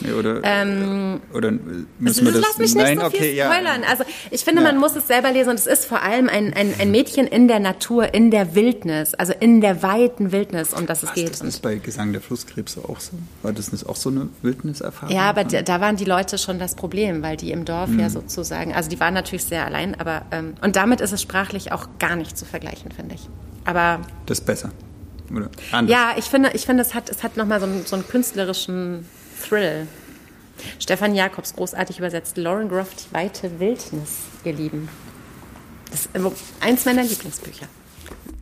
Nee, 0.00 0.12
oder, 0.12 0.40
ähm, 0.44 1.20
oder 1.32 1.52
müssen 1.98 2.24
wir 2.24 2.32
das... 2.32 2.42
Lass 2.42 2.58
mich 2.58 2.74
nicht 2.74 2.84
nein, 2.84 2.98
so 2.98 3.06
okay, 3.06 3.16
viel 3.18 3.44
spoilern. 3.44 3.82
Ja. 3.82 3.88
Also 3.88 4.04
ich 4.30 4.44
finde, 4.44 4.62
ja. 4.62 4.68
man 4.68 4.78
muss 4.78 4.96
es 4.96 5.06
selber 5.06 5.32
lesen 5.32 5.50
und 5.50 5.58
es 5.58 5.66
ist 5.66 5.84
vor 5.84 6.02
allem 6.02 6.28
ein, 6.28 6.52
ein, 6.54 6.74
ein 6.78 6.90
Mädchen 6.90 7.26
in 7.26 7.48
der 7.48 7.60
Natur, 7.60 8.14
in 8.14 8.30
der 8.30 8.54
Wildnis, 8.54 9.14
also 9.14 9.32
in 9.38 9.60
der 9.60 9.82
weiten 9.82 10.32
Wildnis, 10.32 10.72
um 10.72 10.86
das 10.86 11.02
es 11.02 11.08
Was, 11.10 11.14
geht. 11.14 11.30
Das 11.30 11.40
ist 11.42 11.60
bei 11.60 11.76
Gesang 11.76 12.12
der 12.12 12.20
Flusskrebse 12.20 12.82
auch 12.88 13.00
so? 13.00 13.12
War 13.42 13.52
das 13.52 13.72
nicht 13.72 13.86
auch 13.86 13.96
so 13.96 14.10
eine 14.10 14.28
Wildniserfahrung? 14.42 15.14
Ja, 15.14 15.22
aber 15.22 15.44
da 15.44 15.80
waren 15.80 15.96
die 15.96 16.04
Leute 16.04 16.38
schon 16.38 16.58
das 16.58 16.74
Problem, 16.74 17.17
weil 17.22 17.36
die 17.36 17.50
im 17.52 17.64
Dorf 17.64 17.90
mhm. 17.90 18.00
ja 18.00 18.10
sozusagen, 18.10 18.74
also 18.74 18.88
die 18.88 19.00
waren 19.00 19.14
natürlich 19.14 19.44
sehr 19.44 19.64
allein, 19.64 19.98
aber 19.98 20.22
ähm, 20.30 20.54
und 20.60 20.76
damit 20.76 21.00
ist 21.00 21.12
es 21.12 21.22
sprachlich 21.22 21.72
auch 21.72 21.88
gar 21.98 22.16
nicht 22.16 22.36
zu 22.36 22.44
vergleichen, 22.44 22.90
finde 22.90 23.14
ich. 23.14 23.28
Aber 23.64 24.00
das 24.26 24.40
ist 24.40 24.46
besser. 24.46 24.70
Oder 25.30 25.50
anders. 25.72 25.92
Ja, 25.92 26.14
ich 26.16 26.24
finde, 26.24 26.50
ich 26.54 26.64
finde, 26.64 26.82
es 26.82 26.94
hat, 26.94 27.10
es 27.10 27.22
hat 27.22 27.36
nochmal 27.36 27.60
so, 27.60 27.66
einen, 27.66 27.84
so 27.84 27.96
einen 27.96 28.06
künstlerischen 28.06 29.06
Thrill. 29.46 29.86
Stefan 30.78 31.14
Jakobs, 31.14 31.54
großartig 31.54 31.98
übersetzt. 31.98 32.36
Lauren 32.36 32.68
Groff, 32.68 32.88
die 32.94 33.14
weite 33.14 33.60
Wildnis, 33.60 34.20
ihr 34.44 34.54
Lieben. 34.54 34.88
Das 35.90 36.06
ist 36.06 36.10
eins 36.60 36.84
meiner 36.84 37.02
Lieblingsbücher. 37.02 37.66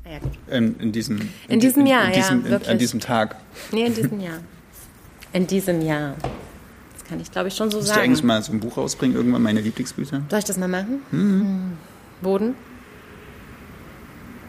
Ah 0.04 0.08
ja, 0.10 0.56
in, 0.56 0.78
in, 0.78 0.92
diesem, 0.92 1.20
in, 1.20 1.30
in 1.48 1.60
diesem 1.60 1.86
Jahr, 1.86 2.06
in 2.06 2.12
diesem, 2.12 2.44
ja, 2.44 2.50
wirklich. 2.50 2.70
An 2.70 2.78
diesem 2.78 3.00
Tag. 3.00 3.36
Nee, 3.72 3.86
in 3.86 3.94
diesem 3.94 4.20
Jahr. 4.20 4.38
In 5.32 5.46
diesem 5.46 5.82
Jahr 5.82 6.14
kann 7.08 7.20
ich 7.20 7.30
glaube 7.30 7.48
ich 7.48 7.54
schon 7.54 7.70
so 7.70 7.78
Musst 7.78 7.88
sagen. 7.88 8.00
Du 8.00 8.04
eigentlich 8.04 8.22
mal 8.22 8.42
so 8.42 8.52
ein 8.52 8.60
Buch 8.60 8.76
rausbringen, 8.76 9.16
irgendwann 9.16 9.42
meine 9.42 9.60
Lieblingsbücher? 9.60 10.22
Soll 10.28 10.38
ich 10.38 10.44
das 10.44 10.58
mal 10.58 10.68
machen? 10.68 11.02
Mhm. 11.10 11.40
Hm. 11.40 11.72
Boden? 12.22 12.54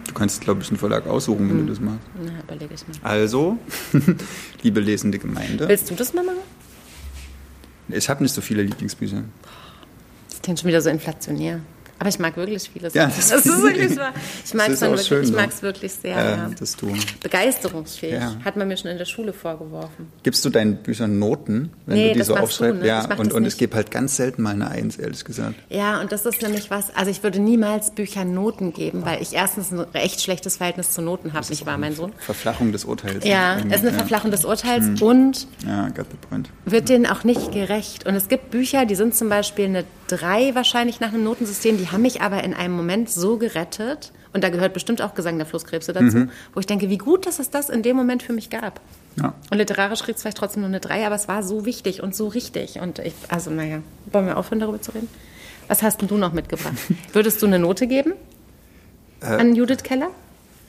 Du 0.07 0.13
kannst, 0.13 0.41
glaube 0.41 0.61
ich, 0.61 0.69
einen 0.69 0.77
Verlag 0.77 1.05
aussuchen, 1.05 1.49
wenn 1.49 1.57
mhm. 1.57 1.67
du 1.67 1.73
das 1.73 1.81
machst. 1.81 1.99
Na, 2.23 2.31
überlege 2.41 2.73
ich 2.73 3.01
mal. 3.01 3.09
Also, 3.09 3.57
liebe 4.61 4.79
lesende 4.79 5.19
Gemeinde. 5.19 5.67
Willst 5.67 5.89
du 5.89 5.95
das 5.95 6.13
mal 6.13 6.23
machen? 6.23 6.37
Ich 7.89 8.09
habe 8.09 8.23
nicht 8.23 8.33
so 8.33 8.41
viele 8.41 8.63
Lieblingsbücher. 8.63 9.23
Das 10.29 10.41
klingt 10.41 10.59
schon 10.59 10.69
wieder 10.69 10.81
so 10.81 10.89
inflationär. 10.89 11.59
Aber 11.99 12.09
ich 12.09 12.19
mag 12.19 12.37
wirklich 12.37 12.69
vieles. 12.69 12.93
Ja, 12.93 13.05
das, 13.15 13.29
das 13.29 13.45
ist 13.45 13.61
wirklich 13.61 13.97
wahr. 13.97 14.13
Ich 14.45 14.53
mag 14.53 14.69
es 14.69 14.81
wirklich, 14.81 15.11
ich 15.11 15.61
wirklich 15.61 15.93
sehr. 15.93 16.15
Äh, 16.15 16.31
ja. 16.31 16.51
das 16.57 16.75
du. 16.75 16.93
Begeisterungsfähig. 17.21 18.13
Ja. 18.13 18.35
Hat 18.43 18.55
man 18.55 18.67
mir 18.67 18.77
schon 18.77 18.91
in 18.91 18.97
der 18.97 19.05
Schule 19.05 19.33
vorgeworfen. 19.33 20.11
Gibst 20.23 20.45
du 20.45 20.49
deinen 20.49 20.77
Büchern 20.77 21.19
Noten, 21.19 21.71
wenn 21.85 21.97
nee, 21.97 22.13
du 22.13 22.19
die 22.19 22.23
so 22.23 22.35
aufschreibst? 22.35 22.81
Ne? 22.81 22.87
Ja, 22.87 23.15
und, 23.17 23.33
und 23.33 23.45
es 23.45 23.57
gibt 23.57 23.73
halt 23.73 23.91
ganz 23.91 24.15
selten 24.15 24.41
mal 24.41 24.53
eine 24.53 24.69
Eins, 24.69 24.97
ehrlich 24.97 25.25
gesagt. 25.25 25.55
Ja, 25.69 25.99
und 26.01 26.11
das 26.11 26.25
ist 26.25 26.41
nämlich 26.41 26.69
was, 26.69 26.95
also 26.95 27.09
ich 27.09 27.23
würde 27.23 27.39
niemals 27.39 27.91
Büchern 27.91 28.33
Noten 28.33 28.73
geben, 28.73 29.05
weil 29.05 29.21
ich 29.21 29.33
erstens 29.33 29.71
ein 29.71 29.85
echt 29.93 30.21
schlechtes 30.21 30.57
Verhältnis 30.57 30.91
zu 30.91 31.01
Noten 31.01 31.33
habe, 31.33 31.47
nicht 31.49 31.65
wahr, 31.65 31.77
mein 31.77 31.95
Sohn? 31.95 32.13
Verflachung 32.19 32.71
des 32.71 32.85
Urteils. 32.85 33.25
Ja, 33.25 33.57
es 33.57 33.77
ist 33.77 33.87
eine 33.87 33.93
Verflachung 33.93 34.31
des 34.31 34.45
Urteils 34.45 34.85
hm. 34.85 35.01
und 35.01 35.47
ja, 35.65 35.87
got 35.89 36.07
the 36.11 36.17
point. 36.29 36.49
wird 36.65 36.89
denen 36.89 37.05
auch 37.05 37.23
nicht 37.23 37.51
gerecht. 37.51 38.05
Und 38.05 38.15
es 38.15 38.27
gibt 38.27 38.51
Bücher, 38.51 38.85
die 38.85 38.95
sind 38.95 39.15
zum 39.15 39.29
Beispiel 39.29 39.65
eine 39.65 39.85
Drei 40.07 40.55
wahrscheinlich 40.55 41.01
nach 41.01 41.09
einem 41.09 41.25
Notensystem, 41.25 41.77
die 41.77 41.86
haben 41.91 42.01
mich 42.01 42.21
aber 42.21 42.43
in 42.43 42.53
einem 42.53 42.75
Moment 42.75 43.09
so 43.09 43.37
gerettet, 43.37 44.11
und 44.33 44.43
da 44.43 44.49
gehört 44.49 44.73
bestimmt 44.73 45.01
auch 45.01 45.15
Gesang 45.15 45.37
der 45.37 45.45
Flusskrebse 45.45 45.93
dazu, 45.93 46.17
mhm. 46.17 46.31
wo 46.53 46.59
ich 46.59 46.65
denke, 46.65 46.89
wie 46.89 46.97
gut, 46.97 47.25
dass 47.25 47.39
es 47.39 47.49
das 47.49 47.69
in 47.69 47.81
dem 47.81 47.95
Moment 47.95 48.23
für 48.23 48.33
mich 48.33 48.49
gab. 48.49 48.79
Ja. 49.15 49.33
Und 49.49 49.57
literarisch 49.57 50.01
kriegt 50.03 50.17
es 50.17 50.21
vielleicht 50.21 50.37
trotzdem 50.37 50.61
nur 50.61 50.69
eine 50.69 50.79
Drei, 50.79 51.05
aber 51.05 51.15
es 51.15 51.27
war 51.27 51.43
so 51.43 51.65
wichtig 51.65 52.03
und 52.03 52.15
so 52.15 52.27
richtig. 52.27 52.79
Und 52.79 52.99
ich, 52.99 53.13
also 53.29 53.49
naja, 53.49 53.81
wollen 54.11 54.27
wir 54.27 54.37
aufhören, 54.37 54.59
darüber 54.59 54.81
zu 54.81 54.91
reden? 54.91 55.09
Was 55.67 55.81
hast 55.81 56.01
denn 56.01 56.07
du 56.07 56.17
noch 56.17 56.33
mitgebracht? 56.33 56.75
Würdest 57.13 57.41
du 57.41 57.47
eine 57.47 57.59
Note 57.59 57.87
geben 57.87 58.13
äh, 59.21 59.25
an 59.25 59.55
Judith 59.55 59.83
Keller? 59.83 60.09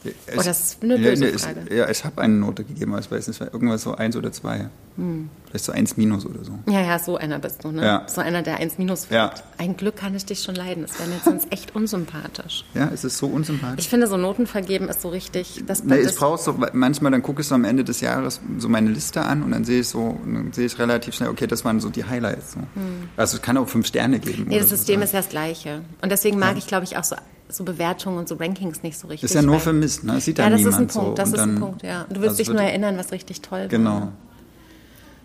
Es, 0.04 0.38
oh, 0.38 0.42
das 0.42 0.60
ist 0.60 0.82
eine 0.82 0.96
böse 0.96 1.28
ja, 1.28 1.38
Frage. 1.38 1.60
Es, 1.68 1.76
ja, 1.76 1.90
ich 1.90 2.04
habe 2.04 2.22
eine 2.22 2.34
Note 2.34 2.64
gegeben, 2.64 2.92
aber 2.92 3.00
ich 3.00 3.10
weiß 3.10 3.28
nicht, 3.28 3.40
irgendwas 3.40 3.82
so 3.82 3.94
eins 3.94 4.16
oder 4.16 4.30
zwei. 4.30 4.68
Hm. 4.96 5.28
Vielleicht 5.46 5.64
so 5.64 5.72
eins 5.72 5.96
minus 5.96 6.26
oder 6.26 6.44
so. 6.44 6.52
Ja, 6.66 6.82
ja, 6.82 6.98
so 6.98 7.16
einer 7.16 7.38
bist 7.38 7.64
du, 7.64 7.72
ne? 7.72 7.84
Ja. 7.84 8.06
So 8.06 8.20
einer, 8.20 8.42
der 8.42 8.58
eins 8.58 8.78
minus 8.78 9.06
führt. 9.06 9.38
Ja. 9.38 9.44
Ein 9.56 9.76
Glück 9.76 9.96
kann 9.96 10.14
ich 10.14 10.24
dich 10.24 10.42
schon 10.42 10.54
leiden. 10.54 10.82
Das 10.82 10.98
wäre 10.98 11.08
mir 11.08 11.20
sonst 11.24 11.48
echt 11.52 11.74
unsympathisch. 11.74 12.64
Ja, 12.74 12.90
es 12.92 13.04
ist 13.04 13.18
so 13.18 13.26
unsympathisch. 13.26 13.84
Ich 13.84 13.88
finde, 13.88 14.06
so 14.06 14.16
Noten 14.16 14.46
vergeben 14.46 14.88
ist 14.88 15.02
so 15.02 15.08
richtig. 15.08 15.64
Das, 15.66 15.82
nee, 15.82 15.98
ich 15.98 16.14
brauche 16.14 16.38
so, 16.38 16.54
manchmal 16.72 17.12
dann 17.12 17.22
gucke 17.22 17.40
ich 17.40 17.48
so 17.48 17.54
am 17.54 17.64
Ende 17.64 17.84
des 17.84 18.00
Jahres 18.00 18.40
so 18.58 18.68
meine 18.68 18.90
Liste 18.90 19.22
an 19.22 19.42
und 19.42 19.50
dann 19.52 19.64
sehe 19.64 19.80
ich 19.80 19.88
so, 19.88 20.18
dann 20.24 20.52
sehe 20.52 20.66
ich 20.66 20.78
relativ 20.78 21.14
schnell, 21.14 21.30
okay, 21.30 21.46
das 21.46 21.64
waren 21.64 21.80
so 21.80 21.88
die 21.88 22.04
Highlights. 22.04 22.52
So. 22.52 22.60
Hm. 22.60 23.08
Also 23.16 23.36
es 23.36 23.42
kann 23.42 23.56
auch 23.56 23.68
fünf 23.68 23.86
Sterne 23.86 24.20
geben. 24.20 24.46
Nee, 24.48 24.58
das 24.58 24.68
System 24.68 25.00
so. 25.00 25.04
ist 25.04 25.12
ja 25.12 25.20
das 25.20 25.28
gleiche. 25.28 25.82
Und 26.02 26.12
deswegen 26.12 26.38
mag 26.38 26.56
ich, 26.56 26.66
glaube 26.66 26.84
ich, 26.84 26.96
auch 26.96 27.04
so 27.04 27.16
so 27.48 27.64
Bewertungen 27.64 28.18
und 28.18 28.28
so 28.28 28.34
Rankings 28.36 28.82
nicht 28.82 28.98
so 28.98 29.08
richtig. 29.08 29.30
Ist 29.30 29.34
ja 29.34 29.42
nur 29.42 29.60
für 29.60 29.72
Mist, 29.72 30.04
ne? 30.04 30.14
Das 30.14 30.24
sieht 30.24 30.38
ja, 30.38 30.50
das 30.50 30.60
ist 30.60 30.74
ein 30.74 30.86
Punkt, 30.86 30.92
so. 30.92 31.14
das 31.14 31.32
ist 31.32 31.38
ein 31.38 31.58
Punkt, 31.58 31.82
ja. 31.82 32.02
Und 32.02 32.16
du 32.16 32.20
wirst 32.20 32.38
also 32.38 32.44
dich 32.44 32.48
nur 32.48 32.62
erinnern, 32.62 32.96
was 32.98 33.12
richtig 33.12 33.40
toll 33.40 33.60
war. 33.60 33.68
Genau. 33.68 34.12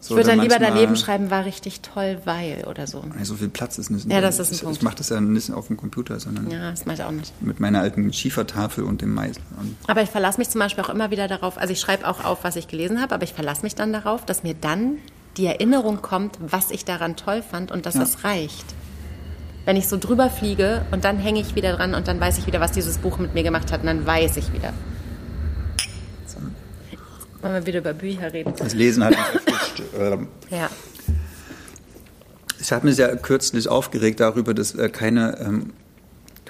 So, 0.04 0.16
ich 0.16 0.18
würde 0.18 0.36
dann 0.36 0.42
lieber 0.42 0.60
daneben 0.60 0.98
schreiben, 0.98 1.32
war 1.32 1.46
richtig 1.46 1.80
toll, 1.80 2.20
weil 2.26 2.66
oder 2.70 2.88
so. 2.88 3.06
So 3.22 3.36
viel 3.36 3.48
Platz 3.48 3.78
ist 3.78 3.90
nicht. 3.90 4.12
Ja, 4.12 4.20
das 4.20 4.38
ist 4.38 4.52
ein 4.52 4.56
ich, 4.56 4.62
Punkt. 4.62 4.78
Ich 4.78 4.84
mache 4.84 4.98
das 4.98 5.08
ja 5.08 5.22
nicht 5.22 5.50
auf 5.52 5.68
dem 5.68 5.78
Computer, 5.78 6.20
sondern 6.20 6.52
ja, 6.52 6.72
das 6.72 6.86
mache 6.86 6.98
ich 6.98 7.04
auch 7.04 7.12
nicht. 7.12 7.42
mit 7.42 7.62
meiner 7.62 7.80
alten 7.80 8.12
Schiefertafel 8.12 8.84
und 8.84 9.02
dem 9.02 9.14
Meißel. 9.14 9.42
Aber 9.88 10.02
ich 10.02 10.10
verlasse 10.10 10.40
mich 10.40 10.50
zum 10.50 10.60
Beispiel 10.60 10.84
auch 10.84 10.90
immer 10.90 11.10
wieder 11.10 11.30
darauf, 11.30 11.58
also 11.58 11.72
ich 11.72 11.80
schreibe 11.80 12.06
auch 12.06 12.26
auf, 12.26 12.44
was 12.44 12.58
ich 12.58 12.68
gelesen 12.68 13.02
habe, 13.02 13.16
aber 13.16 13.24
ich 13.24 13.32
verlasse 13.32 13.62
mich 13.62 13.76
dann 13.76 13.94
darauf, 13.94 14.26
dass 14.26 14.44
mir 14.44 14.56
dann 14.56 14.98
die 15.38 15.46
Erinnerung 15.46 16.02
kommt, 16.02 16.38
was 16.42 16.70
ich 16.70 16.84
daran 16.84 17.16
toll 17.16 17.42
fand 17.42 17.72
und 17.72 17.86
dass 17.86 17.94
ja. 17.94 18.02
das 18.02 18.26
reicht. 18.26 18.66
Wenn 19.66 19.78
ich 19.78 19.88
so 19.88 19.98
drüber 19.98 20.30
fliege 20.30 20.86
und 20.92 21.06
dann 21.06 21.18
hänge 21.18 21.40
ich 21.40 21.56
wieder 21.56 21.76
dran 21.76 21.96
und 21.96 22.08
dann 22.08 22.20
weiß 22.20 22.38
ich 22.38 22.48
wieder, 22.48 22.60
was 22.60 22.72
dieses 22.72 22.98
Buch 22.98 23.18
mit 23.18 23.34
mir 23.34 23.44
gemacht 23.44 23.72
hat 23.72 23.82
und 23.82 23.88
dann 23.88 24.06
weiß 24.06 24.38
ich 24.38 24.52
wieder. 24.52 24.74
Wollen 27.42 27.54
wir 27.56 27.66
wieder 27.66 27.80
über 27.80 27.94
Bücher 27.94 28.32
reden? 28.32 28.54
Das 28.58 28.74
Lesen 28.74 29.04
hat 29.04 29.12
mich 29.12 29.20
erfrischt. 29.20 29.84
Ähm, 30.00 30.28
ja. 30.50 30.70
Ich 32.60 32.72
habe 32.72 32.88
mich 32.88 32.98
ja 32.98 33.16
kürzlich 33.16 33.68
aufgeregt 33.68 34.20
darüber, 34.22 34.54
dass 34.54 34.74
äh, 34.74 34.90
keine 34.90 35.38
ähm, 35.40 35.74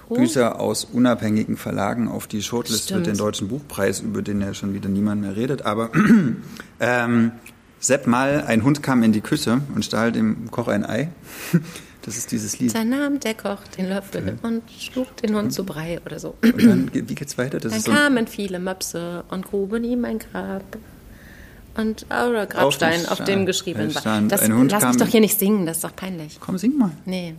Bücher 0.07 0.59
aus 0.59 0.85
unabhängigen 0.85 1.57
Verlagen 1.57 2.07
auf 2.07 2.27
die 2.27 2.41
Shortlist 2.41 2.93
für 2.93 3.01
den 3.01 3.17
Deutschen 3.17 3.47
Buchpreis, 3.47 3.99
über 3.99 4.21
den 4.21 4.39
ja 4.39 4.53
schon 4.53 4.73
wieder 4.73 4.87
niemand 4.87 5.21
mehr 5.21 5.35
redet. 5.35 5.63
Aber 5.63 5.89
ähm, 6.79 7.31
Sepp 7.79 8.07
Mal, 8.07 8.43
ein 8.47 8.63
Hund 8.63 8.83
kam 8.83 9.03
in 9.03 9.11
die 9.11 9.21
Küche 9.21 9.61
und 9.75 9.83
stahl 9.83 10.11
dem 10.11 10.49
Koch 10.51 10.67
ein 10.67 10.85
Ei. 10.85 11.09
Das 12.03 12.17
ist 12.17 12.31
dieses 12.31 12.59
Lied. 12.59 12.71
Sein 12.71 12.89
nahm 12.89 13.19
der 13.21 13.33
Koch 13.33 13.59
den 13.77 13.87
Löffel 13.87 14.23
ja. 14.27 14.47
und 14.47 14.63
schlug 14.77 15.15
den 15.17 15.35
Hund 15.35 15.53
zu 15.53 15.63
Brei 15.63 16.01
oder 16.05 16.19
so. 16.19 16.35
Und 16.41 16.63
dann, 16.63 16.89
wie 16.93 17.15
geht's 17.15 17.37
weiter? 17.37 17.59
Das 17.59 17.71
dann 17.71 17.81
so 17.81 17.91
kamen 17.91 18.27
viele 18.27 18.59
Möpse 18.59 19.23
und 19.29 19.45
gruben 19.45 19.83
ihm 19.85 20.03
ein 20.03 20.19
Grab. 20.19 20.63
Und 21.75 22.05
oder 22.05 22.45
Grabstein, 22.45 23.05
auf, 23.05 23.19
auf 23.19 23.23
dem 23.23 23.45
geschrieben 23.45 23.95
war. 23.95 24.21
Das, 24.27 24.47
lass 24.47 24.85
mich 24.85 24.97
doch 24.97 25.07
hier 25.07 25.21
nicht 25.21 25.39
singen, 25.39 25.65
das 25.65 25.77
ist 25.77 25.83
doch 25.83 25.95
peinlich. 25.95 26.37
Komm, 26.39 26.57
sing 26.57 26.77
mal. 26.77 26.91
Nee. 27.05 27.35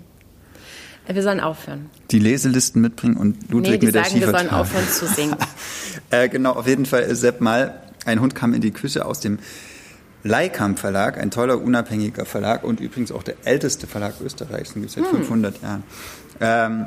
Wir 1.06 1.22
sollen 1.22 1.40
aufhören. 1.40 1.90
Die 2.10 2.18
Leselisten 2.18 2.80
mitbringen 2.80 3.16
und 3.16 3.50
Ludwig 3.50 3.82
nee, 3.82 3.86
mit 3.86 3.94
der 3.94 4.04
sagen, 4.04 4.20
wir 4.20 4.30
sollen 4.30 4.48
aufhören 4.48 4.88
zu 4.88 5.06
singen. 5.06 5.36
äh, 6.10 6.30
genau, 6.30 6.52
auf 6.52 6.66
jeden 6.66 6.86
Fall, 6.86 7.14
Sepp 7.14 7.42
mal, 7.42 7.82
ein 8.06 8.20
Hund 8.20 8.34
kam 8.34 8.54
in 8.54 8.62
die 8.62 8.70
Küche 8.70 9.04
aus 9.04 9.20
dem 9.20 9.38
Leikamp 10.24 10.78
Verlag, 10.78 11.18
ein 11.18 11.30
toller 11.30 11.60
unabhängiger 11.60 12.24
Verlag 12.24 12.64
und 12.64 12.80
übrigens 12.80 13.12
auch 13.12 13.22
der 13.22 13.36
älteste 13.44 13.86
Verlag 13.86 14.14
Österreichs, 14.24 14.72
den 14.72 14.82
gibt 14.82 14.96
es 14.96 15.02
seit 15.02 15.10
hm. 15.12 15.18
500 15.18 15.62
Jahren. 15.62 15.84
Ähm, 16.40 16.86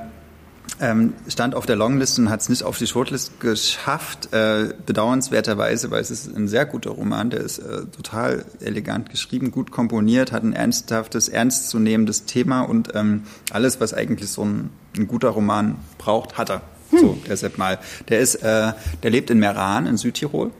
ähm, 0.80 1.14
stand 1.28 1.56
auf 1.56 1.66
der 1.66 1.76
Longlist 1.76 2.20
und 2.20 2.30
hat 2.30 2.42
es 2.42 2.50
nicht 2.50 2.64
auf 2.64 2.78
die 2.78 2.88
Shortlist 2.88 3.40
geschafft, 3.40 4.34
äh, 4.34 4.74
bedauernswerterweise, 4.86 5.92
weil 5.92 6.02
es 6.02 6.12
ist 6.12 6.36
ein 6.36 6.48
sehr 6.48 6.66
guter 6.66 6.92
Roman, 6.92 7.30
der 7.30 7.40
ist 7.40 7.60
äh, 7.60 7.86
total 7.86 8.46
elegant 8.60 9.10
geschrieben, 9.10 9.52
gut 9.52 9.72
komponiert, 9.72 10.32
hat 10.32 10.44
ein 10.44 10.54
ernsthaftes, 10.54 11.30
ernstzunehmendes 11.30 12.26
Thema 12.26 12.62
und 12.62 12.94
ähm, 12.96 13.24
alles, 13.52 13.80
was 13.80 13.94
eigentlich 13.94 14.30
so 14.30 14.44
ein, 14.44 14.70
ein 14.96 15.08
guter 15.08 15.30
Roman 15.30 15.78
braucht, 15.98 16.38
hat 16.38 16.50
er. 16.50 16.62
Hm. 16.90 17.00
So, 17.00 17.18
Sepp 17.36 17.58
Mal. 17.58 17.80
Der 18.10 18.20
ist, 18.20 18.36
äh, 18.36 18.74
der 19.04 19.12
lebt 19.12 19.30
in 19.30 19.40
Meran 19.40 19.88
in 19.88 19.98
Südtirol 19.98 20.52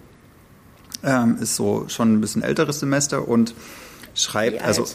ähm, 1.04 1.38
ist 1.42 1.56
so 1.56 1.86
schon 1.88 2.14
ein 2.14 2.22
bisschen 2.22 2.44
älteres 2.44 2.80
Semester 2.80 3.28
und 3.28 3.54
schreibt, 4.16 4.62
also, 4.64 4.86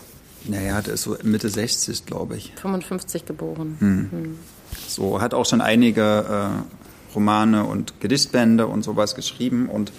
naja, 0.45 0.81
der 0.81 0.95
ist 0.95 1.03
so 1.03 1.17
Mitte 1.23 1.49
60, 1.49 2.07
glaube 2.07 2.37
ich. 2.37 2.53
55 2.61 3.25
geboren. 3.25 3.77
Hm. 3.79 4.09
Hm. 4.11 4.39
So, 4.89 5.21
hat 5.21 5.35
auch 5.35 5.47
schon 5.47 5.61
einige 5.61 6.03
äh, 6.03 7.15
Romane 7.15 7.65
und 7.65 8.01
Gedichtbände 8.01 8.67
und 8.67 8.83
sowas 8.83 9.15
geschrieben 9.15 9.69
und 9.69 9.93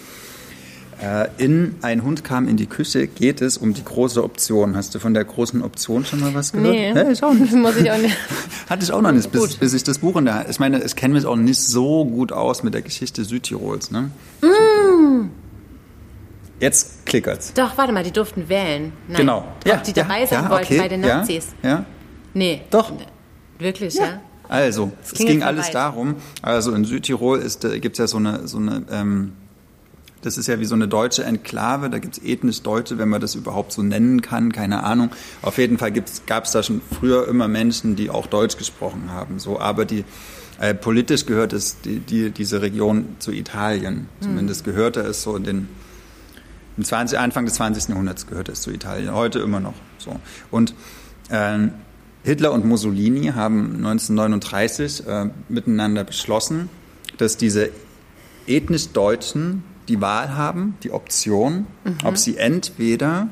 äh, 1.02 1.28
in 1.38 1.76
Ein 1.82 2.04
Hund 2.04 2.24
kam 2.24 2.48
in 2.48 2.56
die 2.56 2.66
Küche 2.66 3.08
geht 3.08 3.42
es 3.42 3.58
um 3.58 3.74
die 3.74 3.84
große 3.84 4.24
Option. 4.24 4.76
Hast 4.76 4.96
du 4.96 5.00
von 5.00 5.14
der 5.14 5.26
großen 5.26 5.62
Option 5.62 6.06
schon 6.06 6.20
mal 6.20 6.34
was 6.34 6.52
gehört? 6.52 6.72
Nee, 6.72 6.94
nee 6.94 7.12
ich 7.12 7.24
auch 7.24 7.34
nicht. 7.34 7.52
Muss 7.54 7.76
ich 7.78 7.92
auch 7.92 7.98
nicht. 7.98 8.16
Hatte 8.70 8.84
ich 8.84 8.92
auch 8.92 9.02
noch 9.02 9.12
nicht, 9.12 9.32
bis, 9.32 9.56
bis 9.56 9.74
ich 9.74 9.84
das 9.84 10.00
Buch 10.00 10.16
in 10.18 10.26
der 10.26 10.36
Hand. 10.36 10.50
Ich 10.50 10.60
meine, 10.60 10.84
ich 10.84 10.96
kenne 10.96 11.16
mich 11.16 11.26
auch 11.26 11.36
nicht 11.36 11.60
so 11.60 12.06
gut 12.06 12.32
aus 12.32 12.64
mit 12.64 12.74
der 12.74 12.82
Geschichte 12.82 13.26
Südtirols. 13.26 13.92
Ne? 13.92 14.12
Mm. 14.42 15.30
Jetzt 16.64 17.06
klickert's. 17.06 17.54
Doch, 17.54 17.78
warte 17.78 17.92
mal, 17.92 18.04
die 18.04 18.12
durften 18.12 18.48
wählen. 18.48 18.94
Nein, 19.10 19.18
genau. 19.18 19.46
Doch, 19.66 19.70
ja, 19.70 19.78
die 19.78 19.92
dabei 19.92 20.22
ja, 20.22 20.28
sein 20.28 20.44
ja, 20.46 20.50
wollten 20.50 20.66
okay, 20.66 20.78
bei 20.78 20.88
den 20.88 21.02
Nazis. 21.02 21.48
Ja, 21.62 21.86
Nee. 22.34 22.62
Doch. 22.70 22.92
Wirklich, 23.60 23.96
ja? 23.96 24.22
Also, 24.48 24.92
es 25.04 25.14
ging 25.14 25.44
alles 25.44 25.68
weit. 25.68 25.76
darum, 25.76 26.16
also 26.42 26.74
in 26.74 26.86
Südtirol 26.86 27.42
gibt 27.82 27.94
es 27.94 27.98
ja 27.98 28.08
so 28.08 28.18
eine, 28.18 28.48
so 28.48 28.58
eine 28.58 28.84
ähm, 28.92 29.34
das 30.22 30.38
ist 30.38 30.48
ja 30.48 30.60
wie 30.60 30.66
so 30.66 30.76
eine 30.76 30.88
deutsche 30.88 31.26
Enklave, 31.26 31.90
da 31.90 32.00
gibt 32.00 32.18
es 32.18 32.24
ethnisch 32.24 32.62
Deutsche, 32.62 32.98
wenn 32.98 33.10
man 33.10 33.20
das 33.20 33.36
überhaupt 33.36 33.74
so 33.74 33.84
nennen 33.84 34.22
kann, 34.22 34.54
keine 34.54 34.84
Ahnung. 34.84 35.10
Auf 35.42 35.58
jeden 35.58 35.78
Fall 35.78 35.92
gab 35.92 36.46
es 36.46 36.52
da 36.52 36.64
schon 36.64 36.82
früher 36.98 37.28
immer 37.28 37.50
Menschen, 37.50 37.98
die 37.98 38.10
auch 38.10 38.28
Deutsch 38.28 38.58
gesprochen 38.58 39.12
haben, 39.12 39.40
so, 39.40 39.60
aber 39.60 39.84
die 39.84 40.06
äh, 40.60 40.74
politisch 40.74 41.26
gehört 41.26 41.52
es 41.52 41.82
die, 41.82 42.00
die, 42.00 42.32
diese 42.32 42.62
Region 42.62 43.18
zu 43.20 43.32
Italien. 43.32 44.08
Zumindest 44.22 44.64
gehörte 44.64 45.02
es 45.02 45.24
so 45.24 45.36
in 45.36 45.44
den 45.44 45.68
im 46.78 46.84
20, 46.84 47.20
Anfang 47.20 47.46
des 47.46 47.56
20. 47.56 47.90
Jahrhunderts 47.90 48.28
gehörte 48.28 48.52
es 48.52 48.62
zu 48.62 48.72
Italien, 48.72 49.14
heute 49.14 49.40
immer 49.40 49.60
noch 49.60 49.74
so. 49.98 50.20
Und 50.52 50.74
ähm, 51.30 51.74
Hitler 52.24 52.52
und 52.54 52.66
Mussolini 52.66 53.28
haben 53.36 53.76
1939 53.78 55.08
äh, 55.08 55.30
miteinander 55.50 56.04
beschlossen, 56.04 56.70
dass 57.18 57.38
diese 57.38 57.70
ethnisch 58.48 58.90
Deutschen 58.90 59.64
die 59.88 60.00
Wahl 60.00 60.36
haben, 60.36 60.78
die 60.84 60.92
Option, 60.92 61.68
ob 62.06 62.18
sie 62.18 62.38
entweder 62.38 63.28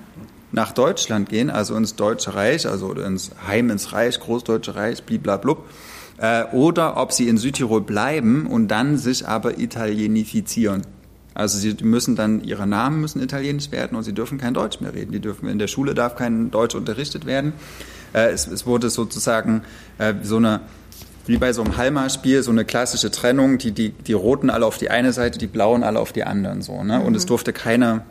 nach 0.51 0.73
Deutschland 0.73 1.29
gehen, 1.29 1.49
also 1.49 1.75
ins 1.75 1.95
Deutsche 1.95 2.35
Reich, 2.35 2.67
also 2.67 2.91
ins 2.93 3.31
Heim 3.47 3.69
ins 3.69 3.93
Reich, 3.93 4.19
Großdeutsche 4.19 4.75
Reich, 4.75 5.03
bliblablub, 5.03 5.65
äh, 6.17 6.45
oder 6.51 6.97
ob 6.97 7.13
sie 7.13 7.29
in 7.29 7.37
Südtirol 7.37 7.81
bleiben 7.81 8.47
und 8.47 8.67
dann 8.67 8.97
sich 8.97 9.27
aber 9.27 9.59
italienifizieren. 9.59 10.81
Also 11.33 11.57
sie 11.57 11.75
müssen 11.81 12.15
dann, 12.15 12.43
ihre 12.43 12.67
Namen 12.67 12.99
müssen 12.99 13.21
italienisch 13.21 13.71
werden 13.71 13.95
und 13.95 14.03
sie 14.03 14.13
dürfen 14.13 14.37
kein 14.37 14.53
Deutsch 14.53 14.81
mehr 14.81 14.93
reden. 14.93 15.11
Die 15.11 15.19
dürfen, 15.19 15.47
in 15.47 15.59
der 15.59 15.67
Schule 15.67 15.93
darf 15.93 16.15
kein 16.15 16.51
Deutsch 16.51 16.75
unterrichtet 16.75 17.25
werden. 17.25 17.53
Äh, 18.13 18.31
es, 18.31 18.47
es 18.47 18.65
wurde 18.65 18.89
sozusagen 18.89 19.63
äh, 19.97 20.13
so 20.23 20.37
eine, 20.37 20.61
wie 21.25 21.37
bei 21.37 21.53
so 21.53 21.63
einem 21.63 21.77
Halma-Spiel, 21.77 22.43
so 22.43 22.51
eine 22.51 22.65
klassische 22.65 23.11
Trennung, 23.11 23.57
die, 23.57 23.71
die, 23.71 23.89
die 23.89 24.13
Roten 24.13 24.49
alle 24.49 24.65
auf 24.65 24.77
die 24.77 24.89
eine 24.89 25.13
Seite, 25.13 25.39
die 25.39 25.47
Blauen 25.47 25.83
alle 25.83 25.99
auf 25.99 26.11
die 26.11 26.23
anderen, 26.23 26.61
so, 26.61 26.83
ne? 26.83 27.01
Und 27.01 27.15
es 27.15 27.25
durfte 27.25 27.53
keine, 27.53 28.01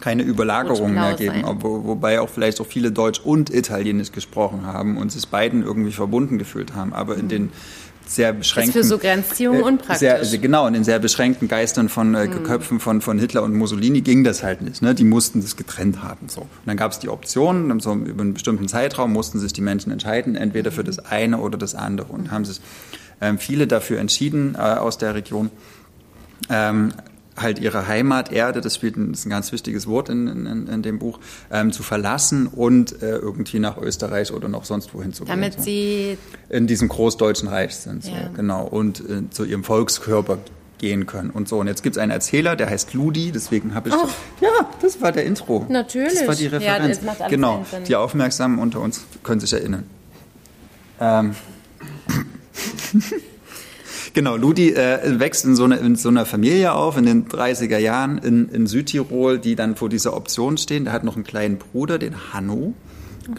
keine 0.00 0.22
Überlagerung 0.22 0.94
mehr 0.94 1.14
geben, 1.14 1.44
wo, 1.60 1.84
wobei 1.84 2.20
auch 2.20 2.28
vielleicht 2.28 2.60
auch 2.60 2.66
viele 2.66 2.92
Deutsch 2.92 3.20
und 3.20 3.50
Italienisch 3.50 4.12
gesprochen 4.12 4.66
haben 4.66 4.96
und 4.96 5.12
sich 5.12 5.28
beiden 5.28 5.62
irgendwie 5.62 5.92
verbunden 5.92 6.38
gefühlt 6.38 6.74
haben, 6.74 6.94
aber 6.94 7.16
in 7.16 7.28
den 7.28 7.50
sehr 8.06 8.32
beschränkten... 8.32 8.72
für 8.72 8.84
so 8.84 8.98
Grenzziehungen 8.98 9.60
äh, 9.60 9.64
unpraktisch. 9.64 10.28
Sehr, 10.28 10.38
genau, 10.38 10.66
in 10.66 10.74
den 10.74 10.84
sehr 10.84 10.98
beschränkten 10.98 11.48
Geistern 11.48 11.88
von 11.88 12.14
äh, 12.14 12.28
Köpfen 12.28 12.80
von, 12.80 13.00
von 13.00 13.18
Hitler 13.18 13.42
und 13.42 13.54
Mussolini 13.54 14.00
ging 14.00 14.24
das 14.24 14.42
halt 14.42 14.62
nicht. 14.62 14.82
Ne? 14.82 14.94
Die 14.94 15.04
mussten 15.04 15.40
das 15.40 15.56
getrennt 15.56 16.02
haben. 16.02 16.28
So. 16.28 16.42
Und 16.42 16.48
dann 16.66 16.76
gab 16.76 16.92
es 16.92 16.98
die 16.98 17.08
Optionen, 17.08 17.68
dann 17.68 17.80
so 17.80 17.94
über 17.94 18.22
einen 18.22 18.34
bestimmten 18.34 18.68
Zeitraum 18.68 19.12
mussten 19.12 19.38
sich 19.38 19.52
die 19.52 19.62
Menschen 19.62 19.92
entscheiden, 19.92 20.36
entweder 20.36 20.70
für 20.70 20.84
das 20.84 20.98
eine 20.98 21.38
oder 21.38 21.58
das 21.58 21.74
andere. 21.74 22.12
Und 22.12 22.30
haben 22.30 22.44
sich 22.44 22.60
ähm, 23.20 23.38
viele 23.38 23.66
dafür 23.66 23.98
entschieden 24.00 24.54
äh, 24.54 24.58
aus 24.58 24.98
der 24.98 25.14
Region, 25.14 25.50
ähm, 26.50 26.92
halt 27.36 27.58
ihre 27.58 27.88
Heimaterde, 27.88 28.60
das 28.60 28.76
spielt 28.76 28.96
ein, 28.96 29.10
das 29.12 29.20
ist 29.20 29.26
ein 29.26 29.30
ganz 29.30 29.50
wichtiges 29.52 29.86
Wort 29.86 30.08
in, 30.08 30.28
in, 30.28 30.66
in 30.68 30.82
dem 30.82 30.98
Buch, 30.98 31.18
ähm, 31.50 31.72
zu 31.72 31.82
verlassen 31.82 32.46
und 32.46 33.02
äh, 33.02 33.16
irgendwie 33.16 33.58
nach 33.58 33.76
Österreich 33.76 34.32
oder 34.32 34.48
noch 34.48 34.64
sonst 34.64 34.94
wohin 34.94 35.12
zu 35.12 35.24
gehen. 35.24 35.30
Damit 35.34 35.60
sie 35.60 36.16
in 36.48 36.66
diesem 36.66 36.88
großdeutschen 36.88 37.48
Reich 37.48 37.74
sind. 37.76 38.04
So, 38.04 38.10
Ja. 38.10 38.28
Genau. 38.34 38.64
Und 38.66 39.00
äh, 39.00 39.28
zu 39.30 39.44
ihrem 39.44 39.64
Volkskörper 39.64 40.38
gehen 40.78 41.06
können 41.06 41.30
und 41.30 41.48
so. 41.48 41.58
Und 41.58 41.66
jetzt 41.66 41.82
gibt 41.82 41.96
es 41.96 42.02
einen 42.02 42.10
Erzähler, 42.12 42.56
der 42.56 42.68
heißt 42.68 42.94
Ludi, 42.94 43.32
deswegen 43.32 43.74
habe 43.74 43.88
ich. 43.88 43.94
Oh. 43.94 44.08
Ja, 44.40 44.50
das 44.82 45.00
war 45.00 45.12
der 45.12 45.24
Intro. 45.24 45.66
Natürlich. 45.68 46.14
Das 46.18 46.28
war 46.28 46.34
die 46.34 46.44
Ja, 46.44 46.50
Referenz. 46.50 47.00
alles 47.06 47.30
genau. 47.30 47.64
Die 47.88 47.96
Aufmerksamen 47.96 48.58
unter 48.58 48.80
uns 48.80 49.04
können 49.22 49.40
sich 49.40 49.52
erinnern. 49.52 49.84
Ähm. 51.00 51.34
Genau, 54.14 54.36
Ludi 54.36 54.70
äh, 54.70 55.18
wächst 55.18 55.44
in 55.44 55.56
so, 55.56 55.64
einer, 55.64 55.80
in 55.80 55.96
so 55.96 56.08
einer 56.08 56.24
Familie 56.24 56.72
auf 56.72 56.96
in 56.96 57.04
den 57.04 57.26
30er 57.26 57.78
Jahren 57.78 58.18
in, 58.18 58.48
in 58.48 58.68
Südtirol, 58.68 59.40
die 59.40 59.56
dann 59.56 59.74
vor 59.74 59.88
dieser 59.88 60.16
Option 60.16 60.56
stehen. 60.56 60.84
Der 60.84 60.92
hat 60.92 61.02
noch 61.02 61.16
einen 61.16 61.24
kleinen 61.24 61.58
Bruder, 61.58 61.98
den 61.98 62.14
Hanno, 62.32 62.74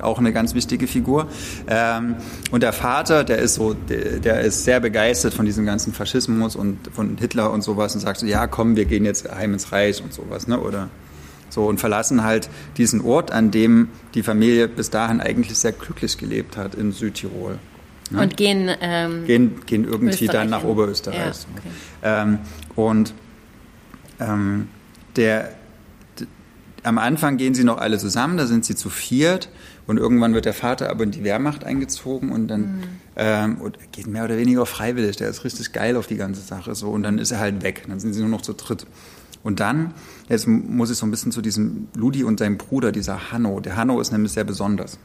auch 0.01 0.19
eine 0.19 0.33
ganz 0.33 0.53
wichtige 0.53 0.87
Figur. 0.87 1.29
Ähm, 1.67 2.17
und 2.51 2.61
der 2.61 2.73
Vater, 2.73 3.23
der 3.23 3.37
ist 3.37 3.55
so, 3.55 3.73
der 3.73 4.41
ist 4.41 4.65
sehr 4.65 4.81
begeistert 4.81 5.33
von 5.33 5.45
diesem 5.45 5.65
ganzen 5.65 5.93
Faschismus 5.93 6.57
und 6.57 6.77
von 6.93 7.15
Hitler 7.17 7.51
und 7.51 7.61
sowas 7.61 7.95
und 7.95 8.01
sagt 8.01 8.19
so, 8.19 8.25
ja, 8.25 8.45
komm, 8.45 8.75
wir 8.75 8.83
gehen 8.83 9.05
jetzt 9.05 9.33
heim 9.33 9.53
ins 9.53 9.71
Reich 9.71 10.03
und 10.03 10.11
sowas, 10.11 10.45
ne? 10.45 10.59
Oder 10.59 10.89
so 11.47 11.67
und 11.67 11.79
verlassen 11.79 12.23
halt 12.23 12.49
diesen 12.75 12.99
Ort, 12.99 13.31
an 13.31 13.49
dem 13.49 13.87
die 14.13 14.23
Familie 14.23 14.67
bis 14.67 14.89
dahin 14.89 15.21
eigentlich 15.21 15.57
sehr 15.57 15.71
glücklich 15.71 16.17
gelebt 16.17 16.57
hat 16.57 16.75
in 16.75 16.91
Südtirol. 16.91 17.59
Ne? 18.11 18.21
und 18.21 18.37
gehen. 18.37 18.69
Ähm, 18.81 19.25
gehen, 19.25 19.65
gehen 19.65 19.83
irgendwie 19.85 20.25
Österreich 20.25 20.31
dann 20.31 20.49
nach 20.49 20.61
hin. 20.61 20.69
Oberösterreich. 20.69 21.17
Ja, 21.17 21.31
okay. 21.57 21.69
ähm, 22.03 22.39
und 22.75 23.13
ähm, 24.19 24.67
der, 25.15 25.51
am 26.83 26.97
Anfang 26.97 27.37
gehen 27.37 27.55
sie 27.55 27.63
noch 27.63 27.77
alle 27.79 27.97
zusammen, 27.97 28.37
da 28.37 28.45
sind 28.45 28.63
sie 28.63 28.75
zu 28.75 28.89
viert 28.89 29.49
und 29.87 29.97
irgendwann 29.97 30.33
wird 30.33 30.45
der 30.45 30.53
Vater 30.53 30.89
aber 30.89 31.03
in 31.03 31.11
die 31.11 31.23
Wehrmacht 31.23 31.63
eingezogen 31.63 32.31
und 32.31 32.47
dann 32.47 32.61
Mhm. 32.61 32.83
ähm, 33.15 33.57
und 33.61 33.77
geht 33.91 34.07
mehr 34.07 34.25
oder 34.25 34.37
weniger 34.37 34.65
freiwillig, 34.65 35.15
der 35.17 35.29
ist 35.29 35.43
richtig 35.43 35.71
geil 35.73 35.97
auf 35.97 36.05
die 36.05 36.17
ganze 36.17 36.41
Sache 36.41 36.75
so 36.75 36.89
und 36.91 37.03
dann 37.03 37.17
ist 37.17 37.31
er 37.31 37.39
halt 37.39 37.63
weg, 37.63 37.85
dann 37.87 37.99
sind 37.99 38.13
sie 38.13 38.21
nur 38.21 38.29
noch 38.29 38.41
zu 38.41 38.53
dritt. 38.53 38.85
Und 39.43 39.59
dann, 39.59 39.93
jetzt 40.27 40.47
muss 40.47 40.89
ich 40.89 40.97
so 40.97 41.05
ein 41.05 41.11
bisschen 41.11 41.31
zu 41.31 41.39
diesem 41.39 41.87
Ludi 41.95 42.23
und 42.23 42.39
seinem 42.39 42.57
Bruder, 42.57 42.91
dieser 42.91 43.31
Hanno. 43.31 43.59
Der 43.59 43.75
Hanno 43.75 44.01
ist 44.01 44.11
nämlich 44.11 44.31
sehr 44.31 44.43
besonders. 44.43 44.97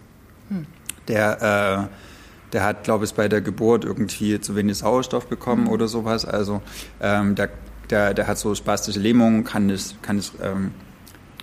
Der, 1.09 1.89
äh, 1.91 2.10
der 2.53 2.65
hat, 2.65 2.85
glaube 2.85 3.05
ich, 3.05 3.15
bei 3.15 3.29
der 3.29 3.41
Geburt 3.41 3.85
irgendwie 3.85 4.41
zu 4.41 4.57
wenig 4.57 4.79
Sauerstoff 4.79 5.27
bekommen 5.27 5.69
oder 5.69 5.89
sowas. 5.89 6.25
Also 6.25 6.63
ähm, 7.01 7.35
der, 7.35 7.51
der, 7.91 8.15
der 8.15 8.27
hat 8.27 8.39
so 8.39 8.55
spastische 8.55 8.99
Lähmungen, 8.99 9.45
kann 9.45 9.67
nicht, 9.67 10.03
kann 10.03 10.17
nicht, 10.17 10.33
ähm, 10.43 10.73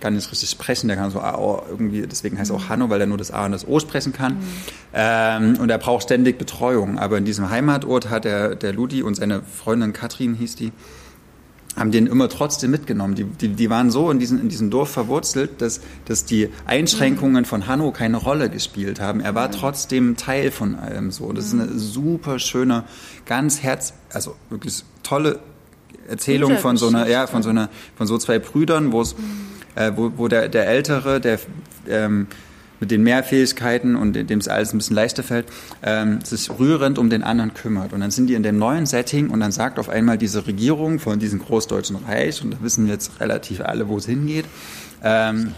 kann 0.00 0.14
nicht 0.14 0.30
richtig 0.30 0.50
sprechen. 0.50 0.88
Der 0.88 0.96
kann 0.96 1.10
so 1.10 1.20
A, 1.20 1.62
irgendwie, 1.68 2.06
deswegen 2.06 2.38
heißt 2.38 2.50
er 2.50 2.56
auch 2.56 2.68
Hanno, 2.68 2.90
weil 2.90 3.00
er 3.00 3.06
nur 3.06 3.18
das 3.18 3.30
A 3.30 3.46
und 3.46 3.52
das 3.52 3.66
O 3.66 3.80
sprechen 3.80 4.12
kann. 4.12 4.36
Ähm, 4.92 5.56
und 5.60 5.70
er 5.70 5.78
braucht 5.78 6.04
ständig 6.04 6.38
Betreuung. 6.38 6.98
Aber 6.98 7.18
in 7.18 7.24
diesem 7.24 7.50
Heimatort 7.50 8.10
hat 8.10 8.24
der, 8.24 8.54
der 8.54 8.72
Ludi 8.72 9.02
und 9.02 9.14
seine 9.14 9.42
Freundin 9.42 9.92
Katrin 9.92 10.34
hieß 10.34 10.56
die, 10.56 10.72
haben 11.78 11.90
den 11.90 12.06
immer 12.06 12.28
trotzdem 12.28 12.70
mitgenommen. 12.70 13.14
Die, 13.14 13.24
die, 13.24 13.48
die 13.48 13.70
waren 13.70 13.90
so 13.90 14.10
in, 14.10 14.18
diesen, 14.18 14.40
in 14.40 14.48
diesem 14.48 14.70
Dorf 14.70 14.90
verwurzelt, 14.90 15.60
dass, 15.62 15.80
dass 16.04 16.24
die 16.24 16.48
Einschränkungen 16.66 17.44
von 17.44 17.66
Hanno 17.66 17.92
keine 17.92 18.16
Rolle 18.16 18.50
gespielt 18.50 19.00
haben. 19.00 19.20
Er 19.20 19.34
war 19.34 19.50
trotzdem 19.50 20.16
Teil 20.16 20.50
von 20.50 20.74
allem 20.74 21.10
so. 21.10 21.32
Das 21.32 21.46
ist 21.46 21.54
eine 21.54 21.78
super 21.78 22.38
schöne, 22.38 22.84
ganz 23.26 23.62
herz, 23.62 23.94
also 24.12 24.34
wirklich 24.50 24.84
tolle 25.02 25.38
Erzählung 26.08 26.58
von 26.58 26.76
so 26.76 26.88
einer, 26.88 27.08
ja, 27.08 27.26
von 27.26 27.42
so 27.42 27.50
einer, 27.50 27.68
von 27.96 28.06
so 28.06 28.18
zwei 28.18 28.38
Brüdern, 28.38 28.92
wo 28.92 29.02
es, 29.02 29.14
äh, 29.74 29.92
wo, 29.94 30.12
wo 30.16 30.28
der, 30.28 30.48
der 30.48 30.66
Ältere, 30.66 31.20
der 31.20 31.38
ähm, 31.88 32.26
mit 32.80 32.90
den 32.90 33.02
Mehrfähigkeiten 33.02 33.96
und 33.96 34.14
dem 34.14 34.38
es 34.38 34.48
alles 34.48 34.72
ein 34.72 34.78
bisschen 34.78 34.96
leichter 34.96 35.22
fällt, 35.22 35.46
ähm, 35.82 36.20
sich 36.24 36.50
rührend 36.58 36.98
um 36.98 37.10
den 37.10 37.22
anderen 37.22 37.54
kümmert. 37.54 37.92
Und 37.92 38.00
dann 38.00 38.10
sind 38.10 38.28
die 38.28 38.34
in 38.34 38.42
dem 38.42 38.58
neuen 38.58 38.86
Setting 38.86 39.30
und 39.30 39.40
dann 39.40 39.52
sagt 39.52 39.78
auf 39.78 39.88
einmal 39.88 40.18
diese 40.18 40.46
Regierung 40.46 40.98
von 40.98 41.18
diesem 41.18 41.40
Großdeutschen 41.40 41.96
Reich, 41.96 42.42
und 42.42 42.52
da 42.52 42.58
wissen 42.60 42.86
jetzt 42.86 43.20
relativ 43.20 43.60
alle, 43.60 43.88
wo 43.88 43.96
es 43.96 44.06
hingeht, 44.06 44.44
ähm, 45.02 45.52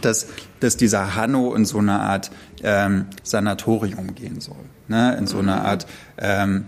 dass, 0.00 0.28
dass 0.60 0.76
dieser 0.76 1.14
Hanno 1.14 1.54
in 1.54 1.64
so 1.64 1.78
eine 1.78 2.00
Art 2.00 2.30
ähm, 2.62 3.06
Sanatorium 3.22 4.14
gehen 4.14 4.40
soll. 4.40 4.64
Ne? 4.88 5.16
In 5.18 5.26
so 5.26 5.38
eine 5.38 5.62
Art, 5.62 5.86
ähm, 6.18 6.64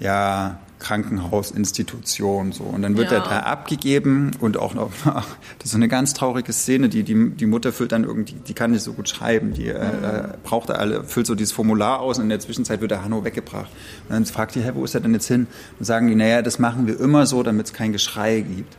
ja, 0.00 0.58
Krankenhausinstitution 0.78 2.52
so 2.52 2.64
und 2.64 2.82
dann 2.82 2.96
wird 2.96 3.10
Ja. 3.10 3.18
er 3.18 3.24
da 3.24 3.38
abgegeben 3.40 4.30
und 4.40 4.56
auch 4.56 4.74
noch 4.74 4.90
das 5.04 5.24
ist 5.64 5.70
so 5.72 5.76
eine 5.76 5.88
ganz 5.88 6.14
traurige 6.14 6.52
Szene 6.52 6.88
die 6.88 7.02
die, 7.02 7.30
die 7.30 7.46
Mutter 7.46 7.72
füllt 7.72 7.92
dann 7.92 8.04
irgendwie 8.04 8.34
die 8.34 8.54
kann 8.54 8.70
nicht 8.70 8.82
so 8.82 8.92
gut 8.92 9.08
schreiben 9.08 9.52
die 9.54 9.68
äh, 9.68 9.72
äh, 9.74 10.28
braucht 10.44 10.68
da 10.70 10.74
alle 10.74 11.04
füllt 11.04 11.26
so 11.26 11.34
dieses 11.34 11.52
Formular 11.52 12.00
aus 12.00 12.18
und 12.18 12.24
in 12.24 12.30
der 12.30 12.40
Zwischenzeit 12.40 12.80
wird 12.80 12.90
der 12.90 13.04
Hanno 13.04 13.24
weggebracht 13.24 13.70
und 14.08 14.14
dann 14.14 14.24
fragt 14.26 14.54
die 14.54 14.60
hä 14.62 14.72
wo 14.74 14.84
ist 14.84 14.94
er 14.94 15.00
denn 15.00 15.14
jetzt 15.14 15.28
hin 15.28 15.46
und 15.78 15.84
sagen 15.84 16.08
die 16.08 16.14
naja 16.14 16.42
das 16.42 16.58
machen 16.58 16.86
wir 16.86 16.98
immer 17.00 17.26
so 17.26 17.42
damit 17.42 17.66
es 17.66 17.72
kein 17.72 17.92
Geschrei 17.92 18.40
gibt 18.40 18.76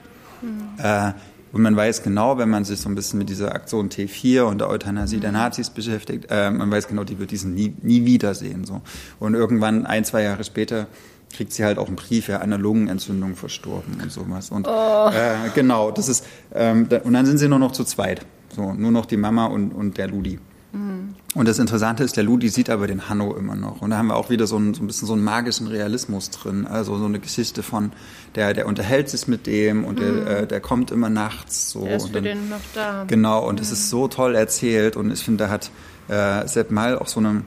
äh, 0.77 1.11
und 1.51 1.63
man 1.63 1.75
weiß 1.75 2.03
genau, 2.03 2.37
wenn 2.37 2.47
man 2.49 2.63
sich 2.63 2.79
so 2.79 2.87
ein 2.89 2.93
bisschen 2.95 3.17
mit 3.17 3.27
dieser 3.27 3.55
Aktion 3.55 3.89
T4 3.89 4.41
und 4.43 4.59
der 4.59 4.69
Euthanasie 4.69 5.17
der 5.19 5.31
Nazis 5.31 5.71
beschäftigt, 5.71 6.27
äh, 6.29 6.51
man 6.51 6.69
weiß 6.69 6.87
genau, 6.87 7.03
die 7.03 7.17
wird 7.17 7.31
diesen 7.31 7.55
nie, 7.55 7.73
nie 7.81 8.05
wiedersehen. 8.05 8.65
So. 8.65 8.81
Und 9.19 9.33
irgendwann, 9.33 9.87
ein, 9.87 10.05
zwei 10.05 10.21
Jahre 10.21 10.43
später, 10.43 10.85
kriegt 11.33 11.53
sie 11.53 11.63
halt 11.63 11.77
auch 11.77 11.87
einen 11.87 11.95
Brief, 11.95 12.27
ja, 12.27 12.37
an 12.37 12.43
einer 12.43 12.57
Lungenentzündung 12.57 13.35
verstorben 13.35 13.99
und 14.01 14.11
sowas. 14.11 14.49
Und 14.49 14.67
äh, 14.67 15.49
genau, 15.55 15.91
das 15.91 16.09
ist, 16.09 16.25
ähm, 16.53 16.87
da, 16.89 16.97
und 16.99 17.13
dann 17.13 17.25
sind 17.25 17.37
sie 17.37 17.47
nur 17.47 17.59
noch 17.59 17.71
zu 17.71 17.83
zweit. 17.83 18.25
So, 18.55 18.73
nur 18.73 18.91
noch 18.91 19.05
die 19.05 19.17
Mama 19.17 19.45
und, 19.45 19.71
und 19.71 19.97
der 19.97 20.07
Ludi. 20.07 20.39
Und 21.33 21.47
das 21.47 21.57
Interessante 21.57 22.03
ist, 22.03 22.15
der 22.15 22.23
Ludi 22.23 22.47
sieht 22.49 22.69
aber 22.69 22.85
den 22.85 23.09
Hanno 23.09 23.35
immer 23.35 23.55
noch. 23.55 23.81
Und 23.81 23.89
da 23.89 23.97
haben 23.97 24.07
wir 24.07 24.15
auch 24.15 24.29
wieder 24.29 24.45
so 24.45 24.57
ein, 24.57 24.75
so 24.75 24.83
ein 24.83 24.87
bisschen 24.87 25.07
so 25.07 25.13
einen 25.13 25.23
magischen 25.23 25.65
Realismus 25.65 26.29
drin. 26.29 26.67
Also 26.67 26.95
so 26.99 27.05
eine 27.05 27.19
Geschichte 27.19 27.63
von, 27.63 27.91
der, 28.35 28.53
der 28.53 28.67
unterhält 28.67 29.09
sich 29.09 29.27
mit 29.27 29.47
dem 29.47 29.83
und 29.83 29.97
der, 29.99 30.41
äh, 30.41 30.47
der 30.47 30.59
kommt 30.61 30.91
immer 30.91 31.09
nachts. 31.09 31.71
So. 31.71 31.85
der 31.85 31.95
ist 31.97 32.03
und 32.03 32.09
für 32.09 32.13
dann- 32.15 32.23
den 32.23 32.49
noch 32.49 32.59
da. 32.75 33.03
Genau, 33.07 33.47
und 33.47 33.59
es 33.59 33.71
ist 33.71 33.89
so 33.89 34.07
toll 34.07 34.35
erzählt 34.35 34.95
und 34.95 35.09
ich 35.11 35.23
finde, 35.23 35.45
da 35.45 35.49
hat 35.49 35.71
äh, 36.07 36.47
Sepp 36.47 36.69
Mall 36.69 36.99
auch 36.99 37.07
so 37.07 37.19
eine, 37.19 37.41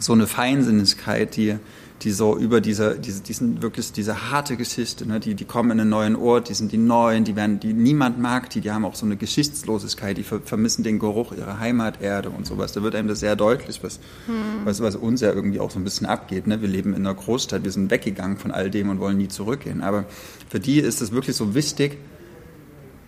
so 0.00 0.12
eine 0.12 0.26
Feinsinnigkeit, 0.26 1.36
die, 1.36 1.56
die 2.02 2.10
so 2.10 2.36
über 2.36 2.60
diese, 2.60 2.98
diese, 2.98 3.22
diesen 3.22 3.62
wirklich 3.62 3.90
diese 3.92 4.30
harte 4.30 4.56
Geschichte, 4.56 5.06
ne, 5.06 5.18
die, 5.18 5.34
die 5.34 5.44
kommen 5.44 5.70
in 5.70 5.80
einen 5.80 5.90
neuen 5.90 6.16
Ort, 6.16 6.48
die 6.50 6.54
sind 6.54 6.70
die 6.72 6.78
Neuen, 6.78 7.24
die 7.24 7.36
werden, 7.36 7.58
die 7.58 7.72
niemand 7.72 8.20
mag, 8.20 8.50
die, 8.50 8.60
die 8.60 8.70
haben 8.70 8.84
auch 8.84 8.94
so 8.94 9.06
eine 9.06 9.16
Geschichtslosigkeit, 9.16 10.18
die 10.18 10.22
ver 10.22 10.40
vermissen 10.44 10.84
den 10.84 10.98
Geruch 10.98 11.32
ihrer 11.32 11.58
Heimaterde 11.58 12.30
und 12.30 12.46
sowas. 12.46 12.72
Da 12.72 12.82
wird 12.82 12.94
einem 12.94 13.08
das 13.08 13.20
sehr 13.20 13.34
deutlich, 13.34 13.82
was, 13.82 13.98
hm. 14.26 14.34
was, 14.64 14.80
was 14.82 14.94
uns 14.94 15.22
ja 15.22 15.32
irgendwie 15.32 15.58
auch 15.58 15.70
so 15.70 15.78
ein 15.78 15.84
bisschen 15.84 16.06
abgeht. 16.06 16.46
Ne? 16.46 16.60
Wir 16.60 16.68
leben 16.68 16.94
in 16.94 17.06
einer 17.06 17.14
Großstadt, 17.14 17.64
wir 17.64 17.72
sind 17.72 17.90
weggegangen 17.90 18.36
von 18.36 18.50
all 18.50 18.70
dem 18.70 18.90
und 18.90 19.00
wollen 19.00 19.16
nie 19.16 19.28
zurückgehen. 19.28 19.80
Aber 19.80 20.04
für 20.48 20.60
die 20.60 20.80
ist 20.80 21.00
es 21.00 21.12
wirklich 21.12 21.36
so 21.36 21.54
wichtig, 21.54 21.98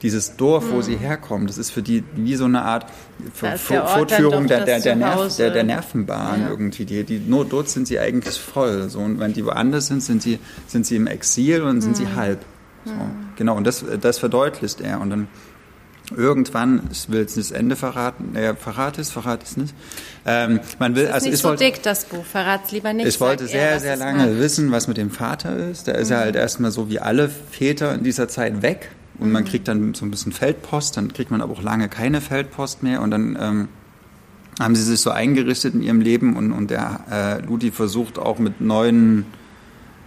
dieses 0.02 0.36
Dorf, 0.36 0.64
wo 0.70 0.80
sie 0.80 0.94
hm. 0.94 1.00
herkommen, 1.00 1.46
das 1.46 1.58
ist 1.58 1.70
für 1.70 1.82
die 1.82 2.04
wie 2.14 2.36
so 2.36 2.44
eine 2.44 2.62
Art 2.62 2.86
Fortführung 3.34 4.46
der, 4.46 4.64
der, 4.64 4.80
der, 4.80 4.96
Nerv, 4.96 5.36
der, 5.36 5.50
der 5.50 5.64
Nervenbahn 5.64 6.42
ja. 6.42 6.50
irgendwie. 6.50 6.84
Die, 6.84 7.04
die, 7.04 7.18
nur 7.18 7.44
dort 7.44 7.68
sind 7.68 7.88
sie 7.88 7.98
eigentlich 7.98 8.38
voll. 8.38 8.88
So, 8.88 9.00
und 9.00 9.18
wenn 9.18 9.32
die 9.32 9.44
woanders 9.44 9.88
sind, 9.88 10.02
sind 10.02 10.22
sie, 10.22 10.38
sind 10.66 10.86
sie 10.86 10.96
im 10.96 11.06
Exil 11.06 11.62
und 11.62 11.80
sind 11.80 11.92
mhm. 11.92 11.94
sie 11.96 12.08
halb. 12.14 12.44
So. 12.84 12.92
Mhm. 12.92 13.30
Genau, 13.36 13.56
und 13.56 13.66
das, 13.66 13.84
das 14.00 14.18
verdeutlicht 14.18 14.80
er. 14.80 15.00
Und 15.00 15.10
dann 15.10 15.28
irgendwann, 16.16 16.88
ich 16.90 17.10
will 17.10 17.20
jetzt 17.20 17.36
nicht 17.36 17.50
das 17.50 17.56
Ende 17.56 17.76
verraten, 17.76 18.34
er 18.34 18.56
verrate 18.56 19.00
es, 19.00 19.10
verrate 19.10 19.44
es 19.44 19.56
nicht. 19.56 19.74
Ähm, 20.24 20.60
man 20.78 20.94
will, 20.94 21.06
das 21.06 21.10
ist 21.10 21.14
also 21.14 21.26
nicht 21.26 21.34
ich 21.34 21.40
so 21.42 21.48
wollte, 21.48 21.64
dick, 21.64 21.82
das 21.82 22.04
Buch, 22.04 22.24
verrat 22.24 22.62
es 22.66 22.72
lieber 22.72 22.92
nicht. 22.92 23.06
Ich 23.06 23.20
wollte 23.20 23.46
sehr, 23.46 23.72
er, 23.72 23.80
sehr 23.80 23.96
lange 23.96 24.38
wissen, 24.38 24.70
was 24.70 24.88
mit 24.88 24.96
dem 24.96 25.10
Vater 25.10 25.56
ist. 25.70 25.86
Der 25.86 25.96
ist 25.96 26.10
ja 26.10 26.18
halt 26.18 26.36
erstmal 26.36 26.70
so 26.70 26.88
wie 26.88 27.00
alle 27.00 27.28
Väter 27.28 27.94
in 27.94 28.04
dieser 28.04 28.28
Zeit 28.28 28.62
weg 28.62 28.90
und 29.18 29.32
man 29.32 29.44
kriegt 29.44 29.66
dann 29.68 29.94
so 29.94 30.04
ein 30.04 30.10
bisschen 30.10 30.32
Feldpost, 30.32 30.96
dann 30.96 31.12
kriegt 31.12 31.30
man 31.30 31.40
aber 31.40 31.52
auch 31.52 31.62
lange 31.62 31.88
keine 31.88 32.20
Feldpost 32.20 32.82
mehr. 32.82 33.02
Und 33.02 33.10
dann 33.10 33.36
ähm, 33.40 33.68
haben 34.60 34.76
sie 34.76 34.82
sich 34.82 35.00
so 35.00 35.10
eingerichtet 35.10 35.74
in 35.74 35.82
ihrem 35.82 36.00
Leben 36.00 36.36
und, 36.36 36.52
und 36.52 36.70
der 36.70 37.00
äh, 37.10 37.44
Ludi 37.44 37.72
versucht 37.72 38.18
auch 38.18 38.38
mit 38.38 38.60
neuen, 38.60 39.26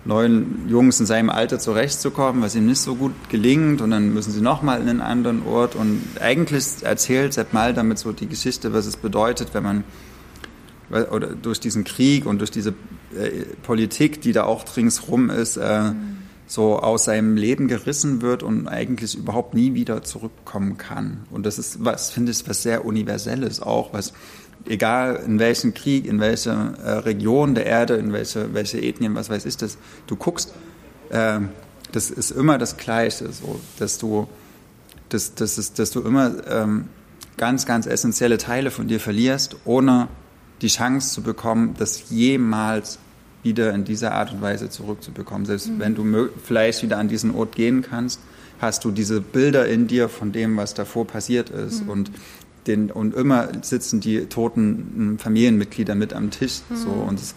neuen 0.06 0.70
Jungs 0.70 1.00
in 1.02 1.06
seinem 1.06 1.30
Alter 1.30 1.60
zurechtzukommen, 1.60 2.42
was 2.42 2.56
ihm 2.56 2.68
nicht 2.68 2.80
so 2.80 2.96
gut 2.96 3.12
gelingt. 3.28 3.82
Und 3.82 3.92
dann 3.92 4.14
müssen 4.14 4.32
sie 4.32 4.42
nochmal 4.42 4.82
in 4.82 4.88
einen 4.88 5.02
anderen 5.02 5.46
Ort. 5.46 5.76
Und 5.76 6.02
eigentlich 6.22 6.66
erzählt 6.82 7.34
Sepp 7.34 7.52
Mal 7.52 7.74
damit 7.74 8.00
so 8.00 8.14
die 8.14 8.28
Geschichte, 8.28 8.74
was 8.74 8.86
es 8.86 8.96
bedeutet, 8.96 9.50
wenn 9.54 9.64
man 9.64 9.84
oder 10.90 11.28
durch 11.28 11.62
diesen 11.62 11.86
Krieg 11.86 12.26
und 12.26 12.40
durch 12.40 12.52
diese 12.52 12.74
äh, 13.18 13.46
Politik, 13.64 14.22
die 14.22 14.34
da 14.34 14.44
auch 14.44 14.66
ringsrum 14.76 15.30
ist, 15.30 15.56
äh, 15.56 15.92
mhm 15.92 16.21
so 16.52 16.80
aus 16.80 17.06
seinem 17.06 17.38
Leben 17.38 17.70
gerissen 17.70 18.22
wird 18.22 18.44
und 18.44 18.68
eigentlich 18.68 19.16
überhaupt 19.16 19.54
nie 19.54 19.74
wieder 19.74 20.04
zurückkommen 20.04 20.78
kann. 20.78 21.24
Und 21.32 21.46
das 21.46 21.58
ist 21.58 21.86
was, 21.86 22.12
finde 22.12 22.34
ich, 22.34 22.46
was 22.46 22.62
sehr 22.62 22.84
Universelles 22.84 23.62
auch, 23.62 23.94
was 23.94 24.12
egal 24.66 25.24
in 25.26 25.40
welchem 25.40 25.74
Krieg, 25.74 26.06
in 26.06 26.20
welcher 26.20 26.74
äh, 26.84 26.92
Region 26.92 27.56
der 27.56 27.68
Erde, 27.68 27.96
in 27.96 28.12
welche, 28.12 28.54
welche 28.54 28.82
Ethnien, 28.82 29.16
was 29.16 29.30
weiß 29.30 29.46
ich 29.46 29.56
das, 29.56 29.78
du 30.08 30.18
guckst, 30.18 30.54
äh, 31.10 31.40
das 31.94 32.12
ist 32.12 32.32
immer 32.32 32.58
das 32.58 32.76
Gleiche, 32.76 33.32
so, 33.32 33.62
dass 33.80 33.98
du, 33.98 34.28
dass, 35.08 35.34
dass, 35.36 35.58
ist, 35.58 35.80
dass 35.80 35.92
du 35.92 36.02
immer 36.02 36.34
ähm, 36.50 36.90
ganz, 37.38 37.66
ganz 37.66 37.86
essentielle 37.86 38.38
Teile 38.38 38.72
von 38.72 38.90
dir 38.90 39.00
verlierst, 39.00 39.56
ohne 39.64 40.10
die 40.62 40.68
Chance 40.68 41.14
zu 41.14 41.22
bekommen, 41.22 41.76
das 41.80 42.10
jemals 42.10 43.00
wieder 43.44 43.74
in 43.74 43.84
dieser 43.84 44.14
Art 44.14 44.32
und 44.32 44.42
Weise 44.42 44.70
zurückzubekommen. 44.70 45.46
Selbst 45.46 45.70
mhm. 45.70 45.80
wenn 45.80 45.96
du 45.96 46.30
vielleicht 46.44 46.84
wieder 46.84 46.98
an 46.98 47.08
diesen 47.08 47.34
Ort 47.34 47.56
gehen 47.56 47.82
kannst, 47.82 48.20
hast 48.60 48.84
du 48.86 48.92
diese 48.92 49.22
Bilder 49.22 49.68
in 49.68 49.88
dir 49.88 50.10
von 50.10 50.32
dem, 50.32 50.58
was 50.58 50.74
davor 50.74 51.06
passiert 51.08 51.50
ist. 51.50 51.84
Mhm. 51.84 51.90
Und, 51.90 52.12
den, 52.68 52.92
und 52.92 53.16
immer 53.16 53.50
sitzen 53.64 54.00
die 54.00 54.26
toten 54.26 54.92
hm, 54.96 55.20
Familienmitglieder 55.20 55.96
mit 55.96 56.14
am 56.14 56.30
Tisch. 56.30 56.62
Mhm. 56.70 56.76
So, 56.76 56.90
und, 56.90 57.20
das, 57.20 57.36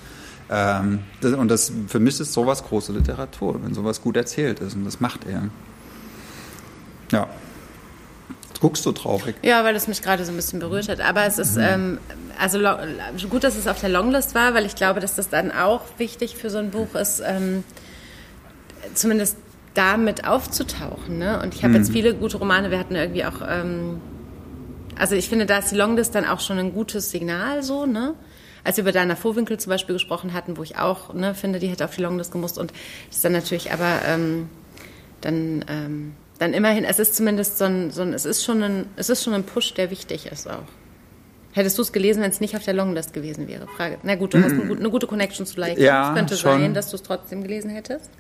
ähm, 0.50 0.98
das, 1.20 1.32
und 1.32 1.48
das 1.48 1.72
für 1.88 2.00
mich 2.00 2.20
ist 2.20 2.32
sowas 2.32 2.62
große 2.64 2.92
Literatur, 2.92 3.60
wenn 3.64 3.72
sowas 3.72 4.02
gut 4.02 4.16
erzählt 4.16 4.60
ist. 4.60 4.74
Und 4.74 4.84
das 4.84 5.00
macht 5.00 5.26
er. 5.26 5.48
Ja 7.10 7.28
guckst 8.60 8.84
du 8.86 8.92
traurig? 8.92 9.36
Ja, 9.42 9.64
weil 9.64 9.74
es 9.76 9.88
mich 9.88 10.02
gerade 10.02 10.24
so 10.24 10.32
ein 10.32 10.36
bisschen 10.36 10.60
berührt 10.60 10.88
hat. 10.88 11.00
Aber 11.00 11.24
es 11.24 11.38
ist, 11.38 11.56
mhm. 11.56 11.62
ähm, 11.62 11.98
also 12.38 12.58
gut, 13.28 13.44
dass 13.44 13.56
es 13.56 13.66
auf 13.66 13.80
der 13.80 13.90
Longlist 13.90 14.34
war, 14.34 14.54
weil 14.54 14.66
ich 14.66 14.74
glaube, 14.74 15.00
dass 15.00 15.16
das 15.16 15.28
dann 15.28 15.52
auch 15.52 15.82
wichtig 15.98 16.36
für 16.36 16.50
so 16.50 16.58
ein 16.58 16.70
Buch 16.70 16.94
ist, 16.94 17.22
ähm, 17.24 17.64
zumindest 18.94 19.36
damit 19.74 20.26
aufzutauchen. 20.26 21.18
Ne? 21.18 21.40
Und 21.42 21.54
ich 21.54 21.62
habe 21.62 21.74
mhm. 21.74 21.80
jetzt 21.80 21.92
viele 21.92 22.14
gute 22.14 22.36
Romane, 22.36 22.70
wir 22.70 22.78
hatten 22.78 22.94
irgendwie 22.94 23.24
auch, 23.24 23.40
ähm, 23.46 24.00
also 24.96 25.16
ich 25.16 25.28
finde, 25.28 25.46
da 25.46 25.58
ist 25.58 25.72
die 25.72 25.76
Longlist 25.76 26.14
dann 26.14 26.24
auch 26.24 26.40
schon 26.40 26.58
ein 26.58 26.72
gutes 26.72 27.10
Signal 27.10 27.62
so, 27.62 27.84
ne? 27.86 28.14
Als 28.62 28.78
wir 28.78 28.82
über 28.82 28.92
Dana 28.92 29.14
Vorwinkel 29.14 29.58
zum 29.58 29.70
Beispiel 29.70 29.94
gesprochen 29.94 30.32
hatten, 30.32 30.56
wo 30.56 30.62
ich 30.62 30.78
auch 30.78 31.12
ne, 31.12 31.34
finde, 31.34 31.58
die 31.58 31.66
hätte 31.66 31.84
auf 31.84 31.94
die 31.94 32.00
Longlist 32.00 32.32
gemusst 32.32 32.56
und 32.56 32.70
das 33.08 33.16
ist 33.16 33.24
dann 33.24 33.32
natürlich 33.32 33.72
aber 33.72 34.00
ähm, 34.06 34.48
dann 35.20 35.64
ähm, 35.68 36.12
dann 36.38 36.52
immerhin, 36.52 36.84
es 36.84 36.98
ist 36.98 37.14
zumindest 37.14 37.58
so 37.58 37.64
ein, 37.64 37.90
so 37.90 38.02
ein, 38.02 38.12
es 38.12 38.24
ist 38.24 38.44
schon 38.44 38.62
ein, 38.62 38.86
es 38.96 39.08
ist 39.08 39.22
schon 39.22 39.34
ein 39.34 39.44
Push, 39.44 39.74
der 39.74 39.90
wichtig 39.90 40.26
ist 40.26 40.48
auch. 40.48 40.64
Hättest 41.52 41.78
du 41.78 41.82
es 41.82 41.92
gelesen, 41.92 42.20
wenn 42.20 42.30
es 42.30 42.40
nicht 42.40 42.56
auf 42.56 42.64
der 42.64 42.74
Longlist 42.74 43.12
gewesen 43.12 43.46
wäre? 43.46 43.68
Frage. 43.76 43.98
Na 44.02 44.16
gut, 44.16 44.34
du 44.34 44.42
hast 44.42 44.52
eine, 44.52 44.62
eine 44.62 44.90
gute 44.90 45.06
Connection 45.06 45.46
zu 45.46 45.60
Like. 45.60 45.78
Ja, 45.78 46.10
es 46.10 46.16
könnte 46.16 46.36
schon. 46.36 46.60
sein, 46.60 46.74
dass 46.74 46.90
du 46.90 46.96
es 46.96 47.02
trotzdem 47.02 47.42
gelesen 47.42 47.70
hättest. 47.70 48.10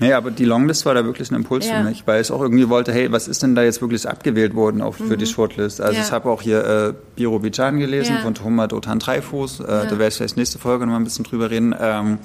Ja, 0.00 0.18
aber 0.18 0.30
die 0.30 0.44
Longlist 0.44 0.84
war 0.86 0.94
da 0.94 1.04
wirklich 1.04 1.30
ein 1.30 1.34
Impuls 1.34 1.66
ja. 1.66 1.78
für 1.78 1.88
mich, 1.88 2.06
weil 2.06 2.20
ich 2.20 2.30
auch 2.30 2.42
irgendwie 2.42 2.68
wollte, 2.68 2.92
hey, 2.92 3.10
was 3.10 3.28
ist 3.28 3.42
denn 3.42 3.54
da 3.54 3.62
jetzt 3.62 3.80
wirklich 3.80 4.08
abgewählt 4.08 4.54
worden 4.54 4.82
auf, 4.82 5.00
mhm. 5.00 5.08
für 5.08 5.16
die 5.16 5.24
mhm. 5.24 5.30
Shortlist? 5.30 5.80
Also 5.80 5.98
ja. 5.98 6.04
ich 6.04 6.12
habe 6.12 6.28
auch 6.30 6.42
hier 6.42 6.64
äh, 6.64 6.94
Birobijan 7.16 7.78
gelesen 7.78 8.16
ja. 8.16 8.22
von 8.22 8.34
Thomas 8.34 8.68
Dotan 8.68 8.98
Dreifuß, 8.98 9.60
äh, 9.60 9.64
da 9.64 9.90
werde 9.90 10.08
ich 10.08 10.14
vielleicht 10.14 10.36
nächste 10.36 10.58
Folge 10.58 10.84
noch 10.84 10.92
mal 10.92 11.00
ein 11.00 11.04
bisschen 11.04 11.24
drüber 11.24 11.50
reden. 11.50 11.74
Ähm, 11.78 12.18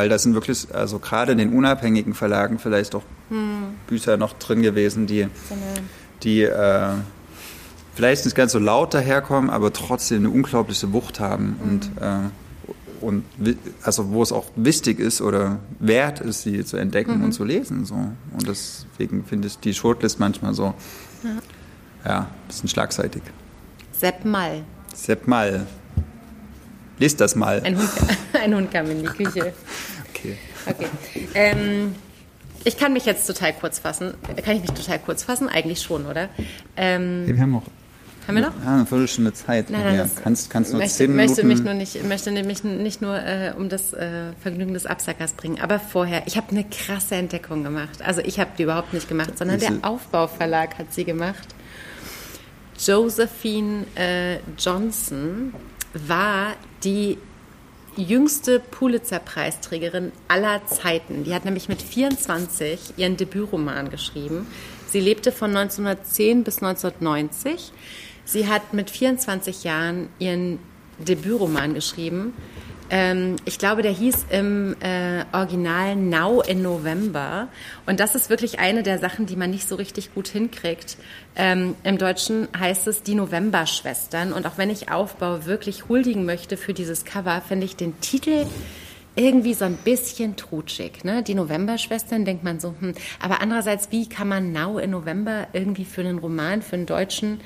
weil 0.00 0.08
da 0.08 0.18
sind 0.18 0.32
wirklich, 0.32 0.74
also 0.74 0.98
gerade 0.98 1.32
in 1.32 1.38
den 1.38 1.52
unabhängigen 1.52 2.14
Verlagen 2.14 2.58
vielleicht 2.58 2.94
auch 2.94 3.02
hm. 3.28 3.74
Bücher 3.86 4.16
noch 4.16 4.32
drin 4.32 4.62
gewesen, 4.62 5.06
die, 5.06 5.26
die 6.22 6.40
äh, 6.40 6.94
vielleicht 7.94 8.24
nicht 8.24 8.34
ganz 8.34 8.52
so 8.52 8.58
laut 8.58 8.94
daherkommen, 8.94 9.50
aber 9.50 9.74
trotzdem 9.74 10.20
eine 10.20 10.30
unglaubliche 10.30 10.94
Wucht 10.94 11.20
haben 11.20 11.58
hm. 11.60 11.68
und, 11.68 11.90
äh, 12.00 13.04
und 13.04 13.24
also 13.82 14.08
wo 14.10 14.22
es 14.22 14.32
auch 14.32 14.46
wichtig 14.56 14.98
ist 14.98 15.20
oder 15.20 15.58
wert 15.80 16.20
ist, 16.20 16.44
sie 16.44 16.64
zu 16.64 16.78
entdecken 16.78 17.18
mhm. 17.18 17.24
und 17.24 17.32
zu 17.32 17.44
lesen. 17.44 17.84
So. 17.86 17.94
Und 17.94 18.46
deswegen 18.46 19.24
finde 19.24 19.48
ich 19.48 19.58
die 19.58 19.72
Shortlist 19.72 20.18
manchmal 20.18 20.52
so 20.52 20.74
ja, 21.22 21.30
ja 22.10 22.18
ein 22.20 22.26
bisschen 22.46 22.68
schlagseitig. 22.68 23.22
Sepp 23.92 24.24
Mall. 24.24 24.64
Sepp 24.94 25.26
Mall. 25.26 25.66
Lest 27.00 27.18
das 27.18 27.34
mal. 27.34 27.62
Ein 27.64 27.78
Hund, 27.78 27.88
ein 28.44 28.54
Hund 28.54 28.70
kam 28.70 28.90
in 28.90 29.00
die 29.00 29.08
Küche. 29.08 29.54
okay. 30.20 30.36
Okay. 30.66 31.28
Ähm, 31.34 31.94
ich 32.64 32.76
kann 32.76 32.92
mich 32.92 33.06
jetzt 33.06 33.26
total 33.26 33.52
kurz 33.54 33.78
fassen. 33.78 34.14
Kann 34.44 34.56
ich 34.56 34.62
mich 34.62 34.72
total 34.72 34.98
kurz 34.98 35.22
fassen? 35.22 35.48
Eigentlich 35.48 35.82
schon, 35.82 36.06
oder? 36.06 36.28
Ähm, 36.76 37.26
wir 37.26 37.40
haben 37.40 37.52
noch. 37.52 37.62
Haben 38.26 38.34
wir 38.34 38.42
noch? 38.42 38.64
Ja, 38.64 38.74
eine 38.74 38.86
Viertelstunde 38.86 39.32
Zeit. 39.32 39.70
Nein, 39.70 39.82
nein, 39.82 39.96
ja, 39.96 40.06
kannst, 40.22 40.50
kannst 40.50 40.72
nur 40.72 40.80
möchte, 40.80 40.96
zehn 40.96 41.16
Minuten. 41.16 41.30
Möchte 41.30 41.46
mich 41.46 41.62
nur 41.62 41.74
nicht, 41.74 42.04
möchte 42.04 42.30
nämlich 42.30 42.62
nicht 42.62 43.00
nur 43.00 43.16
äh, 43.16 43.52
um 43.56 43.68
das 43.68 43.92
äh, 43.94 44.32
Vergnügen 44.40 44.74
des 44.74 44.86
Absackers 44.86 45.32
bringen. 45.32 45.58
Aber 45.60 45.80
vorher, 45.80 46.22
ich 46.26 46.36
habe 46.36 46.50
eine 46.50 46.64
krasse 46.64 47.14
Entdeckung 47.14 47.64
gemacht. 47.64 48.02
Also 48.02 48.20
ich 48.20 48.38
habe 48.38 48.50
die 48.58 48.64
überhaupt 48.64 48.92
nicht 48.92 49.08
gemacht, 49.08 49.38
sondern 49.38 49.58
der 49.58 49.72
Aufbauverlag 49.82 50.78
hat 50.78 50.92
sie 50.92 51.04
gemacht. 51.04 51.48
Josephine 52.78 53.84
äh, 53.94 54.36
Johnson 54.58 55.54
war 55.94 56.54
die 56.84 57.18
jüngste 58.04 58.60
Pulitzer-Preisträgerin 58.60 60.12
aller 60.28 60.64
Zeiten. 60.66 61.24
Die 61.24 61.34
hat 61.34 61.44
nämlich 61.44 61.68
mit 61.68 61.82
24 61.82 62.94
ihren 62.96 63.16
Debütroman 63.16 63.90
geschrieben. 63.90 64.46
Sie 64.86 65.00
lebte 65.00 65.32
von 65.32 65.56
1910 65.56 66.44
bis 66.44 66.62
1990. 66.62 67.72
Sie 68.24 68.48
hat 68.48 68.74
mit 68.74 68.90
24 68.90 69.64
Jahren 69.64 70.08
ihren 70.18 70.58
Debütroman 70.98 71.74
geschrieben. 71.74 72.34
Ähm, 72.90 73.36
ich 73.44 73.58
glaube, 73.58 73.82
der 73.82 73.92
hieß 73.92 74.26
im 74.30 74.76
äh, 74.80 75.24
Original 75.32 75.94
Now 75.96 76.42
in 76.42 76.62
November. 76.62 77.48
Und 77.86 78.00
das 78.00 78.14
ist 78.14 78.30
wirklich 78.30 78.58
eine 78.58 78.82
der 78.82 78.98
Sachen, 78.98 79.26
die 79.26 79.36
man 79.36 79.50
nicht 79.50 79.68
so 79.68 79.76
richtig 79.76 80.12
gut 80.12 80.28
hinkriegt. 80.28 80.96
Ähm, 81.36 81.76
Im 81.84 81.98
Deutschen 81.98 82.48
heißt 82.58 82.88
es 82.88 83.02
die 83.02 83.14
Novemberschwestern. 83.14 84.32
Und 84.32 84.46
auch 84.46 84.58
wenn 84.58 84.70
ich 84.70 84.90
Aufbau 84.90 85.46
wirklich 85.46 85.88
huldigen 85.88 86.24
möchte 86.24 86.56
für 86.56 86.74
dieses 86.74 87.04
Cover, 87.04 87.40
finde 87.46 87.66
ich 87.66 87.76
den 87.76 88.00
Titel 88.00 88.46
irgendwie 89.16 89.54
so 89.54 89.64
ein 89.64 89.76
bisschen 89.76 90.36
trutschig. 90.36 91.04
Ne? 91.04 91.22
Die 91.22 91.34
Novemberschwestern 91.34 92.24
denkt 92.24 92.44
man 92.44 92.60
so, 92.60 92.74
hm. 92.78 92.94
aber 93.20 93.40
andererseits, 93.40 93.90
wie 93.90 94.08
kann 94.08 94.28
man 94.28 94.52
Now 94.52 94.78
in 94.78 94.90
November 94.90 95.48
irgendwie 95.52 95.84
für 95.84 96.00
einen 96.00 96.18
Roman, 96.18 96.62
für 96.62 96.76
einen 96.76 96.86
Deutschen 96.86 97.40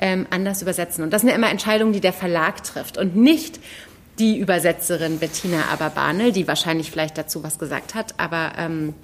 ähm, 0.00 0.26
anders 0.30 0.62
übersetzen? 0.62 1.04
Und 1.04 1.12
das 1.12 1.20
sind 1.22 1.30
ja 1.30 1.36
immer 1.36 1.50
Entscheidungen, 1.50 1.92
die 1.92 2.00
der 2.00 2.14
Verlag 2.14 2.64
trifft 2.64 2.96
und 2.98 3.14
nicht 3.14 3.60
die 4.18 4.38
Übersetzerin 4.38 5.18
Bettina 5.18 5.64
Aberbanel, 5.72 6.32
die 6.32 6.46
wahrscheinlich 6.46 6.90
vielleicht 6.90 7.16
dazu 7.16 7.42
was 7.42 7.58
gesagt 7.58 7.94
hat, 7.94 8.14
aber 8.18 8.52
ähm, 8.58 8.94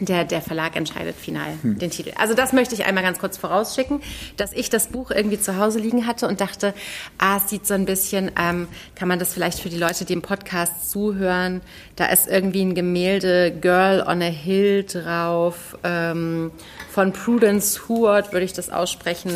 der, 0.00 0.24
der 0.24 0.42
Verlag 0.42 0.76
entscheidet 0.76 1.16
final 1.16 1.54
hm. 1.62 1.78
den 1.78 1.90
Titel. 1.90 2.12
Also 2.16 2.34
das 2.34 2.52
möchte 2.52 2.74
ich 2.74 2.84
einmal 2.84 3.02
ganz 3.02 3.18
kurz 3.18 3.38
vorausschicken, 3.38 4.02
dass 4.36 4.52
ich 4.52 4.68
das 4.68 4.88
Buch 4.88 5.10
irgendwie 5.10 5.40
zu 5.40 5.56
Hause 5.56 5.78
liegen 5.78 6.06
hatte 6.06 6.28
und 6.28 6.40
dachte, 6.40 6.74
ah, 7.18 7.38
es 7.38 7.48
sieht 7.48 7.66
so 7.66 7.74
ein 7.74 7.86
bisschen, 7.86 8.30
ähm, 8.38 8.68
kann 8.94 9.08
man 9.08 9.18
das 9.18 9.32
vielleicht 9.32 9.60
für 9.60 9.68
die 9.68 9.78
Leute, 9.78 10.04
die 10.04 10.12
im 10.12 10.22
Podcast 10.22 10.90
zuhören, 10.90 11.62
da 11.96 12.06
ist 12.06 12.28
irgendwie 12.28 12.62
ein 12.62 12.74
Gemälde 12.74 13.52
Girl 13.52 14.02
on 14.06 14.20
a 14.20 14.26
Hill 14.26 14.84
drauf, 14.84 15.78
ähm, 15.82 16.50
von 16.90 17.12
Prudence 17.12 17.88
Howard 17.88 18.32
würde 18.32 18.44
ich 18.44 18.52
das 18.52 18.70
aussprechen. 18.70 19.32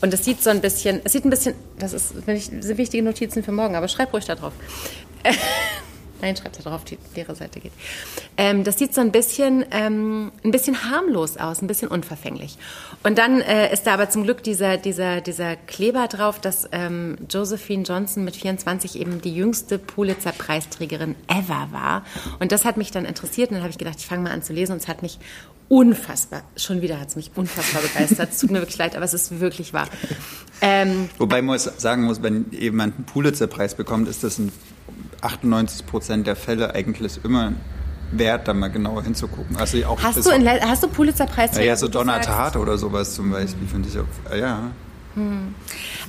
Und 0.00 0.12
es 0.12 0.24
sieht 0.24 0.42
so 0.42 0.50
ein 0.50 0.60
bisschen, 0.60 1.00
es 1.04 1.12
sieht 1.12 1.24
ein 1.24 1.30
bisschen, 1.30 1.54
das 1.78 1.92
ist, 1.92 2.14
das 2.26 2.44
sind 2.46 2.76
wichtige 2.76 3.02
Notizen 3.02 3.42
für 3.42 3.52
morgen, 3.52 3.76
aber 3.76 3.88
schreib 3.88 4.12
ruhig 4.12 4.24
da 4.24 4.34
drauf. 4.34 4.52
Nein, 6.24 6.36
schreibt 6.36 6.58
da 6.58 6.70
drauf, 6.70 6.84
die 6.84 6.96
leere 7.14 7.34
Seite 7.34 7.60
geht. 7.60 7.72
Ähm, 8.38 8.64
das 8.64 8.78
sieht 8.78 8.94
so 8.94 9.02
ein 9.02 9.12
bisschen, 9.12 9.62
ähm, 9.72 10.32
ein 10.42 10.52
bisschen 10.52 10.90
harmlos 10.90 11.36
aus, 11.36 11.60
ein 11.60 11.66
bisschen 11.66 11.88
unverfänglich. 11.88 12.56
Und 13.02 13.18
dann 13.18 13.42
äh, 13.42 13.70
ist 13.72 13.86
da 13.86 13.92
aber 13.92 14.08
zum 14.08 14.22
Glück 14.22 14.42
dieser, 14.42 14.78
dieser, 14.78 15.20
dieser 15.20 15.56
Kleber 15.56 16.06
drauf, 16.08 16.40
dass 16.40 16.66
ähm, 16.72 17.18
Josephine 17.28 17.82
Johnson 17.82 18.24
mit 18.24 18.36
24 18.36 18.98
eben 18.98 19.20
die 19.20 19.34
jüngste 19.34 19.78
Pulitzer-Preisträgerin 19.78 21.14
ever 21.28 21.68
war. 21.72 22.04
Und 22.38 22.52
das 22.52 22.64
hat 22.64 22.78
mich 22.78 22.90
dann 22.90 23.04
interessiert 23.04 23.50
und 23.50 23.56
dann 23.56 23.62
habe 23.62 23.72
ich 23.72 23.78
gedacht, 23.78 23.96
ich 23.98 24.06
fange 24.06 24.22
mal 24.22 24.32
an 24.32 24.42
zu 24.42 24.54
lesen 24.54 24.72
und 24.72 24.78
es 24.78 24.88
hat 24.88 25.02
mich 25.02 25.18
unfassbar, 25.68 26.42
schon 26.56 26.80
wieder 26.80 27.00
hat 27.00 27.08
es 27.08 27.16
mich 27.16 27.32
unfassbar 27.34 27.82
begeistert. 27.82 28.30
Es 28.30 28.38
tut 28.38 28.50
mir 28.50 28.60
wirklich 28.60 28.78
leid, 28.78 28.96
aber 28.96 29.04
es 29.04 29.12
ist 29.12 29.40
wirklich 29.40 29.74
wahr. 29.74 29.88
Ähm, 30.62 31.10
Wobei 31.18 31.42
man 31.42 31.58
sagen 31.58 32.04
muss, 32.04 32.22
wenn 32.22 32.46
jemand 32.50 32.94
einen 32.96 33.04
Pulitzer-Preis 33.04 33.74
bekommt, 33.74 34.08
ist 34.08 34.24
das 34.24 34.38
ein 34.38 34.52
98 35.24 35.86
Prozent 35.86 36.26
der 36.26 36.36
Fälle 36.36 36.74
eigentlich 36.74 37.24
immer 37.24 37.52
wert, 38.12 38.46
da 38.48 38.54
mal 38.54 38.68
genauer 38.68 39.02
hinzugucken. 39.02 39.56
Also 39.56 39.84
auch 39.86 40.02
hast, 40.02 40.24
du 40.24 40.30
in, 40.30 40.48
hast 40.48 40.82
du 40.82 40.88
Pulitzer-Preis? 40.88 41.56
Ja, 41.56 41.62
ja, 41.62 41.76
so 41.76 41.88
Donner 41.88 42.20
Tat 42.20 42.56
oder 42.56 42.78
sowas 42.78 43.14
zum 43.14 43.30
Beispiel, 43.30 43.66
finde 43.66 43.88
ich 43.88 43.98
auch. 43.98 44.36
Ja. 44.36 44.70
Hm. 45.14 45.54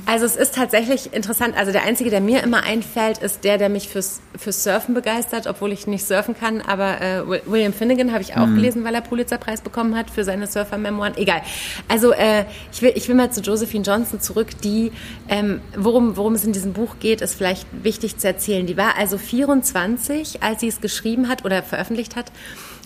Also 0.06 0.26
es 0.26 0.36
ist 0.36 0.56
tatsächlich 0.56 1.14
interessant. 1.14 1.56
Also 1.58 1.72
der 1.72 1.84
einzige, 1.84 2.10
der 2.10 2.22
mir 2.22 2.44
immer 2.44 2.64
einfällt, 2.64 3.20
ist 3.20 3.44
der, 3.44 3.58
der 3.58 3.70
mich 3.70 3.88
fürs, 3.88 4.20
fürs 4.38 4.64
Surfen 4.64 4.94
begeistert, 4.94 5.48
obwohl 5.48 5.72
ich 5.72 5.88
nicht 5.88 6.06
surfen 6.06 6.36
kann. 6.38 6.62
Aber 6.62 7.02
äh, 7.02 7.24
William 7.46 7.74
Finnegan 7.74 8.12
habe 8.12 8.22
ich 8.22 8.36
auch 8.36 8.48
mhm. 8.48 8.56
gelesen, 8.56 8.84
weil 8.84 8.96
er 8.96 9.02
Pulitzerpreis 9.02 9.62
bekommen 9.62 9.96
hat 9.96 10.10
für 10.10 10.24
seine 10.24 10.48
Surfer-Memoiren. 10.48 11.18
Egal. 11.18 11.42
Also 11.88 12.12
äh, 12.14 12.46
ich, 12.72 12.82
will, 12.82 12.94
ich 12.96 13.08
will 13.08 13.16
mal 13.16 13.32
zu 13.32 13.42
Josephine 13.42 13.84
Johnson 13.84 14.20
zurück. 14.20 14.50
Die, 14.64 14.92
ähm, 15.30 15.62
worum, 15.78 16.18
worum 16.18 16.34
es 16.34 16.44
in 16.44 16.52
diesem 16.54 16.74
Buch 16.74 16.96
geht, 17.00 17.22
ist 17.22 17.36
vielleicht 17.36 17.68
wichtig 17.72 18.18
zu 18.18 18.28
erzählen. 18.28 18.66
Die 18.66 18.78
war 18.78 18.98
also 18.98 19.18
24, 19.18 20.42
als 20.42 20.62
sie 20.62 20.68
es 20.68 20.82
geschrieben 20.82 21.30
hat 21.30 21.46
oder 21.46 21.62
veröffentlicht 21.62 22.16
hat. 22.16 22.32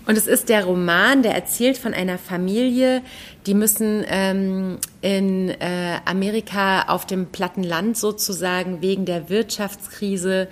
Und 0.09 0.17
es 0.17 0.25
ist 0.25 0.49
der 0.49 0.65
Roman, 0.65 1.21
der 1.21 1.35
erzählt 1.35 1.77
von 1.77 1.93
einer 1.93 2.17
Familie, 2.17 3.03
die 3.45 3.53
müssen 3.53 4.03
ähm, 4.09 4.79
in 5.01 5.49
äh, 5.49 5.99
Amerika 6.03 6.87
auf 6.87 7.05
dem 7.05 7.27
platten 7.27 7.61
Land 7.61 7.95
sozusagen 7.95 8.81
wegen 8.81 9.05
der 9.05 9.29
Wirtschaftskrise 9.29 10.47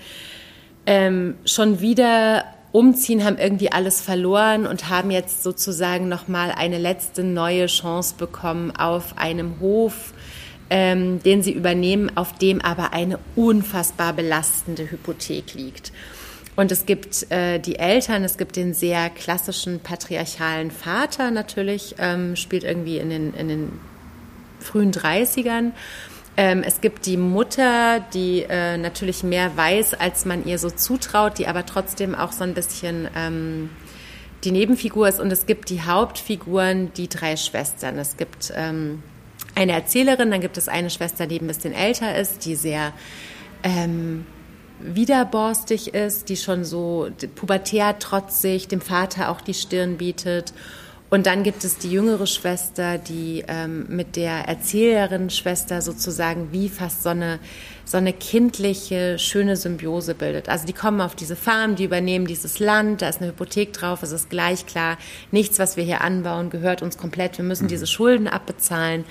ähm, 0.85 1.37
schon 1.43 1.79
wieder 1.79 2.45
umziehen, 2.71 3.23
haben 3.23 3.39
irgendwie 3.39 3.71
alles 3.71 3.99
verloren 3.99 4.67
und 4.67 4.89
haben 4.89 5.09
jetzt 5.09 5.41
sozusagen 5.41 6.07
nochmal 6.07 6.51
eine 6.55 6.77
letzte 6.77 7.23
neue 7.23 7.65
Chance 7.65 8.13
bekommen 8.15 8.69
auf 8.75 9.17
einem 9.17 9.59
Hof, 9.59 10.13
ähm, 10.69 11.23
den 11.23 11.41
sie 11.41 11.51
übernehmen, 11.51 12.15
auf 12.15 12.33
dem 12.33 12.61
aber 12.61 12.93
eine 12.93 13.17
unfassbar 13.35 14.13
belastende 14.13 14.91
Hypothek 14.91 15.55
liegt. 15.55 15.91
Und 16.57 16.71
es 16.71 16.87
gibt 16.87 17.31
äh, 17.31 17.59
die 17.59 17.77
Eltern, 17.77 18.23
es 18.23 18.37
gibt 18.37 18.55
den 18.55 18.73
sehr 18.73 19.11
klassischen 19.11 19.79
patriarchalen 19.79 20.71
Vater 20.71 21.29
natürlich, 21.29 21.95
ähm, 21.99 22.35
spielt 22.35 22.63
irgendwie 22.63 22.97
in 22.97 23.11
den, 23.11 23.33
in 23.35 23.47
den 23.47 23.79
frühen 24.59 24.91
30ern. 24.91 25.73
Ähm, 26.35 26.63
es 26.63 26.81
gibt 26.81 27.05
die 27.05 27.15
Mutter, 27.15 27.99
die 28.11 28.41
äh, 28.49 28.75
natürlich 28.77 29.21
mehr 29.21 29.55
weiß, 29.55 29.93
als 29.93 30.25
man 30.25 30.45
ihr 30.45 30.57
so 30.57 30.71
zutraut, 30.71 31.37
die 31.37 31.45
aber 31.45 31.63
trotzdem 31.63 32.15
auch 32.15 32.31
so 32.31 32.43
ein 32.43 32.55
bisschen 32.55 33.07
ähm, 33.15 33.69
die 34.43 34.51
Nebenfigur 34.51 35.07
ist. 35.07 35.19
Und 35.19 35.31
es 35.31 35.45
gibt 35.45 35.69
die 35.69 35.83
Hauptfiguren, 35.83 36.91
die 36.93 37.07
drei 37.07 37.35
Schwestern. 37.37 37.99
Es 37.99 38.17
gibt 38.17 38.51
ähm, 38.55 39.03
eine 39.53 39.73
Erzählerin, 39.73 40.31
dann 40.31 40.41
gibt 40.41 40.57
es 40.57 40.67
eine 40.67 40.89
Schwester, 40.89 41.27
die 41.27 41.39
ein 41.39 41.45
bisschen 41.45 41.73
älter 41.73 42.17
ist, 42.17 42.45
die 42.45 42.55
sehr 42.55 42.93
ähm, 43.61 44.25
widerborstig 44.79 45.93
ist, 45.93 46.29
die 46.29 46.37
schon 46.37 46.63
so 46.63 47.09
pubertär 47.35 47.99
trotzig, 47.99 48.67
dem 48.67 48.81
Vater 48.81 49.29
auch 49.29 49.41
die 49.41 49.53
Stirn 49.53 49.97
bietet. 49.97 50.53
Und 51.09 51.25
dann 51.25 51.43
gibt 51.43 51.63
es 51.63 51.77
die 51.77 51.89
jüngere 51.89 52.27
Schwester, 52.27 52.97
die 52.97 53.43
ähm, 53.47 53.85
mit 53.87 54.17
der 54.17 54.45
Erzählerin-Schwester 54.49 55.81
sozusagen 55.81 56.51
wie 56.51 56.67
fast 56.67 57.03
so 57.03 57.09
eine, 57.09 57.39
so 57.85 57.95
eine 57.95 58.11
kindliche, 58.11 59.17
schöne 59.17 59.55
Symbiose 59.55 60.15
bildet. 60.15 60.49
Also 60.49 60.65
die 60.65 60.73
kommen 60.73 60.99
auf 60.99 61.15
diese 61.15 61.37
Farm, 61.37 61.77
die 61.77 61.85
übernehmen 61.85 62.27
dieses 62.27 62.59
Land, 62.59 63.01
da 63.01 63.07
ist 63.07 63.21
eine 63.21 63.31
Hypothek 63.31 63.71
drauf, 63.71 64.03
es 64.03 64.11
ist 64.11 64.29
gleich 64.29 64.65
klar, 64.65 64.97
nichts, 65.31 65.59
was 65.59 65.77
wir 65.77 65.85
hier 65.85 66.01
anbauen, 66.01 66.49
gehört 66.49 66.81
uns 66.81 66.97
komplett. 66.97 67.37
Wir 67.37 67.45
müssen 67.45 67.65
mhm. 67.65 67.69
diese 67.69 67.87
Schulden 67.87 68.27
abbezahlen 68.27 69.05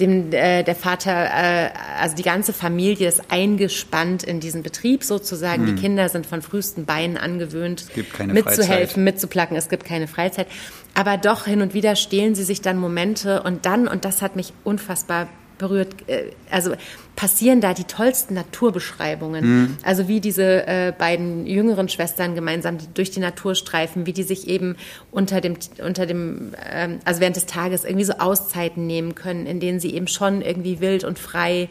dem, 0.00 0.32
äh, 0.32 0.62
der 0.64 0.74
Vater, 0.74 1.12
äh, 1.12 1.70
also 2.00 2.16
die 2.16 2.22
ganze 2.22 2.52
Familie 2.52 3.08
ist 3.08 3.22
eingespannt 3.28 4.24
in 4.24 4.40
diesen 4.40 4.62
Betrieb 4.62 5.04
sozusagen. 5.04 5.66
Hm. 5.66 5.76
Die 5.76 5.80
Kinder 5.80 6.08
sind 6.08 6.26
von 6.26 6.42
frühesten 6.42 6.84
Beinen 6.84 7.16
angewöhnt, 7.16 7.86
mitzuhelfen, 7.94 8.42
Freizeit. 8.42 8.96
mitzuplacken. 8.96 9.56
Es 9.56 9.68
gibt 9.68 9.84
keine 9.84 10.08
Freizeit. 10.08 10.48
Aber 10.94 11.16
doch 11.16 11.44
hin 11.44 11.62
und 11.62 11.74
wieder 11.74 11.96
stehlen 11.96 12.34
sie 12.34 12.44
sich 12.44 12.60
dann 12.60 12.76
Momente 12.78 13.42
und 13.42 13.66
dann, 13.66 13.88
und 13.88 14.04
das 14.04 14.22
hat 14.22 14.36
mich 14.36 14.52
unfassbar 14.64 15.28
berührt, 15.58 16.08
äh, 16.08 16.30
also 16.50 16.74
passieren 17.16 17.60
da 17.60 17.74
die 17.74 17.84
tollsten 17.84 18.34
Naturbeschreibungen. 18.34 19.44
Mhm. 19.44 19.76
Also 19.82 20.08
wie 20.08 20.20
diese 20.20 20.66
äh, 20.66 20.92
beiden 20.96 21.46
jüngeren 21.46 21.88
Schwestern 21.88 22.34
gemeinsam 22.34 22.78
durch 22.94 23.10
die 23.10 23.20
Natur 23.20 23.54
streifen, 23.54 24.06
wie 24.06 24.12
die 24.12 24.22
sich 24.22 24.48
eben 24.48 24.76
unter 25.10 25.40
dem, 25.40 25.56
unter 25.84 26.06
dem, 26.06 26.52
ähm, 26.70 26.98
also 27.04 27.20
während 27.20 27.36
des 27.36 27.46
Tages 27.46 27.84
irgendwie 27.84 28.04
so 28.04 28.14
Auszeiten 28.14 28.86
nehmen 28.86 29.14
können, 29.14 29.46
in 29.46 29.60
denen 29.60 29.80
sie 29.80 29.94
eben 29.94 30.08
schon 30.08 30.42
irgendwie 30.42 30.80
wild 30.80 31.04
und 31.04 31.18
frei 31.18 31.68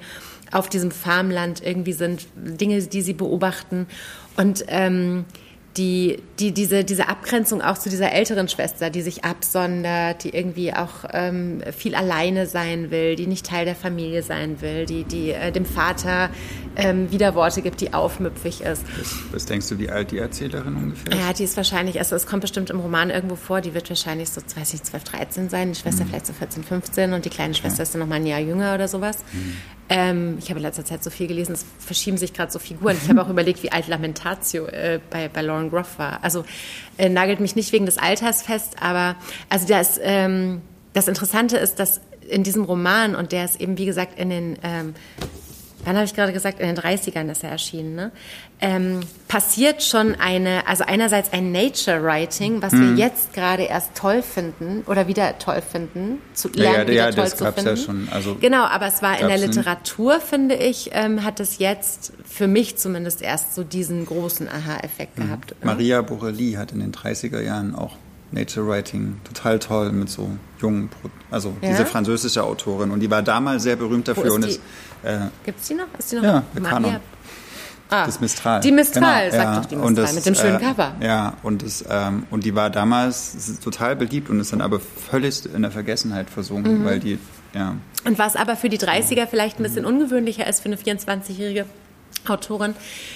auf 0.51 0.69
diesem 0.69 0.91
Farmland 0.91 1.61
irgendwie 1.65 1.93
sind, 1.93 2.27
Dinge, 2.35 2.81
die 2.81 3.01
sie 3.01 3.13
beobachten. 3.13 3.87
Und 4.37 4.63
ähm, 4.67 5.25
die, 5.77 6.21
die, 6.39 6.51
diese, 6.51 6.83
diese 6.83 7.07
Abgrenzung 7.07 7.61
auch 7.61 7.77
zu 7.77 7.89
dieser 7.89 8.11
älteren 8.11 8.47
Schwester, 8.47 8.89
die 8.89 9.01
sich 9.01 9.23
absondert, 9.23 10.23
die 10.23 10.29
irgendwie 10.29 10.73
auch 10.73 11.05
ähm, 11.11 11.61
viel 11.75 11.95
alleine 11.95 12.45
sein 12.45 12.91
will, 12.91 13.15
die 13.15 13.25
nicht 13.25 13.45
Teil 13.45 13.65
der 13.65 13.75
Familie 13.75 14.21
sein 14.21 14.61
will, 14.61 14.85
die, 14.85 15.03
die 15.03 15.31
äh, 15.31 15.51
dem 15.51 15.65
Vater 15.65 16.29
ähm, 16.75 17.11
Widerworte 17.11 17.61
gibt, 17.61 17.81
die 17.81 17.93
aufmüpfig 17.93 18.61
ist. 18.61 18.83
Was, 18.99 19.15
was, 19.31 19.45
denkst 19.45 19.69
du, 19.69 19.79
wie 19.79 19.89
alt 19.89 20.11
die 20.11 20.19
Erzählerin 20.19 20.75
ungefähr 20.75 21.11
ist? 21.11 21.19
Ja, 21.19 21.33
die 21.33 21.43
ist 21.43 21.57
wahrscheinlich, 21.57 21.97
also 21.97 22.15
es 22.15 22.27
kommt 22.27 22.41
bestimmt 22.41 22.69
im 22.69 22.79
Roman 22.79 23.09
irgendwo 23.09 23.35
vor, 23.35 23.61
die 23.61 23.73
wird 23.73 23.89
wahrscheinlich 23.89 24.29
so, 24.29 24.41
weiß 24.41 24.73
ich, 24.75 24.83
12, 24.83 25.03
13 25.03 25.49
sein, 25.49 25.73
die 25.73 25.79
Schwester 25.79 26.03
mhm. 26.03 26.09
vielleicht 26.09 26.27
so 26.27 26.33
14, 26.33 26.63
15 26.63 27.13
und 27.13 27.25
die 27.25 27.29
kleine 27.29 27.53
Schwester 27.55 27.79
ja. 27.79 27.83
ist 27.83 27.93
dann 27.95 28.01
noch 28.01 28.07
mal 28.07 28.15
ein 28.15 28.27
Jahr 28.27 28.39
jünger 28.39 28.75
oder 28.75 28.87
sowas. 28.87 29.17
Mhm. 29.33 29.55
Ähm, 29.89 30.37
ich 30.39 30.49
habe 30.49 30.59
in 30.59 30.63
letzter 30.63 30.85
Zeit 30.85 31.03
so 31.03 31.09
viel 31.09 31.27
gelesen, 31.27 31.53
es 31.53 31.65
verschieben 31.77 32.17
sich 32.17 32.33
gerade 32.33 32.51
so 32.51 32.59
Figuren. 32.59 32.97
Ich 33.01 33.09
habe 33.09 33.21
auch 33.21 33.29
überlegt, 33.29 33.63
wie 33.63 33.71
alt 33.71 33.87
Lamentatio 33.87 34.65
äh, 34.65 34.99
bei, 35.09 35.27
bei 35.27 35.41
Lauren 35.41 35.62
Groff 35.69 35.99
war. 35.99 36.23
Also 36.23 36.45
äh, 36.97 37.09
nagelt 37.09 37.39
mich 37.39 37.55
nicht 37.55 37.71
wegen 37.71 37.85
des 37.85 37.97
Alters 37.97 38.41
fest, 38.41 38.75
aber 38.79 39.15
also 39.49 39.67
das, 39.67 39.99
ähm, 40.01 40.61
das 40.93 41.07
Interessante 41.07 41.57
ist, 41.57 41.79
dass 41.79 42.01
in 42.29 42.43
diesem 42.43 42.63
Roman, 42.63 43.15
und 43.15 43.31
der 43.31 43.45
ist 43.45 43.59
eben, 43.59 43.77
wie 43.77 43.85
gesagt, 43.85 44.17
in 44.17 44.29
den 44.29 44.57
ähm, 44.63 44.95
wann 45.85 45.95
habe 45.95 46.05
ich 46.05 46.13
gerade 46.13 46.33
gesagt, 46.33 46.59
in 46.59 46.67
den 46.67 46.77
30ern 46.77 47.29
ist 47.31 47.43
er 47.43 47.51
erschienen, 47.51 47.95
ne? 47.95 48.11
ähm, 48.61 49.01
passiert 49.27 49.83
schon 49.83 50.15
eine, 50.15 50.67
also 50.67 50.83
einerseits 50.85 51.33
ein 51.33 51.51
Nature 51.51 52.03
Writing, 52.03 52.61
was 52.61 52.71
hm. 52.71 52.95
wir 52.95 53.05
jetzt 53.05 53.33
gerade 53.33 53.63
erst 53.63 53.95
toll 53.95 54.21
finden 54.21 54.83
oder 54.87 55.07
wieder 55.07 55.37
toll 55.39 55.61
finden, 55.61 56.19
zu 56.33 56.49
lernen, 56.49 56.73
ja, 56.73 56.79
ja, 56.79 56.87
wieder 56.87 56.93
ja, 56.93 57.11
toll 57.11 57.23
das 57.25 57.35
zu 57.35 57.51
finden. 57.51 57.69
Ja 57.69 57.77
schon, 57.77 58.09
also 58.11 58.35
genau, 58.39 58.63
aber 58.63 58.87
es 58.87 59.01
war 59.01 59.19
in 59.19 59.27
der 59.27 59.37
Literatur, 59.37 60.19
finde 60.19 60.55
ich, 60.55 60.91
ähm, 60.93 61.23
hat 61.23 61.39
es 61.39 61.57
jetzt 61.57 62.13
für 62.25 62.47
mich 62.47 62.77
zumindest 62.77 63.21
erst 63.21 63.55
so 63.55 63.63
diesen 63.63 64.05
großen 64.05 64.47
Aha-Effekt 64.47 65.19
mhm. 65.19 65.23
gehabt. 65.23 65.55
Maria 65.63 66.01
Borelli 66.01 66.53
hat 66.53 66.71
in 66.71 66.79
den 66.79 66.93
30er 66.93 67.41
Jahren 67.41 67.75
auch 67.75 67.97
Nature 68.33 68.67
Writing 68.67 69.17
total 69.23 69.59
toll 69.59 69.91
mit 69.91 70.09
so 70.09 70.29
jungen, 70.59 70.89
also 71.31 71.55
ja? 71.61 71.69
diese 71.69 71.85
französische 71.85 72.43
Autorin 72.43 72.91
und 72.91 72.99
die 72.99 73.09
war 73.09 73.21
damals 73.21 73.63
sehr 73.63 73.75
berühmt 73.75 74.07
dafür. 74.07 74.31
Wo 74.31 74.37
ist 74.37 74.59
die? 75.03 75.07
Äh, 75.07 75.19
Gibt 75.45 75.59
es 75.59 75.67
die 75.67 75.75
noch? 75.75 75.87
Ist 75.97 76.11
die 76.11 76.15
noch? 76.15 76.23
Ja, 76.23 76.43
Maria? 76.59 76.99
Ah, 77.89 78.05
das 78.07 78.19
Mistral. 78.19 78.59
Die 78.61 78.71
Mistral, 78.71 79.29
genau, 79.29 79.43
sagt 79.43 79.55
ja. 79.55 79.59
doch 79.59 79.65
die 79.65 79.75
Mistral, 79.75 79.95
das, 79.95 80.15
mit 80.15 80.25
dem 80.25 80.35
schönen 80.35 80.55
äh, 80.55 80.65
Cover. 80.65 80.95
Ja, 80.99 81.33
und, 81.43 81.61
das, 81.61 81.85
ähm, 81.87 82.25
und 82.31 82.43
die 82.43 82.55
war 82.55 82.71
damals 82.71 83.59
total 83.59 83.95
beliebt 83.95 84.31
und 84.31 84.39
ist 84.39 84.51
dann 84.51 84.61
aber 84.61 84.79
völlig 84.79 85.45
in 85.53 85.61
der 85.61 85.69
Vergessenheit 85.69 86.29
versunken, 86.29 86.79
mhm. 86.79 86.85
weil 86.85 86.99
die, 86.99 87.19
ja. 87.53 87.75
Und 88.05 88.17
was 88.17 88.35
aber 88.35 88.55
für 88.55 88.69
die 88.69 88.79
30er 88.79 89.27
vielleicht 89.27 89.59
ein 89.59 89.63
bisschen 89.63 89.85
ungewöhnlicher 89.85 90.47
ist 90.47 90.61
für 90.61 90.69
eine 90.69 90.77
24-Jährige, 90.77 91.65
Autorin, 92.27 92.75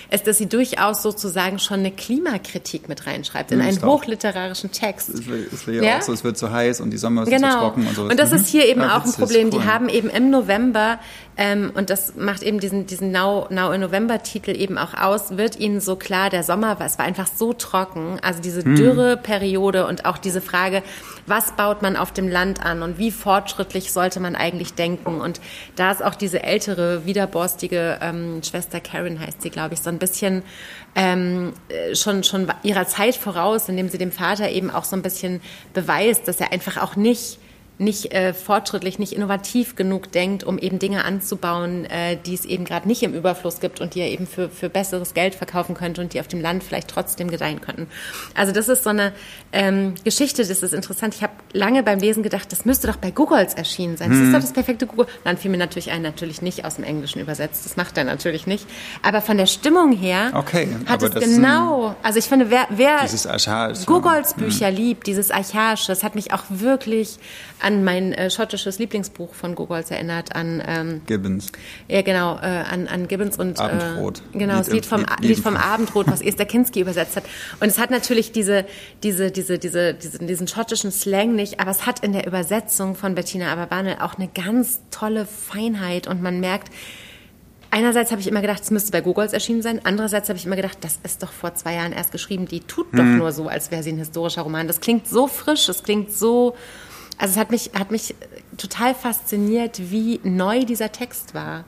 ist, 0.10 0.28
dass 0.28 0.38
sie 0.38 0.47
durchaus 0.47 1.01
sozusagen 1.01 1.60
schon 1.60 1.80
eine 1.80 1.91
Klimakritik 1.91 2.89
mit 2.89 3.08
reinschreibt 3.08 3.51
in 3.51 3.62
einen 3.62 3.82
hochliterarischen 3.82 4.72
Text. 4.72 5.10
Es 5.10 5.22
ist 5.22 5.68
ja, 5.68 5.82
ja, 5.82 5.97
auch 5.97 6.01
so, 6.01 6.14
es 6.14 6.24
wird 6.24 6.38
zu 6.38 6.51
heiß 6.51 6.82
und 6.82 6.91
die 6.91 6.97
Sommer 6.97 7.24
ist 7.24 7.30
genau. 7.30 7.51
zu 7.51 7.58
trocken 7.58 7.88
und 7.88 7.95
so. 7.95 8.03
Und 8.03 8.20
das 8.20 8.32
mhm. 8.32 8.38
ist 8.38 8.47
hier 8.47 8.66
eben 8.68 8.82
ja, 8.82 8.97
auch 8.97 9.05
ein 9.05 9.12
Problem. 9.12 9.49
Cool. 9.51 9.60
Die 9.60 9.66
haben 9.66 9.89
eben 9.89 10.10
im 10.10 10.30
November, 10.30 10.99
ähm, 11.38 11.72
und 11.76 11.89
das 11.89 12.16
macht 12.16 12.43
eben 12.43 12.60
diesen, 12.60 12.88
diesen 12.88 13.12
Now, 13.12 13.47
Now 13.49 13.72
in 13.72 13.82
November-Titel 13.82 14.51
eben 14.51 14.78
auch 14.78 14.93
aus, 14.93 15.38
wird 15.38 15.60
ihnen 15.60 15.80
so 15.82 15.95
klar, 15.95 16.30
der 16.30 16.43
Sommer, 16.43 16.78
es 16.82 16.97
war 16.97 17.05
einfach 17.05 17.28
so 17.28 17.53
trocken, 17.53 18.20
also 18.22 18.41
diese 18.41 18.64
hm. 18.64 18.76
Dürreperiode 18.76 19.86
und 19.86 20.05
auch 20.05 20.18
diese 20.18 20.41
Frage, 20.41 20.84
was 21.28 21.51
baut 21.51 21.82
man 21.82 21.95
auf 21.95 22.12
dem 22.12 22.28
Land 22.28 22.66
an 22.66 22.82
und 22.82 22.97
wie 22.97 23.12
fortschrittlich 23.12 23.91
sollte 23.91 24.20
man 24.20 24.36
eigentlich 24.36 24.74
denken. 24.74 25.22
Und 25.22 25.41
da 25.76 25.91
ist 25.91 26.03
auch 26.03 26.16
diese 26.16 26.41
ältere, 26.41 27.05
widerborstige 27.05 27.99
ähm, 28.01 28.41
Schwester 28.43 28.80
Karen, 28.97 29.19
heißt 29.19 29.41
sie, 29.41 29.49
glaube 29.49 29.75
ich, 29.75 29.81
so 29.81 29.89
ein 29.89 29.99
bisschen 29.99 30.43
ähm, 30.95 31.53
schon, 31.93 32.23
schon 32.23 32.51
ihrer 32.63 32.87
Zeit 32.87 33.15
voraus, 33.15 33.69
indem 33.69 33.89
sie 33.89 33.97
dem 33.97 34.11
Vater 34.11 34.49
eben 34.49 34.71
auch 34.71 34.83
so 34.83 34.95
ein 34.95 35.01
bisschen 35.01 35.41
beweist, 35.73 36.27
dass 36.27 36.39
er 36.39 36.51
einfach 36.51 36.77
auch 36.77 36.95
nicht 36.95 37.39
nicht 37.80 38.11
äh, 38.13 38.34
fortschrittlich, 38.34 38.97
nicht 38.97 39.13
innovativ 39.13 39.75
genug 39.75 40.11
denkt, 40.11 40.43
um 40.43 40.57
eben 40.57 40.80
Dinge 40.80 41.05
anzubauen, 41.05 41.86
äh, 41.86 42.17
die 42.25 42.34
es 42.34 42.45
eben 42.45 42.65
gerade 42.65 42.88
nicht 42.88 43.03
im 43.03 43.13
Überfluss 43.13 43.59
gibt 43.59 43.82
und 43.82 43.93
die 43.93 43.99
er 43.99 44.09
eben 44.09 44.25
für, 44.25 44.49
für 44.49 44.69
besseres 44.69 45.13
Geld 45.13 45.36
verkaufen 45.36 45.75
könnte 45.75 46.01
und 46.01 46.13
die 46.13 46.19
auf 46.19 46.28
dem 46.28 46.41
Land 46.41 46.63
vielleicht 46.63 46.88
trotzdem 46.88 47.30
gedeihen 47.30 47.61
könnten. 47.61 47.88
Also 48.34 48.51
das 48.51 48.67
ist 48.67 48.84
so 48.84 48.89
eine 48.89 49.13
ähm, 49.53 49.93
Geschichte, 50.03 50.43
das 50.45 50.63
ist 50.63 50.73
interessant. 50.73 51.13
Ich 51.15 51.21
habe 51.21 51.34
lange 51.53 51.84
beim 51.84 51.99
Lesen 51.99 52.23
gedacht, 52.23 52.51
das 52.51 52.65
müsste 52.65 52.88
doch 52.88 52.97
bei 52.97 53.11
Googles 53.11 53.53
erschienen 53.53 53.95
sein. 53.95 54.09
Das 54.09 54.17
mhm. 54.17 54.25
ist 54.25 54.34
doch 54.34 54.41
das 54.41 54.53
perfekte 54.53 54.88
Google. 54.88 55.05
Dann 55.23 55.38
fiel 55.38 55.51
mir 55.51 55.57
natürlich 55.57 55.91
ein, 55.91 56.01
natürlich 56.01 56.41
nicht 56.41 56.65
aus 56.65 56.75
dem 56.75 56.84
Englischen 56.84 57.19
übersetzt. 57.19 57.65
Das 57.65 57.78
macht 57.78 57.97
er 57.97 58.05
natürlich 58.05 58.47
nicht. 58.47 58.65
Aber 59.03 59.21
von 59.21 59.38
der 59.38 59.45
Stimmung 59.45 59.91
her 59.91 60.32
okay, 60.34 60.67
hat 60.88 61.03
es 61.03 61.13
genau, 61.13 61.95
also 62.01 62.17
ich 62.17 62.25
finde, 62.25 62.49
wer, 62.49 62.67
wer 62.69 63.05
Googles 63.86 64.36
mhm. 64.36 64.41
Bücher 64.41 64.71
mhm. 64.71 64.78
liebt, 64.78 65.07
dieses 65.07 65.30
Archaische, 65.30 65.88
das 65.88 66.03
hat 66.03 66.15
mich 66.15 66.34
auch 66.34 66.43
wirklich 66.49 67.19
an 67.68 67.84
mein 67.84 68.13
äh, 68.13 68.30
schottisches 68.30 68.80
Lieblingsbuch 68.80 69.34
von 69.34 69.53
Gogols 69.53 69.91
erinnert, 69.91 70.34
an 70.34 70.63
ähm, 70.65 71.01
Gibbons. 71.05 71.51
Ja, 71.89 72.01
genau, 72.01 72.38
äh, 72.38 72.45
an, 72.45 72.88
an 72.88 73.09
Gibbons 73.09 73.38
und 73.38 73.59
Abendrot. 73.59 74.20
Äh, 74.34 74.38
genau, 74.38 74.57
das 74.57 74.70
Lied 74.70 74.86
vom, 74.86 75.05
Lied 75.20 75.39
vom 75.39 75.57
Abendrot, 75.57 76.07
was 76.07 76.22
Esther 76.22 76.45
Kinski 76.45 76.80
übersetzt 76.80 77.18
hat. 77.18 77.26
Und 77.59 77.68
es 77.68 77.78
hat 77.78 77.91
natürlich 77.91 78.32
diese, 78.32 78.65
diese, 79.03 79.32
diese, 79.32 79.59
diese, 79.59 79.93
diesen, 79.93 80.28
diesen 80.28 80.47
schottischen 80.47 80.91
Slang 80.91 81.36
nicht, 81.36 81.59
aber 81.59 81.72
es 81.72 81.86
hat 81.86 81.99
in 82.05 82.13
der 82.13 82.26
Übersetzung 82.26 82.95
von 82.95 83.15
Bettina 83.15 83.51
Aberbanel 83.51 83.97
auch 83.99 84.15
eine 84.15 84.30
ganz 84.30 84.80
tolle 84.89 85.26
Feinheit 85.26 86.07
und 86.07 86.22
man 86.22 86.39
merkt, 86.39 86.72
Einerseits 87.70 88.11
habe 88.11 88.22
ich 88.22 88.28
immer 88.28 88.39
gedacht, 88.39 88.63
es 88.63 88.72
müsste 88.72 88.93
bei 88.93 89.01
Googles 89.01 89.34
erschienen 89.34 89.61
sein. 89.61 89.82
Andererseits 89.84 90.30
habe 90.30 90.39
ich 90.39 90.45
immer 90.45 90.55
gedacht, 90.55 90.78
das 90.82 90.99
ist 91.03 91.22
doch 91.22 91.34
vor 91.34 91.53
zwei 91.55 91.74
Jahren 91.76 91.91
erst 91.91 92.13
geschrieben. 92.13 92.47
Die 92.47 92.61
tut 92.61 92.88
doch 92.93 93.03
mhm. 93.03 93.18
nur 93.18 93.34
so, 93.34 93.49
als 93.49 93.72
wäre 93.72 93.84
sie 93.84 93.91
ein 93.91 93.97
historischer 93.97 94.43
Roman. 94.43 94.68
Das 94.68 94.80
klingt 94.80 95.05
so 95.05 95.28
frisch, 95.28 95.68
es 95.68 95.84
klingt 95.84 96.13
so 96.13 96.55
also 97.18 97.34
es 97.34 97.38
hat 97.38 97.51
mich, 97.51 97.72
hat 97.74 97.91
mich 97.91 98.15
total 98.57 98.93
fasziniert, 98.95 99.91
wie 99.91 100.20
neu 100.24 100.65
dieser 100.65 100.91
Text 100.91 101.34
war. 101.34 101.65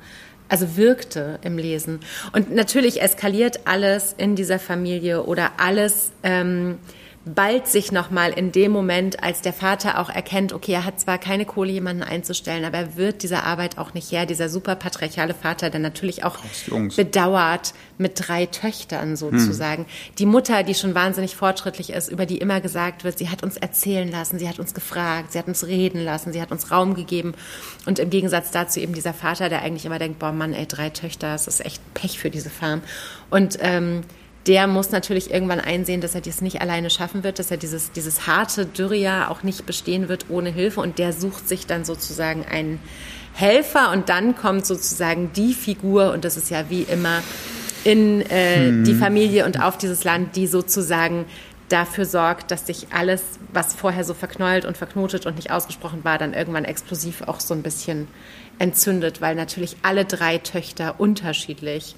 Also 0.47 0.77
wirkte 0.77 1.39
im 1.43 1.59
Lesen. 1.59 1.99
Und 2.33 2.51
natürlich 2.51 3.01
eskaliert 3.01 3.67
alles 3.67 4.15
in 4.17 4.35
dieser 4.35 4.57
Familie 4.57 5.23
oder 5.23 5.51
alles 5.57 6.11
ähm, 6.23 6.79
ballt 7.25 7.67
sich 7.67 7.91
nochmal 7.91 8.31
in 8.31 8.51
dem 8.51 8.71
Moment, 8.71 9.21
als 9.21 9.41
der 9.41 9.51
Vater 9.51 9.99
auch 9.99 10.09
erkennt, 10.09 10.53
okay, 10.53 10.71
er 10.71 10.85
hat 10.85 10.99
zwar 10.99 11.17
keine 11.17 11.45
Kohle, 11.45 11.71
jemanden 11.71 12.01
einzustellen, 12.01 12.63
aber 12.63 12.77
er 12.77 12.95
wird 12.95 13.23
dieser 13.23 13.43
Arbeit 13.43 13.77
auch 13.77 13.93
nicht 13.93 14.11
her. 14.11 14.25
Dieser 14.25 14.47
super 14.47 14.75
patriarchale 14.75 15.33
Vater, 15.33 15.69
der 15.69 15.81
natürlich 15.81 16.23
auch 16.23 16.37
bedauert 16.95 17.73
mit 17.97 18.13
drei 18.15 18.45
Töchtern 18.45 19.17
sozusagen. 19.17 19.83
Hm. 19.83 20.15
Die 20.17 20.25
Mutter, 20.25 20.63
die 20.63 20.73
schon 20.73 20.95
wahnsinnig 20.95 21.35
fortschrittlich 21.35 21.91
ist, 21.91 22.09
über 22.09 22.25
die 22.25 22.37
immer 22.37 22.61
gesagt 22.61 23.03
wird, 23.03 23.17
sie 23.17 23.29
hat 23.29 23.43
uns 23.43 23.57
erzählen 23.57 24.09
lassen, 24.09 24.39
sie 24.39 24.47
hat 24.47 24.59
uns 24.59 24.73
gefragt, 24.73 25.33
sie 25.33 25.39
hat 25.39 25.47
uns 25.47 25.67
reden 25.67 26.03
lassen, 26.03 26.31
sie 26.31 26.41
hat 26.41 26.51
uns 26.51 26.71
Raum 26.71 26.95
gegeben. 26.95 27.33
Und 27.85 27.99
im 27.99 28.09
Gegensatz 28.09 28.51
dazu 28.51 28.79
eben 28.79 28.93
dieser 28.93 29.13
Vater, 29.13 29.49
der 29.49 29.61
eigentlich 29.61 29.85
immer 29.85 29.99
denkt, 29.99 30.19
boah 30.19 30.31
Mann, 30.31 30.53
ey, 30.53 30.65
drei 30.65 30.89
Töchter, 30.89 31.33
das 31.33 31.47
ist 31.47 31.65
echt 31.65 31.81
Pech 31.93 32.17
für 32.17 32.29
diese 32.29 32.49
Farm. 32.49 32.81
Und 33.29 33.57
ähm, 33.61 34.03
der 34.47 34.67
muss 34.67 34.91
natürlich 34.91 35.31
irgendwann 35.31 35.59
einsehen, 35.59 36.01
dass 36.01 36.15
er 36.15 36.21
das 36.21 36.41
nicht 36.41 36.61
alleine 36.61 36.89
schaffen 36.89 37.23
wird, 37.23 37.39
dass 37.39 37.51
er 37.51 37.57
dieses, 37.57 37.91
dieses 37.91 38.25
harte 38.25 38.65
Dürrejahr 38.65 39.29
auch 39.29 39.43
nicht 39.43 39.65
bestehen 39.65 40.09
wird 40.09 40.25
ohne 40.29 40.49
Hilfe 40.49 40.81
und 40.81 40.97
der 40.97 41.13
sucht 41.13 41.47
sich 41.47 41.67
dann 41.67 41.85
sozusagen 41.85 42.45
einen 42.45 42.79
Helfer 43.33 43.91
und 43.91 44.09
dann 44.09 44.35
kommt 44.35 44.65
sozusagen 44.65 45.31
die 45.35 45.53
Figur 45.53 46.11
und 46.13 46.25
das 46.25 46.37
ist 46.37 46.49
ja 46.49 46.69
wie 46.69 46.83
immer 46.83 47.21
in 47.83 48.21
äh, 48.21 48.67
hm. 48.67 48.83
die 48.83 48.93
Familie 48.93 49.45
und 49.45 49.61
auf 49.61 49.77
dieses 49.77 50.03
Land, 50.03 50.35
die 50.35 50.47
sozusagen 50.47 51.25
dafür 51.69 52.05
sorgt, 52.05 52.51
dass 52.51 52.65
sich 52.65 52.87
alles, 52.91 53.21
was 53.53 53.73
vorher 53.73 54.03
so 54.03 54.13
verknäult 54.13 54.65
und 54.65 54.75
verknotet 54.75 55.25
und 55.25 55.35
nicht 55.35 55.51
ausgesprochen 55.51 56.03
war, 56.03 56.17
dann 56.17 56.33
irgendwann 56.33 56.65
explosiv 56.65 57.21
auch 57.21 57.39
so 57.39 57.53
ein 57.53 57.61
bisschen 57.61 58.07
entzündet, 58.57 59.21
weil 59.21 59.35
natürlich 59.35 59.77
alle 59.83 60.05
drei 60.05 60.37
Töchter 60.39 60.99
unterschiedlich 60.99 61.95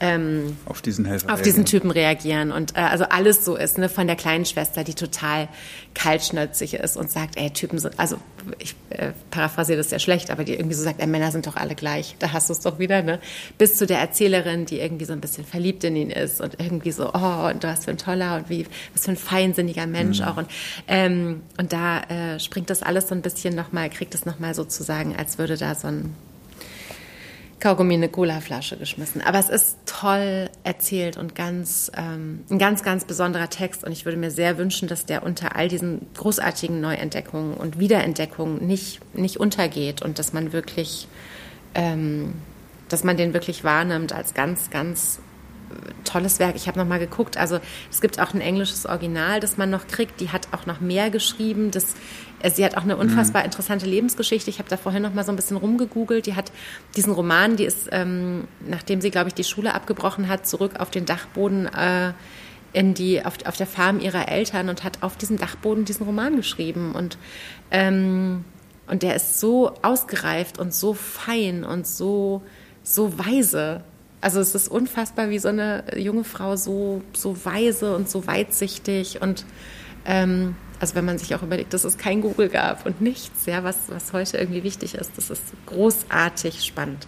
ähm, 0.00 0.56
auf 0.66 0.82
diesen 0.82 1.04
Helfer 1.04 1.32
auf 1.32 1.42
diesen 1.42 1.64
Typen 1.64 1.90
reagieren 1.90 2.50
und 2.50 2.76
äh, 2.76 2.80
also 2.80 3.04
alles 3.04 3.44
so 3.44 3.56
ist 3.56 3.78
ne 3.78 3.88
von 3.88 4.06
der 4.06 4.16
kleinen 4.16 4.44
Schwester 4.44 4.84
die 4.84 4.94
total 4.94 5.48
kaltschnäuzig 5.94 6.74
ist 6.74 6.96
und 6.96 7.10
sagt 7.10 7.36
ey 7.36 7.50
Typen 7.50 7.78
sind 7.78 7.98
also 8.00 8.16
ich 8.58 8.74
äh, 8.90 9.12
paraphrasiere 9.30 9.78
das 9.78 9.90
sehr 9.90 10.00
schlecht 10.00 10.30
aber 10.30 10.44
die 10.44 10.54
irgendwie 10.54 10.74
so 10.74 10.82
sagt 10.82 11.00
ey 11.00 11.06
Männer 11.06 11.30
sind 11.30 11.46
doch 11.46 11.56
alle 11.56 11.74
gleich 11.74 12.16
da 12.18 12.32
hast 12.32 12.48
du 12.48 12.52
es 12.52 12.60
doch 12.60 12.78
wieder 12.78 13.02
ne 13.02 13.20
bis 13.58 13.76
zu 13.76 13.86
der 13.86 14.00
Erzählerin 14.00 14.66
die 14.66 14.80
irgendwie 14.80 15.04
so 15.04 15.12
ein 15.12 15.20
bisschen 15.20 15.44
verliebt 15.44 15.84
in 15.84 15.94
ihn 15.94 16.10
ist 16.10 16.40
und 16.40 16.58
irgendwie 16.58 16.92
so 16.92 17.12
oh 17.12 17.48
und 17.48 17.62
du 17.62 17.68
hast 17.68 17.84
für 17.84 17.92
ein 17.92 17.98
toller 17.98 18.36
und 18.36 18.50
wie 18.50 18.66
was 18.94 19.04
für 19.04 19.12
ein 19.12 19.16
feinsinniger 19.16 19.86
Mensch 19.86 20.20
mhm. 20.20 20.26
auch 20.26 20.36
und 20.36 20.48
ähm, 20.88 21.42
und 21.58 21.72
da 21.72 22.00
äh, 22.00 22.40
springt 22.40 22.70
das 22.70 22.82
alles 22.82 23.08
so 23.08 23.14
ein 23.14 23.22
bisschen 23.22 23.54
noch 23.54 23.72
mal 23.72 23.88
kriegt 23.88 24.14
es 24.14 24.26
noch 24.26 24.38
mal 24.40 24.54
sozusagen 24.54 25.14
als 25.14 25.38
würde 25.38 25.56
da 25.56 25.74
so 25.74 25.88
ein 25.88 26.14
Kaugummi 27.62 27.94
in 27.94 28.00
eine 28.00 28.10
Cola-Flasche 28.10 28.76
geschmissen. 28.76 29.22
Aber 29.22 29.38
es 29.38 29.48
ist 29.48 29.78
toll 29.86 30.50
erzählt 30.64 31.16
und 31.16 31.36
ganz, 31.36 31.92
ähm, 31.96 32.40
ein 32.50 32.58
ganz, 32.58 32.82
ganz 32.82 33.04
besonderer 33.04 33.48
Text. 33.50 33.84
Und 33.84 33.92
ich 33.92 34.04
würde 34.04 34.18
mir 34.18 34.32
sehr 34.32 34.58
wünschen, 34.58 34.88
dass 34.88 35.06
der 35.06 35.22
unter 35.22 35.54
all 35.54 35.68
diesen 35.68 36.08
großartigen 36.16 36.80
Neuentdeckungen 36.80 37.54
und 37.54 37.78
Wiederentdeckungen 37.78 38.66
nicht, 38.66 38.98
nicht 39.14 39.38
untergeht 39.38 40.02
und 40.02 40.18
dass 40.18 40.32
man 40.32 40.52
wirklich, 40.52 41.06
ähm, 41.76 42.34
dass 42.88 43.04
man 43.04 43.16
den 43.16 43.32
wirklich 43.32 43.62
wahrnimmt 43.62 44.12
als 44.12 44.34
ganz, 44.34 44.70
ganz 44.70 45.20
tolles 46.04 46.38
Werk. 46.38 46.56
Ich 46.56 46.66
habe 46.66 46.78
noch 46.78 46.86
mal 46.86 46.98
geguckt. 46.98 47.36
Also 47.36 47.60
es 47.90 48.00
gibt 48.00 48.20
auch 48.20 48.34
ein 48.34 48.40
englisches 48.40 48.86
Original, 48.86 49.40
das 49.40 49.56
man 49.56 49.70
noch 49.70 49.86
kriegt. 49.86 50.20
Die 50.20 50.30
hat 50.30 50.48
auch 50.52 50.66
noch 50.66 50.80
mehr 50.80 51.10
geschrieben. 51.10 51.70
Das, 51.70 51.94
sie 52.50 52.64
hat 52.64 52.76
auch 52.76 52.82
eine 52.82 52.96
unfassbar 52.96 53.42
mhm. 53.42 53.46
interessante 53.46 53.86
Lebensgeschichte. 53.86 54.50
Ich 54.50 54.58
habe 54.58 54.68
da 54.68 54.76
vorhin 54.76 55.02
noch 55.02 55.14
mal 55.14 55.24
so 55.24 55.32
ein 55.32 55.36
bisschen 55.36 55.56
rumgegoogelt. 55.56 56.26
Die 56.26 56.34
hat 56.34 56.50
diesen 56.96 57.12
Roman, 57.12 57.56
die 57.56 57.64
ist, 57.64 57.88
ähm, 57.92 58.44
nachdem 58.66 59.00
sie, 59.00 59.10
glaube 59.10 59.28
ich, 59.28 59.34
die 59.34 59.44
Schule 59.44 59.74
abgebrochen 59.74 60.28
hat, 60.28 60.46
zurück 60.46 60.72
auf 60.78 60.90
den 60.90 61.06
Dachboden 61.06 61.66
äh, 61.66 62.12
in 62.72 62.94
die, 62.94 63.24
auf, 63.24 63.34
auf 63.44 63.56
der 63.56 63.66
Farm 63.66 64.00
ihrer 64.00 64.28
Eltern 64.28 64.68
und 64.68 64.82
hat 64.82 65.02
auf 65.02 65.16
diesem 65.16 65.38
Dachboden 65.38 65.84
diesen 65.84 66.04
Roman 66.06 66.36
geschrieben. 66.36 66.92
Und, 66.92 67.18
ähm, 67.70 68.44
und 68.88 69.02
der 69.02 69.14
ist 69.14 69.38
so 69.38 69.74
ausgereift 69.82 70.58
und 70.58 70.74
so 70.74 70.94
fein 70.94 71.64
und 71.64 71.86
so, 71.86 72.42
so 72.82 73.18
weise. 73.18 73.84
Also 74.20 74.40
es 74.40 74.54
ist 74.54 74.68
unfassbar, 74.68 75.30
wie 75.30 75.38
so 75.38 75.48
eine 75.48 75.84
junge 75.96 76.24
Frau 76.24 76.56
so, 76.56 77.02
so 77.12 77.44
weise 77.44 77.94
und 77.96 78.08
so 78.08 78.26
weitsichtig 78.26 79.20
und 79.20 79.44
ähm, 80.04 80.54
also 80.82 80.96
wenn 80.96 81.04
man 81.04 81.16
sich 81.16 81.32
auch 81.36 81.42
überlegt, 81.42 81.74
dass 81.74 81.84
es 81.84 81.96
kein 81.96 82.20
Google 82.20 82.48
gab 82.48 82.84
und 82.84 83.00
nichts, 83.00 83.46
ja, 83.46 83.62
was, 83.62 83.76
was 83.86 84.12
heute 84.12 84.36
irgendwie 84.36 84.64
wichtig 84.64 84.96
ist, 84.96 85.12
das 85.16 85.30
ist 85.30 85.42
großartig 85.66 86.64
spannend. 86.64 87.06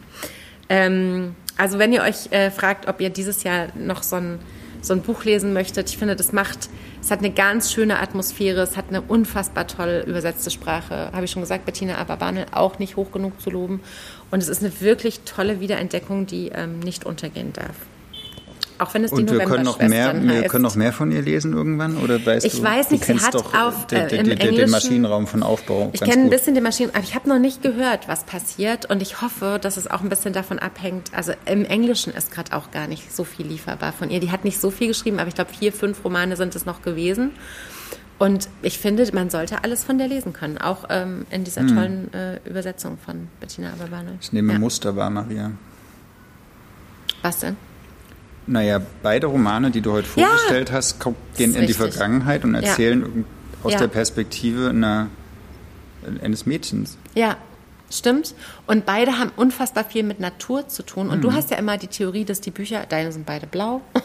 Ähm, 0.69 1.35
also 1.59 1.81
wenn 1.81 1.93
ihr 1.93 2.03
euch 2.03 2.31
äh, 2.31 2.53
fragt, 2.53 2.87
ob 2.87 3.01
ihr 3.01 3.11
dieses 3.11 3.43
Jahr 3.43 3.67
noch 3.75 4.05
so 4.05 4.17
ein 4.17 4.39
so 4.81 4.93
ein 4.93 5.01
Buch 5.01 5.25
lesen 5.25 5.55
möchtet. 5.55 5.89
Ich 5.89 5.97
finde, 5.97 6.15
das 6.15 6.33
macht, 6.33 6.69
es 7.01 7.11
hat 7.11 7.21
eine 7.21 7.31
ganz 7.31 7.73
schöne 7.73 8.01
Atmosphäre, 8.01 8.61
es 8.61 8.77
hat 8.77 8.91
eine 8.91 9.01
unfassbar 9.01 9.67
toll 9.67 10.05
übersetzte 10.07 10.51
Sprache. 10.51 11.11
Habe 11.11 11.25
ich 11.25 11.31
schon 11.31 11.41
gesagt, 11.41 11.65
Bettina 11.65 11.97
Aberbanel 11.97 12.45
auch 12.53 12.79
nicht 12.79 12.97
hoch 12.97 13.11
genug 13.11 13.41
zu 13.41 13.49
loben. 13.49 13.81
Und 14.31 14.43
es 14.43 14.49
ist 14.49 14.63
eine 14.63 14.79
wirklich 14.83 15.21
tolle 15.21 15.59
Wiederentdeckung, 15.61 16.27
die 16.27 16.49
ähm, 16.49 16.81
nicht 16.81 17.07
untergehen 17.07 17.55
darf. 17.55 17.75
Auch 18.79 18.93
wenn 18.93 19.05
es 19.05 19.13
die 19.13 19.23
Und 19.23 19.31
wir 19.31 19.39
können 19.41 19.65
noch 19.65 19.79
mehr, 19.79 20.15
wir 20.21 20.43
können 20.49 20.65
noch 20.65 20.75
mehr 20.75 20.93
von 20.93 21.13
ihr 21.13 21.23
lesen 21.23 21.53
irgendwann 21.53 21.97
oder 21.97 22.25
weißt 22.25 22.45
ich 22.45 22.57
du? 22.57 22.63
weiß 22.63 22.91
nicht, 22.91 23.05
sie 23.05 23.19
hat 23.21 23.35
auf 23.37 23.93
äh, 23.93 24.09
den, 24.09 24.25
den, 24.25 24.57
den, 24.57 24.71
Maschinenraum 24.71 25.29
von 25.29 25.45
Aufbau. 25.45 25.91
Ich 25.93 26.01
kenne 26.01 26.25
ein 26.25 26.31
bisschen 26.31 26.55
den 26.55 26.65
Maschinenraum, 26.65 26.97
aber 26.97 27.05
ich 27.05 27.15
habe 27.15 27.29
noch 27.29 27.39
nicht 27.39 27.63
gehört, 27.63 28.09
was 28.09 28.25
passiert 28.25 28.91
und 28.91 29.01
ich 29.01 29.23
hoffe, 29.23 29.59
dass 29.61 29.77
es 29.77 29.89
auch 29.89 30.01
ein 30.01 30.09
bisschen 30.09 30.33
davon 30.33 30.59
abhängt. 30.59 31.13
Also 31.15 31.33
im 31.47 31.65
Englischen 31.65 32.13
ist 32.13 32.33
gerade 32.33 32.53
auch 32.53 32.73
gar 32.73 32.89
nicht 32.89 33.15
so 33.15 33.23
viel 33.23 33.47
lieferbar 33.47 33.93
von 33.93 34.11
ihr. 34.11 34.19
Die 34.19 34.33
hat 34.33 34.45
nicht 34.45 34.61
so 34.61 34.71
viel 34.71 34.89
geschrieben, 34.89 35.21
aber 35.21 35.29
ich 35.29 35.37
glaube 35.37 35.53
vier, 35.53 35.73
fünf 35.73 36.05
Romane 36.05 36.37
sind 36.37 36.57
es 36.57 36.67
noch 36.67 36.83
gewesen. 36.83 37.31
Und 38.19 38.49
ich 38.63 38.79
finde, 38.79 39.09
man 39.13 39.31
sollte 39.31 39.63
alles 39.63 39.85
von 39.85 39.99
der 39.99 40.09
lesen 40.09 40.33
können, 40.33 40.59
auch 40.59 40.85
ähm, 40.89 41.27
in 41.31 41.45
dieser 41.45 41.63
hm. 41.63 41.75
tollen 41.75 42.15
äh, 42.15 42.39
Übersetzung 42.49 42.99
von 42.99 43.29
Bettina 43.41 43.73
Aberbanel. 43.73 44.19
Ich 44.21 44.33
nehme 44.33 44.53
ja. 44.53 44.59
Muster 44.59 44.97
wahr, 44.97 45.11
Maria. 45.11 45.53
Was 47.23 47.41
denn? 47.41 47.57
Naja, 48.47 48.81
beide 49.03 49.27
Romane, 49.27 49.71
die 49.71 49.81
du 49.81 49.93
heute 49.93 50.07
Ja. 50.17 50.27
vorgestellt 50.27 50.71
hast, 50.73 51.01
ko- 51.01 51.15
gehen 51.37 51.51
in 51.55 51.61
die 51.63 51.67
richtig. 51.73 51.77
Vergangenheit 51.77 52.45
und 52.45 52.55
Ja. 52.55 52.61
erzählen 52.61 53.01
irgend- 53.03 53.27
aus 53.63 53.73
Ja. 53.73 53.79
der 53.79 53.89
Perspektive 53.89 54.69
einer, 54.71 55.09
eines 56.23 56.45
Mädchens. 56.45 56.99
Ja, 57.15 57.37
stimmt. 57.91 58.35
Und 58.67 58.85
beide 58.85 59.19
haben 59.19 59.33
unfassbar 59.37 59.85
viel 59.85 60.03
mit 60.03 60.21
Natur 60.21 60.69
zu 60.69 60.83
tun. 60.83 61.09
Und 61.09 61.23
du 61.23 61.33
hast 61.33 61.51
ja 61.51 61.57
immer 61.57 61.79
die 61.79 61.87
Theorie, 61.87 62.25
dass 62.27 62.41
die 62.43 62.51
Bücher, 62.51 62.85
deine 62.89 63.13
sind 63.13 63.27
beide 63.27 63.47
blau. 63.47 63.81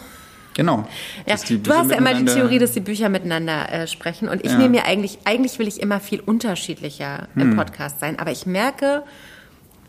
Genau. 0.55 0.85
Ja, 1.25 1.35
die 1.37 1.61
du 1.63 1.71
hast 1.71 1.89
ja 1.89 1.95
immer 1.95 2.13
die 2.15 2.25
Theorie, 2.25 2.59
dass 2.59 2.73
die 2.73 2.81
Bücher 2.81 3.07
miteinander 3.07 3.71
äh, 3.71 3.87
sprechen. 3.87 4.27
Und 4.27 4.43
ich 4.43 4.51
Ja. 4.51 4.57
nehme 4.57 4.71
mir 4.71 4.85
eigentlich, 4.85 5.19
eigentlich 5.23 5.57
will 5.57 5.69
ich 5.69 5.79
immer 5.81 6.01
viel 6.01 6.19
unterschiedlicher 6.19 7.29
Hm. 7.35 7.41
im 7.41 7.55
Podcast 7.55 8.01
sein. 8.01 8.19
Aber 8.19 8.31
ich 8.31 8.45
merke, 8.45 9.03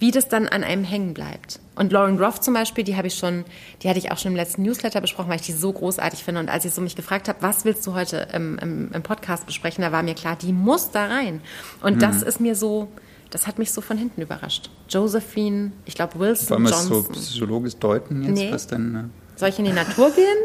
wie 0.01 0.11
das 0.11 0.29
dann 0.29 0.49
an 0.49 0.65
einem 0.65 0.83
hängen 0.83 1.15
bleibt. 1.15 1.61
Und 1.77 1.93
Lauren 1.93 2.17
Groff 2.19 2.41
zum 2.41 2.53
Beispiel, 2.55 2.83
die 2.85 2.97
habe 2.97 3.07
ich 3.07 3.15
schon, 3.15 3.45
die 3.83 3.89
hatte 3.89 3.99
ich 4.01 4.11
auch 4.11 4.19
schon 4.19 4.33
im 4.33 4.37
letzten 4.37 4.63
Newsletter 4.63 5.01
besprochen, 5.01 5.29
weil 5.31 5.37
ich 5.37 5.47
die 5.47 5.53
so 5.53 5.73
großartig 5.73 6.25
finde. 6.25 6.41
Und 6.41 6.49
als 6.51 6.65
ich 6.65 6.73
so 6.73 6.81
mich 6.81 6.97
gefragt 6.97 7.29
habe, 7.29 7.39
was 7.43 7.65
willst 7.65 7.87
du 7.87 7.95
heute 7.95 8.27
im, 8.35 8.59
im, 8.59 8.91
im 8.93 9.03
Podcast 9.03 9.47
besprechen, 9.47 9.83
da 9.83 9.93
war 9.93 10.03
mir 10.03 10.15
klar, 10.15 10.37
die 10.37 10.53
muss 10.53 10.91
da 10.91 11.07
rein. 11.07 11.41
Und 11.83 11.93
Hm. 11.95 11.99
das 12.01 12.23
ist 12.23 12.41
mir 12.41 12.55
so, 12.57 12.89
das 13.31 13.47
hat 13.47 13.59
mich 13.59 13.71
so 13.73 13.81
von 13.81 13.97
hinten 13.97 14.21
überrascht. 14.23 14.71
Josephine, 14.89 15.73
ich 15.85 15.95
glaube 15.95 16.19
Wilson 16.19 16.49
Wollen 16.51 16.63
wir 16.65 16.71
es 16.71 16.85
so 16.85 16.95
Johnson. 16.97 17.13
psychologisch 17.15 17.77
deuten 17.77 18.23
jetzt, 18.25 18.35
Nee. 18.39 18.53
was 18.53 18.67
denn... 18.67 18.95
äh, 18.97 19.39
Soll 19.39 19.49
ich 19.51 19.59
in 19.59 19.65
die 19.65 19.73
Natur 19.73 20.11
gehen? 20.11 20.37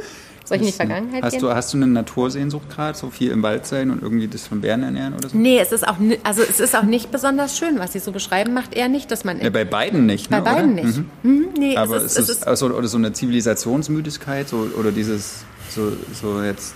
Soll 0.45 0.57
ich 0.57 0.61
in 0.61 0.67
die 0.67 0.73
Vergangenheit 0.73 1.23
hast 1.23 1.31
gehen? 1.31 1.41
Du, 1.41 1.53
hast 1.53 1.73
du 1.73 1.77
eine 1.77 1.87
Natursehnsucht 1.87 2.69
gerade, 2.69 2.97
so 2.97 3.09
viel 3.09 3.31
im 3.31 3.41
Wald 3.43 3.65
sein 3.65 3.89
und 3.89 4.01
irgendwie 4.01 4.27
das 4.27 4.47
von 4.47 4.61
Bären 4.61 4.83
ernähren 4.83 5.13
oder 5.15 5.27
so? 5.29 5.37
Nee, 5.37 5.59
es 5.59 5.71
ist 5.71 5.87
auch 5.87 5.97
also 6.23 6.43
es 6.43 6.59
ist 6.59 6.75
auch 6.75 6.83
nicht 6.83 7.11
besonders 7.11 7.57
schön, 7.57 7.79
was 7.79 7.93
Sie 7.93 7.99
so 7.99 8.11
beschreiben, 8.11 8.53
macht 8.53 8.75
eher 8.75 8.87
nicht, 8.87 9.09
dass 9.11 9.23
man 9.23 9.41
Ja, 9.41 9.49
bei 9.49 9.65
beiden 9.65 10.05
nicht, 10.05 10.29
bei 10.29 10.37
ne, 10.37 10.43
beiden 10.43 10.73
oder? 10.73 10.83
nicht. 10.83 10.97
Mhm. 10.97 11.09
Mhm, 11.23 11.47
nee, 11.57 11.75
Aber 11.77 11.97
es 11.97 12.03
ist, 12.03 12.17
ist 12.17 12.29
es 12.29 12.37
ist 12.37 12.47
also, 12.47 12.67
oder 12.67 12.87
so 12.87 12.97
eine 12.97 13.11
Zivilisationsmüdigkeit 13.11 14.47
so, 14.47 14.69
oder 14.77 14.91
dieses 14.91 15.43
so, 15.69 15.93
so 16.13 16.41
jetzt 16.41 16.75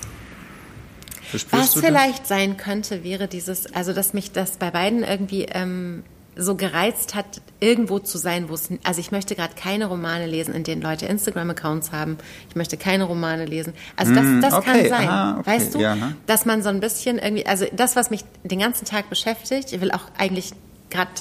was 1.51 1.75
vielleicht 1.75 2.25
sein 2.25 2.57
könnte, 2.57 3.03
wäre 3.03 3.27
dieses, 3.27 3.71
also 3.73 3.93
dass 3.93 4.13
mich 4.13 4.31
das 4.31 4.57
bei 4.57 4.71
beiden 4.71 5.03
irgendwie 5.03 5.45
ähm, 5.51 6.03
so 6.39 6.55
gereizt 6.55 7.15
hat, 7.15 7.41
irgendwo 7.59 7.99
zu 7.99 8.17
sein, 8.17 8.49
wo 8.49 8.53
es, 8.53 8.69
also 8.83 8.99
ich 8.99 9.11
möchte 9.11 9.35
gerade 9.35 9.53
keine 9.55 9.85
Romane 9.85 10.25
lesen, 10.25 10.53
in 10.53 10.63
denen 10.63 10.81
Leute 10.81 11.05
Instagram-Accounts 11.05 11.91
haben. 11.91 12.17
Ich 12.49 12.55
möchte 12.55 12.77
keine 12.77 13.03
Romane 13.03 13.45
lesen. 13.45 13.73
Also 13.95 14.13
das, 14.13 14.25
das 14.41 14.53
Mm, 14.53 14.57
okay, 14.57 14.65
kann 14.65 14.89
sein, 14.89 15.07
aha, 15.07 15.39
okay, 15.39 15.49
weißt 15.49 15.75
du, 15.75 15.79
ja, 15.79 15.95
ne? 15.95 16.15
dass 16.25 16.45
man 16.45 16.63
so 16.63 16.69
ein 16.69 16.79
bisschen 16.79 17.17
irgendwie, 17.17 17.45
also 17.45 17.65
das, 17.73 17.95
was 17.95 18.09
mich 18.09 18.23
den 18.43 18.59
ganzen 18.59 18.85
Tag 18.85 19.09
beschäftigt, 19.09 19.73
ich 19.73 19.81
will 19.81 19.91
auch 19.91 20.03
eigentlich 20.17 20.53
gerade 20.89 21.11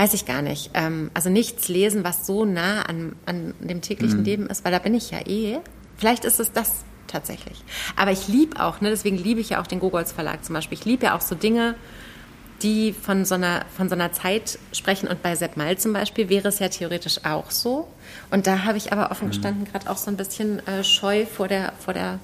Weiß 0.00 0.14
ich 0.14 0.24
gar 0.24 0.40
nicht. 0.40 0.70
Ähm, 0.72 1.10
also 1.12 1.28
nichts 1.28 1.68
lesen, 1.68 2.04
was 2.04 2.26
so 2.26 2.46
nah 2.46 2.84
an, 2.84 3.16
an 3.26 3.52
dem 3.60 3.82
täglichen 3.82 4.24
Leben 4.24 4.46
ist, 4.46 4.64
weil 4.64 4.72
da 4.72 4.78
bin 4.78 4.94
ich 4.94 5.10
ja 5.10 5.18
eh. 5.26 5.58
Vielleicht 5.98 6.24
ist 6.24 6.40
es 6.40 6.52
das 6.52 6.84
tatsächlich. 7.06 7.62
Aber 7.96 8.10
ich 8.10 8.26
liebe 8.26 8.64
auch, 8.64 8.80
ne, 8.80 8.88
deswegen 8.88 9.18
liebe 9.18 9.40
ich 9.40 9.50
ja 9.50 9.60
auch 9.60 9.66
den 9.66 9.78
Gogolz 9.78 10.10
Verlag 10.10 10.42
zum 10.42 10.54
Beispiel. 10.54 10.78
Ich 10.78 10.86
liebe 10.86 11.04
ja 11.04 11.16
auch 11.16 11.20
so 11.20 11.34
Dinge, 11.34 11.74
die 12.62 12.92
von 12.92 13.24
so, 13.24 13.34
einer, 13.34 13.64
von 13.76 13.88
so 13.88 13.94
einer 13.94 14.12
Zeit 14.12 14.58
sprechen. 14.72 15.08
Und 15.08 15.22
bei 15.22 15.34
Sepp 15.34 15.56
Mal 15.56 15.78
zum 15.78 15.92
Beispiel 15.92 16.28
wäre 16.28 16.48
es 16.48 16.58
ja 16.58 16.68
theoretisch 16.68 17.24
auch 17.24 17.50
so. 17.50 17.88
Und 18.30 18.46
da 18.46 18.64
habe 18.64 18.78
ich 18.78 18.92
aber 18.92 19.10
offen 19.10 19.28
gestanden 19.28 19.64
gerade 19.64 19.90
auch 19.90 19.96
so 19.96 20.10
ein 20.10 20.16
bisschen 20.16 20.66
äh, 20.66 20.84
Scheu 20.84 21.26
vor 21.26 21.48
der, 21.48 21.72
vor 21.78 21.94
der 21.94 22.18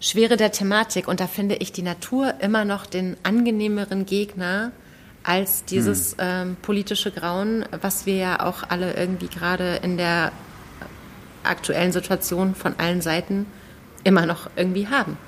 Schwere 0.00 0.36
der 0.36 0.52
Thematik. 0.52 1.08
Und 1.08 1.20
da 1.20 1.26
finde 1.26 1.56
ich 1.56 1.72
die 1.72 1.82
Natur 1.82 2.34
immer 2.40 2.64
noch 2.64 2.86
den 2.86 3.16
angenehmeren 3.22 4.06
Gegner 4.06 4.72
als 5.22 5.64
dieses 5.64 6.16
ähm, 6.18 6.56
politische 6.62 7.10
Grauen, 7.10 7.64
was 7.80 8.06
wir 8.06 8.16
ja 8.16 8.46
auch 8.46 8.62
alle 8.68 8.94
irgendwie 8.94 9.26
gerade 9.26 9.80
in 9.82 9.96
der 9.96 10.30
aktuellen 11.42 11.92
Situation 11.92 12.54
von 12.54 12.74
allen 12.78 13.00
Seiten 13.00 13.46
immer 14.04 14.26
noch 14.26 14.50
irgendwie 14.56 14.88
haben. 14.88 15.18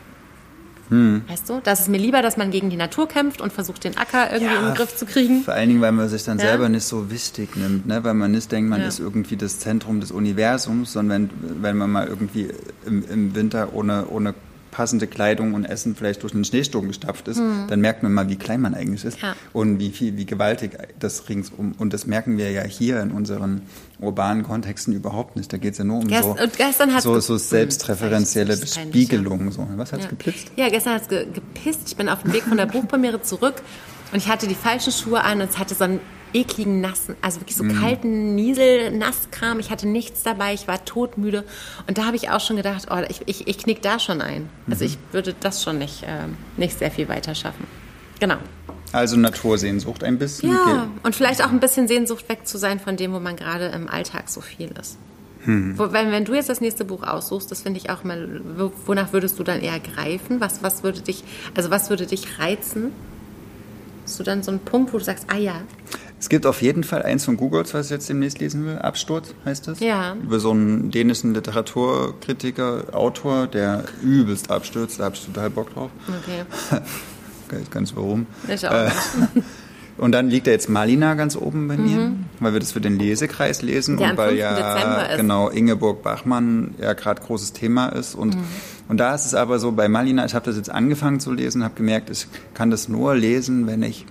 Weißt 0.91 1.49
du? 1.49 1.61
Das 1.63 1.81
ist 1.81 1.89
mir 1.89 1.99
lieber, 1.99 2.23
dass 2.23 2.37
man 2.37 2.51
gegen 2.51 2.71
die 2.71 2.77
Natur 2.77 3.09
kämpft 3.09 3.41
und 3.41 3.53
versucht, 3.53 3.85
den 3.85 3.97
Acker 3.99 4.33
irgendwie 4.33 4.55
in 4.55 4.65
den 4.65 4.75
Griff 4.75 4.97
zu 4.97 5.05
kriegen. 5.07 5.43
Vor 5.43 5.55
allen 5.55 5.69
Dingen, 5.69 5.81
weil 5.81 5.93
man 5.93 6.09
sich 6.09 6.25
dann 6.25 6.39
Ja. 6.39 6.47
selber 6.47 6.69
nicht 6.69 6.85
so 6.85 7.11
wichtig 7.11 7.57
nimmt, 7.57 7.87
ne? 7.87 8.03
weil 8.05 8.15
man 8.15 8.31
nicht 8.31 8.51
denkt, 8.51 8.71
man 8.71 8.81
Ja. 8.81 8.89
ist 8.89 8.99
irgendwie 8.99 9.37
das 9.37 9.59
Zentrum 9.59 10.01
des 10.01 10.11
Universums, 10.13 10.93
sondern 10.93 11.31
wenn, 11.43 11.63
wenn 11.63 11.77
man 11.77 11.91
mal 11.91 12.07
irgendwie 12.07 12.49
im, 12.87 13.05
im 13.11 13.35
Winter 13.35 13.75
ohne, 13.75 14.07
ohne 14.09 14.35
passende 14.71 15.07
Kleidung 15.07 15.55
und 15.55 15.65
Essen 15.65 15.97
vielleicht 15.97 16.23
durch 16.23 16.35
einen 16.35 16.45
Schneesturm 16.45 16.87
gestapft 16.89 17.27
ist, 17.27 17.41
dann 17.69 17.81
merkt 17.81 18.03
man 18.03 18.13
mal, 18.13 18.29
wie 18.29 18.37
klein 18.37 18.61
man 18.61 18.75
eigentlich 18.75 19.05
ist 19.05 19.17
Hm. 19.23 19.29
Ja. 19.29 19.35
und 19.53 19.79
wie 19.81 19.91
viel, 19.91 20.17
wie 20.17 20.27
gewaltig 20.27 20.73
das 21.01 21.29
ringsum. 21.29 21.75
Und 21.79 21.93
das 21.93 22.07
merken 22.07 22.39
wir 22.39 22.51
ja 22.53 22.63
hier 22.63 23.01
in 23.01 23.11
unseren 23.11 23.63
urbanen 24.01 24.43
Kontexten 24.45 24.93
überhaupt 24.95 25.37
nicht. 25.37 25.53
Da 25.53 25.57
geht 25.57 25.73
es 25.73 25.79
ja 25.79 25.85
nur 25.85 25.99
um 25.99 26.07
Gest- 26.09 26.23
so, 26.23 26.37
gestern 26.57 26.95
hat's 26.95 27.05
so, 27.05 27.19
so 27.21 27.37
selbstreferenzielle 27.37 28.51
das 28.51 28.61
ist 28.63 28.75
peinlich, 28.77 28.93
Bespiegelung. 29.09 29.51
So. 29.51 29.67
Was 29.77 29.93
hat's 29.93 30.05
Ja. 30.05 30.11
geblitzt? 30.11 30.53
Ja, 30.57 30.69
gestern 30.69 30.95
hat 30.95 31.03
es 31.03 31.09
ge 31.09 31.27
gepisst. 31.33 31.81
Ich 31.89 31.97
bin 31.97 32.09
auf 32.09 32.23
dem 32.23 32.33
Weg 32.33 32.43
von 32.45 32.57
der 32.57 32.67
Buchpremiere 32.67 33.23
zurück 33.23 33.63
und 34.13 34.19
ich 34.19 34.29
hatte 34.29 34.47
die 34.47 34.55
falschen 34.55 34.93
Schuhe 34.93 35.23
an 35.25 35.41
und 35.41 35.51
es 35.51 35.59
hatte 35.59 35.75
so 35.75 35.85
einen 35.85 36.01
ekligen, 36.35 36.83
nassen, 36.83 37.17
also 37.23 37.41
wirklich 37.41 37.57
so 37.57 37.65
Mhm. 37.65 37.81
kalten 37.81 38.35
Niesel-Nasskram. 38.35 39.59
Ich 39.61 39.71
hatte 39.71 39.89
nichts 39.89 40.23
dabei, 40.23 40.53
ich 40.53 40.69
war 40.69 40.85
todmüde. 40.85 41.45
Und 41.87 41.97
da 41.99 42.05
habe 42.05 42.17
ich 42.17 42.29
auch 42.31 42.41
schon 42.41 42.57
gedacht, 42.57 42.87
oh, 42.91 42.99
ich, 43.09 43.23
ich, 43.27 43.49
ich 43.49 43.59
knick 43.59 43.81
da 43.83 43.99
schon 43.99 44.21
ein. 44.21 44.49
Also 44.71 44.85
Mhm. 44.85 44.91
ich 44.91 44.99
würde 45.13 45.35
das 45.41 45.63
schon 45.63 45.79
nicht, 45.79 46.05
ähm, 46.07 46.37
nicht 46.59 46.79
sehr 46.79 46.91
viel 46.91 47.09
weiter 47.09 47.35
schaffen. 47.35 47.67
Genau. 48.21 48.37
Also 48.93 49.17
Natursehnsucht 49.17 50.03
ein 50.05 50.19
bisschen. 50.19 50.51
Ja, 50.53 50.89
und 51.03 51.15
vielleicht 51.15 51.45
auch 51.45 51.51
ein 51.51 51.61
bisschen 51.61 51.89
Sehnsucht 51.89 52.29
weg 52.29 52.47
zu 52.47 52.57
sein 52.59 52.81
von 52.81 52.97
dem, 52.97 53.13
wo 53.13 53.21
man 53.21 53.37
gerade 53.37 53.67
im 53.67 53.89
Alltag 53.89 54.29
so 54.29 54.41
viel 54.41 54.71
ist. 54.81 54.97
Wo, 55.47 55.93
wenn, 55.93 56.11
wenn 56.11 56.25
du 56.27 56.35
jetzt 56.35 56.51
das 56.51 56.61
nächste 56.61 56.85
Buch 56.85 57.03
aussuchst, 57.05 57.51
das 57.51 57.63
finde 57.63 57.79
ich 57.81 57.89
auch 57.89 58.05
mal, 58.05 58.43
wo- 58.59 58.73
wonach 58.85 59.13
würdest 59.15 59.39
du 59.39 59.45
dann 59.45 59.61
eher 59.63 59.81
greifen? 59.81 60.41
Was, 60.41 60.63
was 60.63 60.83
würde 60.83 61.01
dich, 61.01 61.25
also 61.55 61.71
was 61.71 61.89
würde 61.89 62.05
dich 62.07 62.39
reizen? 62.39 62.93
Hast 64.05 64.19
du 64.21 64.25
dann 64.25 64.43
so 64.43 64.51
einen 64.51 64.61
Punkt, 64.61 64.93
wo 64.93 64.99
du 64.99 65.05
sagst, 65.05 65.25
ah 65.29 65.39
ja, 65.39 65.63
Es 66.21 66.29
gibt 66.29 66.45
auf 66.45 66.61
jeden 66.61 66.83
Fall 66.85 67.03
eins 67.03 67.25
von 67.25 67.37
Googles, 67.39 67.73
was 67.73 67.87
ich 67.87 67.91
jetzt 67.93 68.09
demnächst 68.11 68.41
lesen 68.41 68.67
will. 68.67 68.77
Absturz 68.79 69.33
heißt 69.47 69.69
es. 69.69 69.81
Ja. 69.81 70.17
Über 70.23 70.39
so 70.41 70.51
einen 70.51 70.91
dänischen 70.91 71.33
Literaturkritiker, 71.35 72.87
Autor, 72.93 73.47
der 73.47 73.85
übelst 74.03 74.51
abstürzt. 74.51 74.99
Da 75.01 75.05
habe 75.05 75.15
ich 75.15 75.25
total 75.25 75.49
Bock 75.51 75.73
drauf. 75.73 75.91
okay. 76.09 76.81
Ich 77.51 77.59
weiß 77.61 77.71
ganz 77.71 77.95
warum. 77.97 78.27
Ich 78.53 78.67
auch 78.67 78.73
Äh. 78.73 78.91
Und 79.99 80.13
dann 80.13 80.29
liegt 80.31 80.47
da 80.47 80.53
jetzt 80.53 80.69
Malina 80.69 81.15
ganz 81.15 81.35
oben 81.35 81.67
bei 81.67 81.77
mir, 81.77 82.13
weil 82.39 82.53
wir 82.53 82.61
das 82.61 82.71
für 82.71 82.81
den 82.81 83.01
Lesekreis 83.01 83.63
lesen 83.63 83.97
Mhm. 83.97 83.99
Der 83.99 84.11
und 84.11 84.17
weil 84.17 84.29
5. 84.29 84.39
ja 84.41 85.17
genau 85.17 85.49
Ingeborg 85.49 86.05
Bachmann 86.05 86.75
ja 86.81 86.93
gerade 86.93 87.21
großes 87.21 87.53
Thema 87.53 87.89
ist 87.89 88.15
und 88.15 88.37
Mhm. 88.37 88.45
und 88.87 88.99
da 88.99 89.13
ist 89.17 89.27
es 89.27 89.35
aber 89.35 89.59
so 89.59 89.73
bei 89.73 89.89
Malina, 89.89 90.25
ich 90.25 90.35
habe 90.37 90.45
das 90.47 90.55
jetzt 90.57 90.71
angefangen 90.71 91.19
zu 91.19 91.33
lesen, 91.33 91.65
habe 91.65 91.75
gemerkt, 91.75 92.11
ich 92.11 92.29
kann 92.55 92.71
das 92.71 92.89
nur 92.89 93.17
lesen, 93.17 93.67
wenn 93.67 93.83
ich 93.83 94.07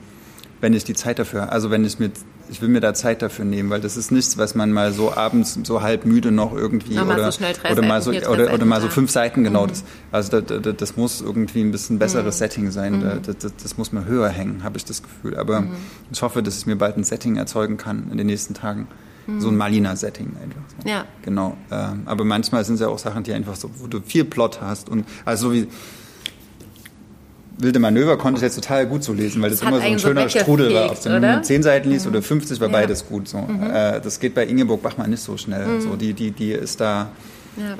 wenn 0.62 0.74
ich 0.74 0.84
die 0.84 0.93
Zeit 0.93 1.20
dafür, 1.20 1.51
also 1.51 1.70
wenn 1.72 1.86
ich 1.86 1.99
mir 1.99 2.12
ich 2.49 2.62
will 2.62 2.70
mir 2.70 2.80
da 2.80 2.93
Zeit 2.93 3.22
dafür 3.22 3.43
nehmen, 3.43 3.70
weil 3.70 3.82
das 3.82 3.97
ist 3.97 4.10
nichts, 4.10 4.38
was 4.38 4.55
man 4.55 4.72
mal 4.72 4.93
so 4.93 5.12
abends 5.14 5.60
so 5.64 5.82
halb 5.82 6.05
müde 6.05 6.32
noch 6.32 6.53
irgendwie 6.55 6.93
mal 6.93 7.03
oder, 7.05 7.30
so 7.30 7.41
oder 7.70 7.82
mal 7.82 8.01
so 8.01 8.12
oder, 8.12 8.53
oder 8.53 8.64
mal 8.66 8.80
so 8.80 8.88
da. 8.88 8.93
fünf 8.93 9.12
Seiten 9.12 9.43
genau 9.43 9.66
Mhm. 9.66 9.70
das 9.70 9.84
also 10.14 10.39
das, 10.41 10.62
das, 10.62 10.76
das 10.78 10.95
muss 10.95 11.20
irgendwie 11.20 11.60
ein 11.60 11.72
bisschen 11.72 11.99
besseres 11.99 12.38
Setting 12.38 12.72
sein 12.72 12.99
Mhm. 12.99 13.22
das, 13.26 13.53
das, 13.62 13.78
muss 13.78 13.91
mal 13.91 14.05
höher 14.05 14.30
hängen 14.30 14.64
habe 14.64 14.78
ich 14.78 14.86
das 14.86 15.03
Gefühl 15.03 15.36
aber 15.38 15.60
Mhm. 15.62 15.72
ich 16.10 16.22
hoffe 16.22 16.41
dass 16.41 16.58
ich 16.58 16.66
mir 16.66 16.78
bald 16.78 16.95
ein 16.95 17.03
Setting 17.03 17.36
erzeugen 17.36 17.76
kann 17.76 18.08
in 18.12 18.18
den 18.18 18.28
nächsten 18.28 18.53
Tagen 18.53 18.88
so 19.39 19.49
ein 19.49 19.58
Malina 19.58 19.97
Setting 19.97 20.28
einfach 20.41 20.62
so. 20.70 20.78
Mhm. 20.84 20.89
Ja. 20.89 21.05
genau 21.24 21.58
ähm, 21.70 22.03
aber 22.05 22.24
manchmal 22.24 22.64
sind 22.64 22.76
es 22.76 22.80
ja 22.82 22.88
auch 22.88 22.97
Sachen 22.99 23.24
die 23.24 23.34
einfach 23.34 23.58
so 23.58 23.70
wo 23.80 23.88
du 23.88 23.99
viel 23.99 24.24
Plot 24.24 24.62
hast 24.62 24.88
und 24.88 25.05
also 25.26 25.49
so 25.49 25.53
wie 25.53 25.68
Wilde 27.58 27.80
Manöver 27.80 28.18
konnte 28.18 28.38
ich 28.38 28.43
jetzt 28.43 28.55
total 28.55 28.86
gut 28.86 29.03
so 29.03 29.14
lesen, 29.14 29.41
weil 29.41 29.49
das, 29.49 29.60
Das 29.60 29.68
immer 29.68 29.78
so 29.78 29.84
ein 29.84 29.89
einen 29.91 29.99
so 29.99 30.08
schöner 30.08 30.30
Strudel 30.30 30.74
war. 30.74 30.91
Ob 30.91 31.01
du 31.01 31.10
nur 31.10 31.18
oder? 31.18 31.38
Mhm. 31.38 31.43
10 31.43 31.64
Seiten 31.64 31.89
liest 31.89 32.05
oder 32.08 32.22
50, 32.22 32.60
war 32.60 32.68
Ja. 32.68 32.70
Mhm. 32.70 32.74
beides 32.82 33.05
gut. 33.08 33.28
So. 33.28 33.38
Äh, 33.39 33.99
das 34.01 34.20
geht 34.20 34.36
bei 34.36 34.45
Ingeborg 34.45 34.82
Bachmann 34.84 35.10
nicht 35.10 35.24
so 35.24 35.38
schnell. 35.38 35.82
So, 35.82 35.95
die, 35.95 36.14
die, 36.14 36.32
die 36.32 36.51
ist 36.51 36.80
da, 36.80 37.10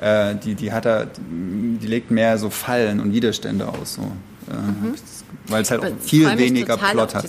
Ja. 0.01 0.30
äh, 0.32 0.36
die, 0.36 0.55
die 0.55 0.71
hat 0.71 0.86
da, 0.86 1.05
die 1.30 1.86
legt 1.88 2.09
mehr 2.11 2.38
so 2.39 2.49
Fallen 2.49 2.99
und 2.99 3.13
Widerstände 3.13 3.67
aus. 3.67 3.93
So. 3.95 4.01
Äh, 4.01 4.91
das- 4.91 5.16
Weil 5.50 5.62
es 5.62 5.72
halt 5.72 5.84
auch 5.84 5.91
viel 6.02 6.38
weniger 6.38 6.78
Plot 6.78 7.16
hat. 7.16 7.26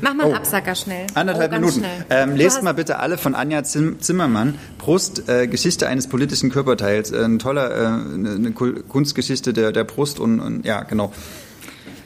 Mach 0.00 0.14
mal 0.14 0.24
einen 0.24 0.34
Absacker 0.34 0.74
schnell. 0.74 1.06
Anderthalb 1.14 1.52
oh, 1.52 1.54
Minuten. 1.56 1.78
Schnell. 1.78 2.06
Ähm, 2.10 2.36
lest 2.36 2.62
mal 2.62 2.74
bitte 2.74 2.98
alle 2.98 3.16
von 3.16 3.34
Anja 3.34 3.62
Zim 3.62 4.00
Zimmermann. 4.00 4.58
Brust, 4.78 5.28
äh, 5.28 5.46
Geschichte 5.46 5.86
eines 5.86 6.08
politischen 6.08 6.50
Körperteils. 6.50 7.12
Äh, 7.12 7.24
ein 7.24 7.38
toller, 7.38 7.70
äh, 7.70 7.86
eine 7.86 8.52
Kunstgeschichte 8.52 9.52
der, 9.52 9.72
der 9.72 9.84
Brust 9.84 10.18
und, 10.18 10.40
und 10.40 10.64
ja, 10.64 10.82
genau. 10.82 11.12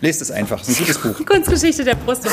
Lest 0.01 0.23
es 0.23 0.31
einfach, 0.31 0.61
es 0.61 0.69
ist 0.69 0.81
ein 0.81 0.87
gutes 0.87 0.99
Buch. 0.99 1.27
Kunstgeschichte 1.27 1.85
der 1.85 1.97
Brust. 1.97 2.29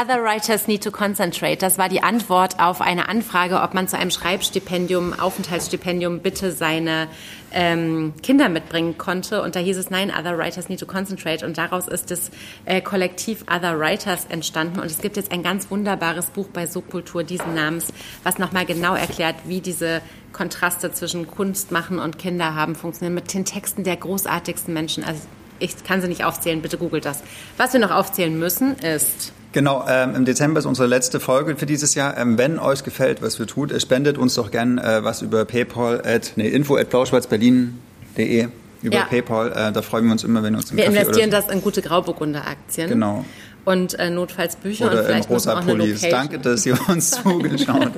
Other 0.00 0.22
writers 0.22 0.68
need 0.68 0.84
to 0.84 0.92
concentrate. 0.92 1.56
Das 1.56 1.78
war 1.78 1.88
die 1.88 2.02
Antwort 2.02 2.60
auf 2.60 2.80
eine 2.80 3.08
Anfrage, 3.08 3.60
ob 3.60 3.74
man 3.74 3.88
zu 3.88 3.98
einem 3.98 4.12
Schreibstipendium, 4.12 5.18
Aufenthaltsstipendium 5.18 6.20
bitte 6.20 6.52
seine 6.52 7.08
ähm, 7.52 8.14
Kinder 8.22 8.48
mitbringen 8.48 8.98
konnte. 8.98 9.42
Und 9.42 9.56
da 9.56 9.60
hieß 9.60 9.76
es, 9.78 9.90
nein, 9.90 10.12
Other 10.16 10.38
Writers 10.38 10.68
Need 10.68 10.78
to 10.78 10.86
Concentrate. 10.86 11.44
Und 11.44 11.58
daraus 11.58 11.88
ist 11.88 12.12
das 12.12 12.30
äh, 12.66 12.80
Kollektiv 12.80 13.44
Other 13.50 13.78
Writers 13.80 14.26
entstanden. 14.28 14.78
Und 14.78 14.86
es 14.86 15.00
gibt 15.00 15.16
jetzt 15.16 15.32
ein 15.32 15.42
ganz 15.42 15.70
wunderbares 15.72 16.26
Buch 16.26 16.46
bei 16.52 16.66
Subkultur 16.66 17.24
diesen 17.24 17.54
Namens, 17.54 17.88
was 18.22 18.38
nochmal 18.38 18.64
genau 18.64 18.94
erklärt, 18.94 19.34
wie 19.46 19.60
diese 19.60 20.02
Kontraste 20.32 20.92
zwischen 20.92 21.26
Kunst 21.26 21.72
machen 21.72 21.98
und 21.98 22.16
Kinder 22.16 22.54
haben 22.54 22.76
funktionieren 22.76 23.14
mit 23.14 23.34
den 23.34 23.44
Texten 23.44 23.82
der 23.82 23.96
großartigsten 23.96 24.72
Menschen. 24.72 25.02
Also 25.02 25.22
ich 25.60 25.84
kann 25.84 26.00
sie 26.00 26.08
nicht 26.08 26.24
aufzählen, 26.24 26.60
bitte 26.62 26.78
googelt 26.78 27.04
das. 27.04 27.22
Was 27.56 27.72
wir 27.72 27.80
noch 27.80 27.90
aufzählen 27.90 28.36
müssen 28.38 28.76
ist... 28.78 29.32
Genau, 29.52 29.84
ähm, 29.88 30.14
im 30.14 30.24
Dezember 30.24 30.60
ist 30.60 30.66
unsere 30.66 30.86
letzte 30.86 31.18
Folge 31.18 31.56
für 31.56 31.66
dieses 31.66 31.96
Jahr. 31.96 32.16
Ähm, 32.16 32.38
wenn 32.38 32.60
euch 32.60 32.84
gefällt, 32.84 33.20
was 33.20 33.40
wir 33.40 33.48
tun, 33.48 33.72
spendet 33.80 34.16
uns 34.16 34.34
doch 34.34 34.52
gern 34.52 34.78
äh, 34.78 35.02
was 35.02 35.22
über 35.22 35.44
PayPal 35.44 36.02
at 36.04 36.32
nee, 36.36 36.46
info 36.48 36.76
at 36.76 36.88
blauschwarzberlin.de 36.90 38.48
über 38.82 38.96
ja. 38.96 39.04
PayPal. 39.04 39.52
Äh, 39.52 39.72
da 39.72 39.82
freuen 39.82 40.04
wir 40.04 40.12
uns 40.12 40.24
immer, 40.24 40.42
wenn 40.42 40.54
uns 40.54 40.70
im 40.70 40.76
Wir 40.76 40.84
Kaffee 40.84 40.98
investieren 40.98 41.30
das 41.30 41.48
in 41.48 41.62
gute 41.62 41.82
Grauburgunder 41.82 42.46
Aktien. 42.46 42.88
Genau. 42.88 43.24
Und 43.64 43.98
äh, 43.98 44.10
notfalls 44.10 44.56
Bücher 44.56 44.86
oder 44.86 45.00
und 45.00 45.06
vielleicht 45.06 45.28
in 45.28 45.34
rosa 45.34 45.60
Pullis. 45.60 46.00
Danke, 46.00 46.38
dass 46.38 46.64
ihr 46.64 46.78
uns 46.88 47.10
zugeschaut 47.22 47.92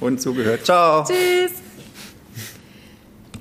und 0.00 0.20
zugehört. 0.20 0.64
Ciao. 0.64 1.04
Tschüss. 1.04 1.63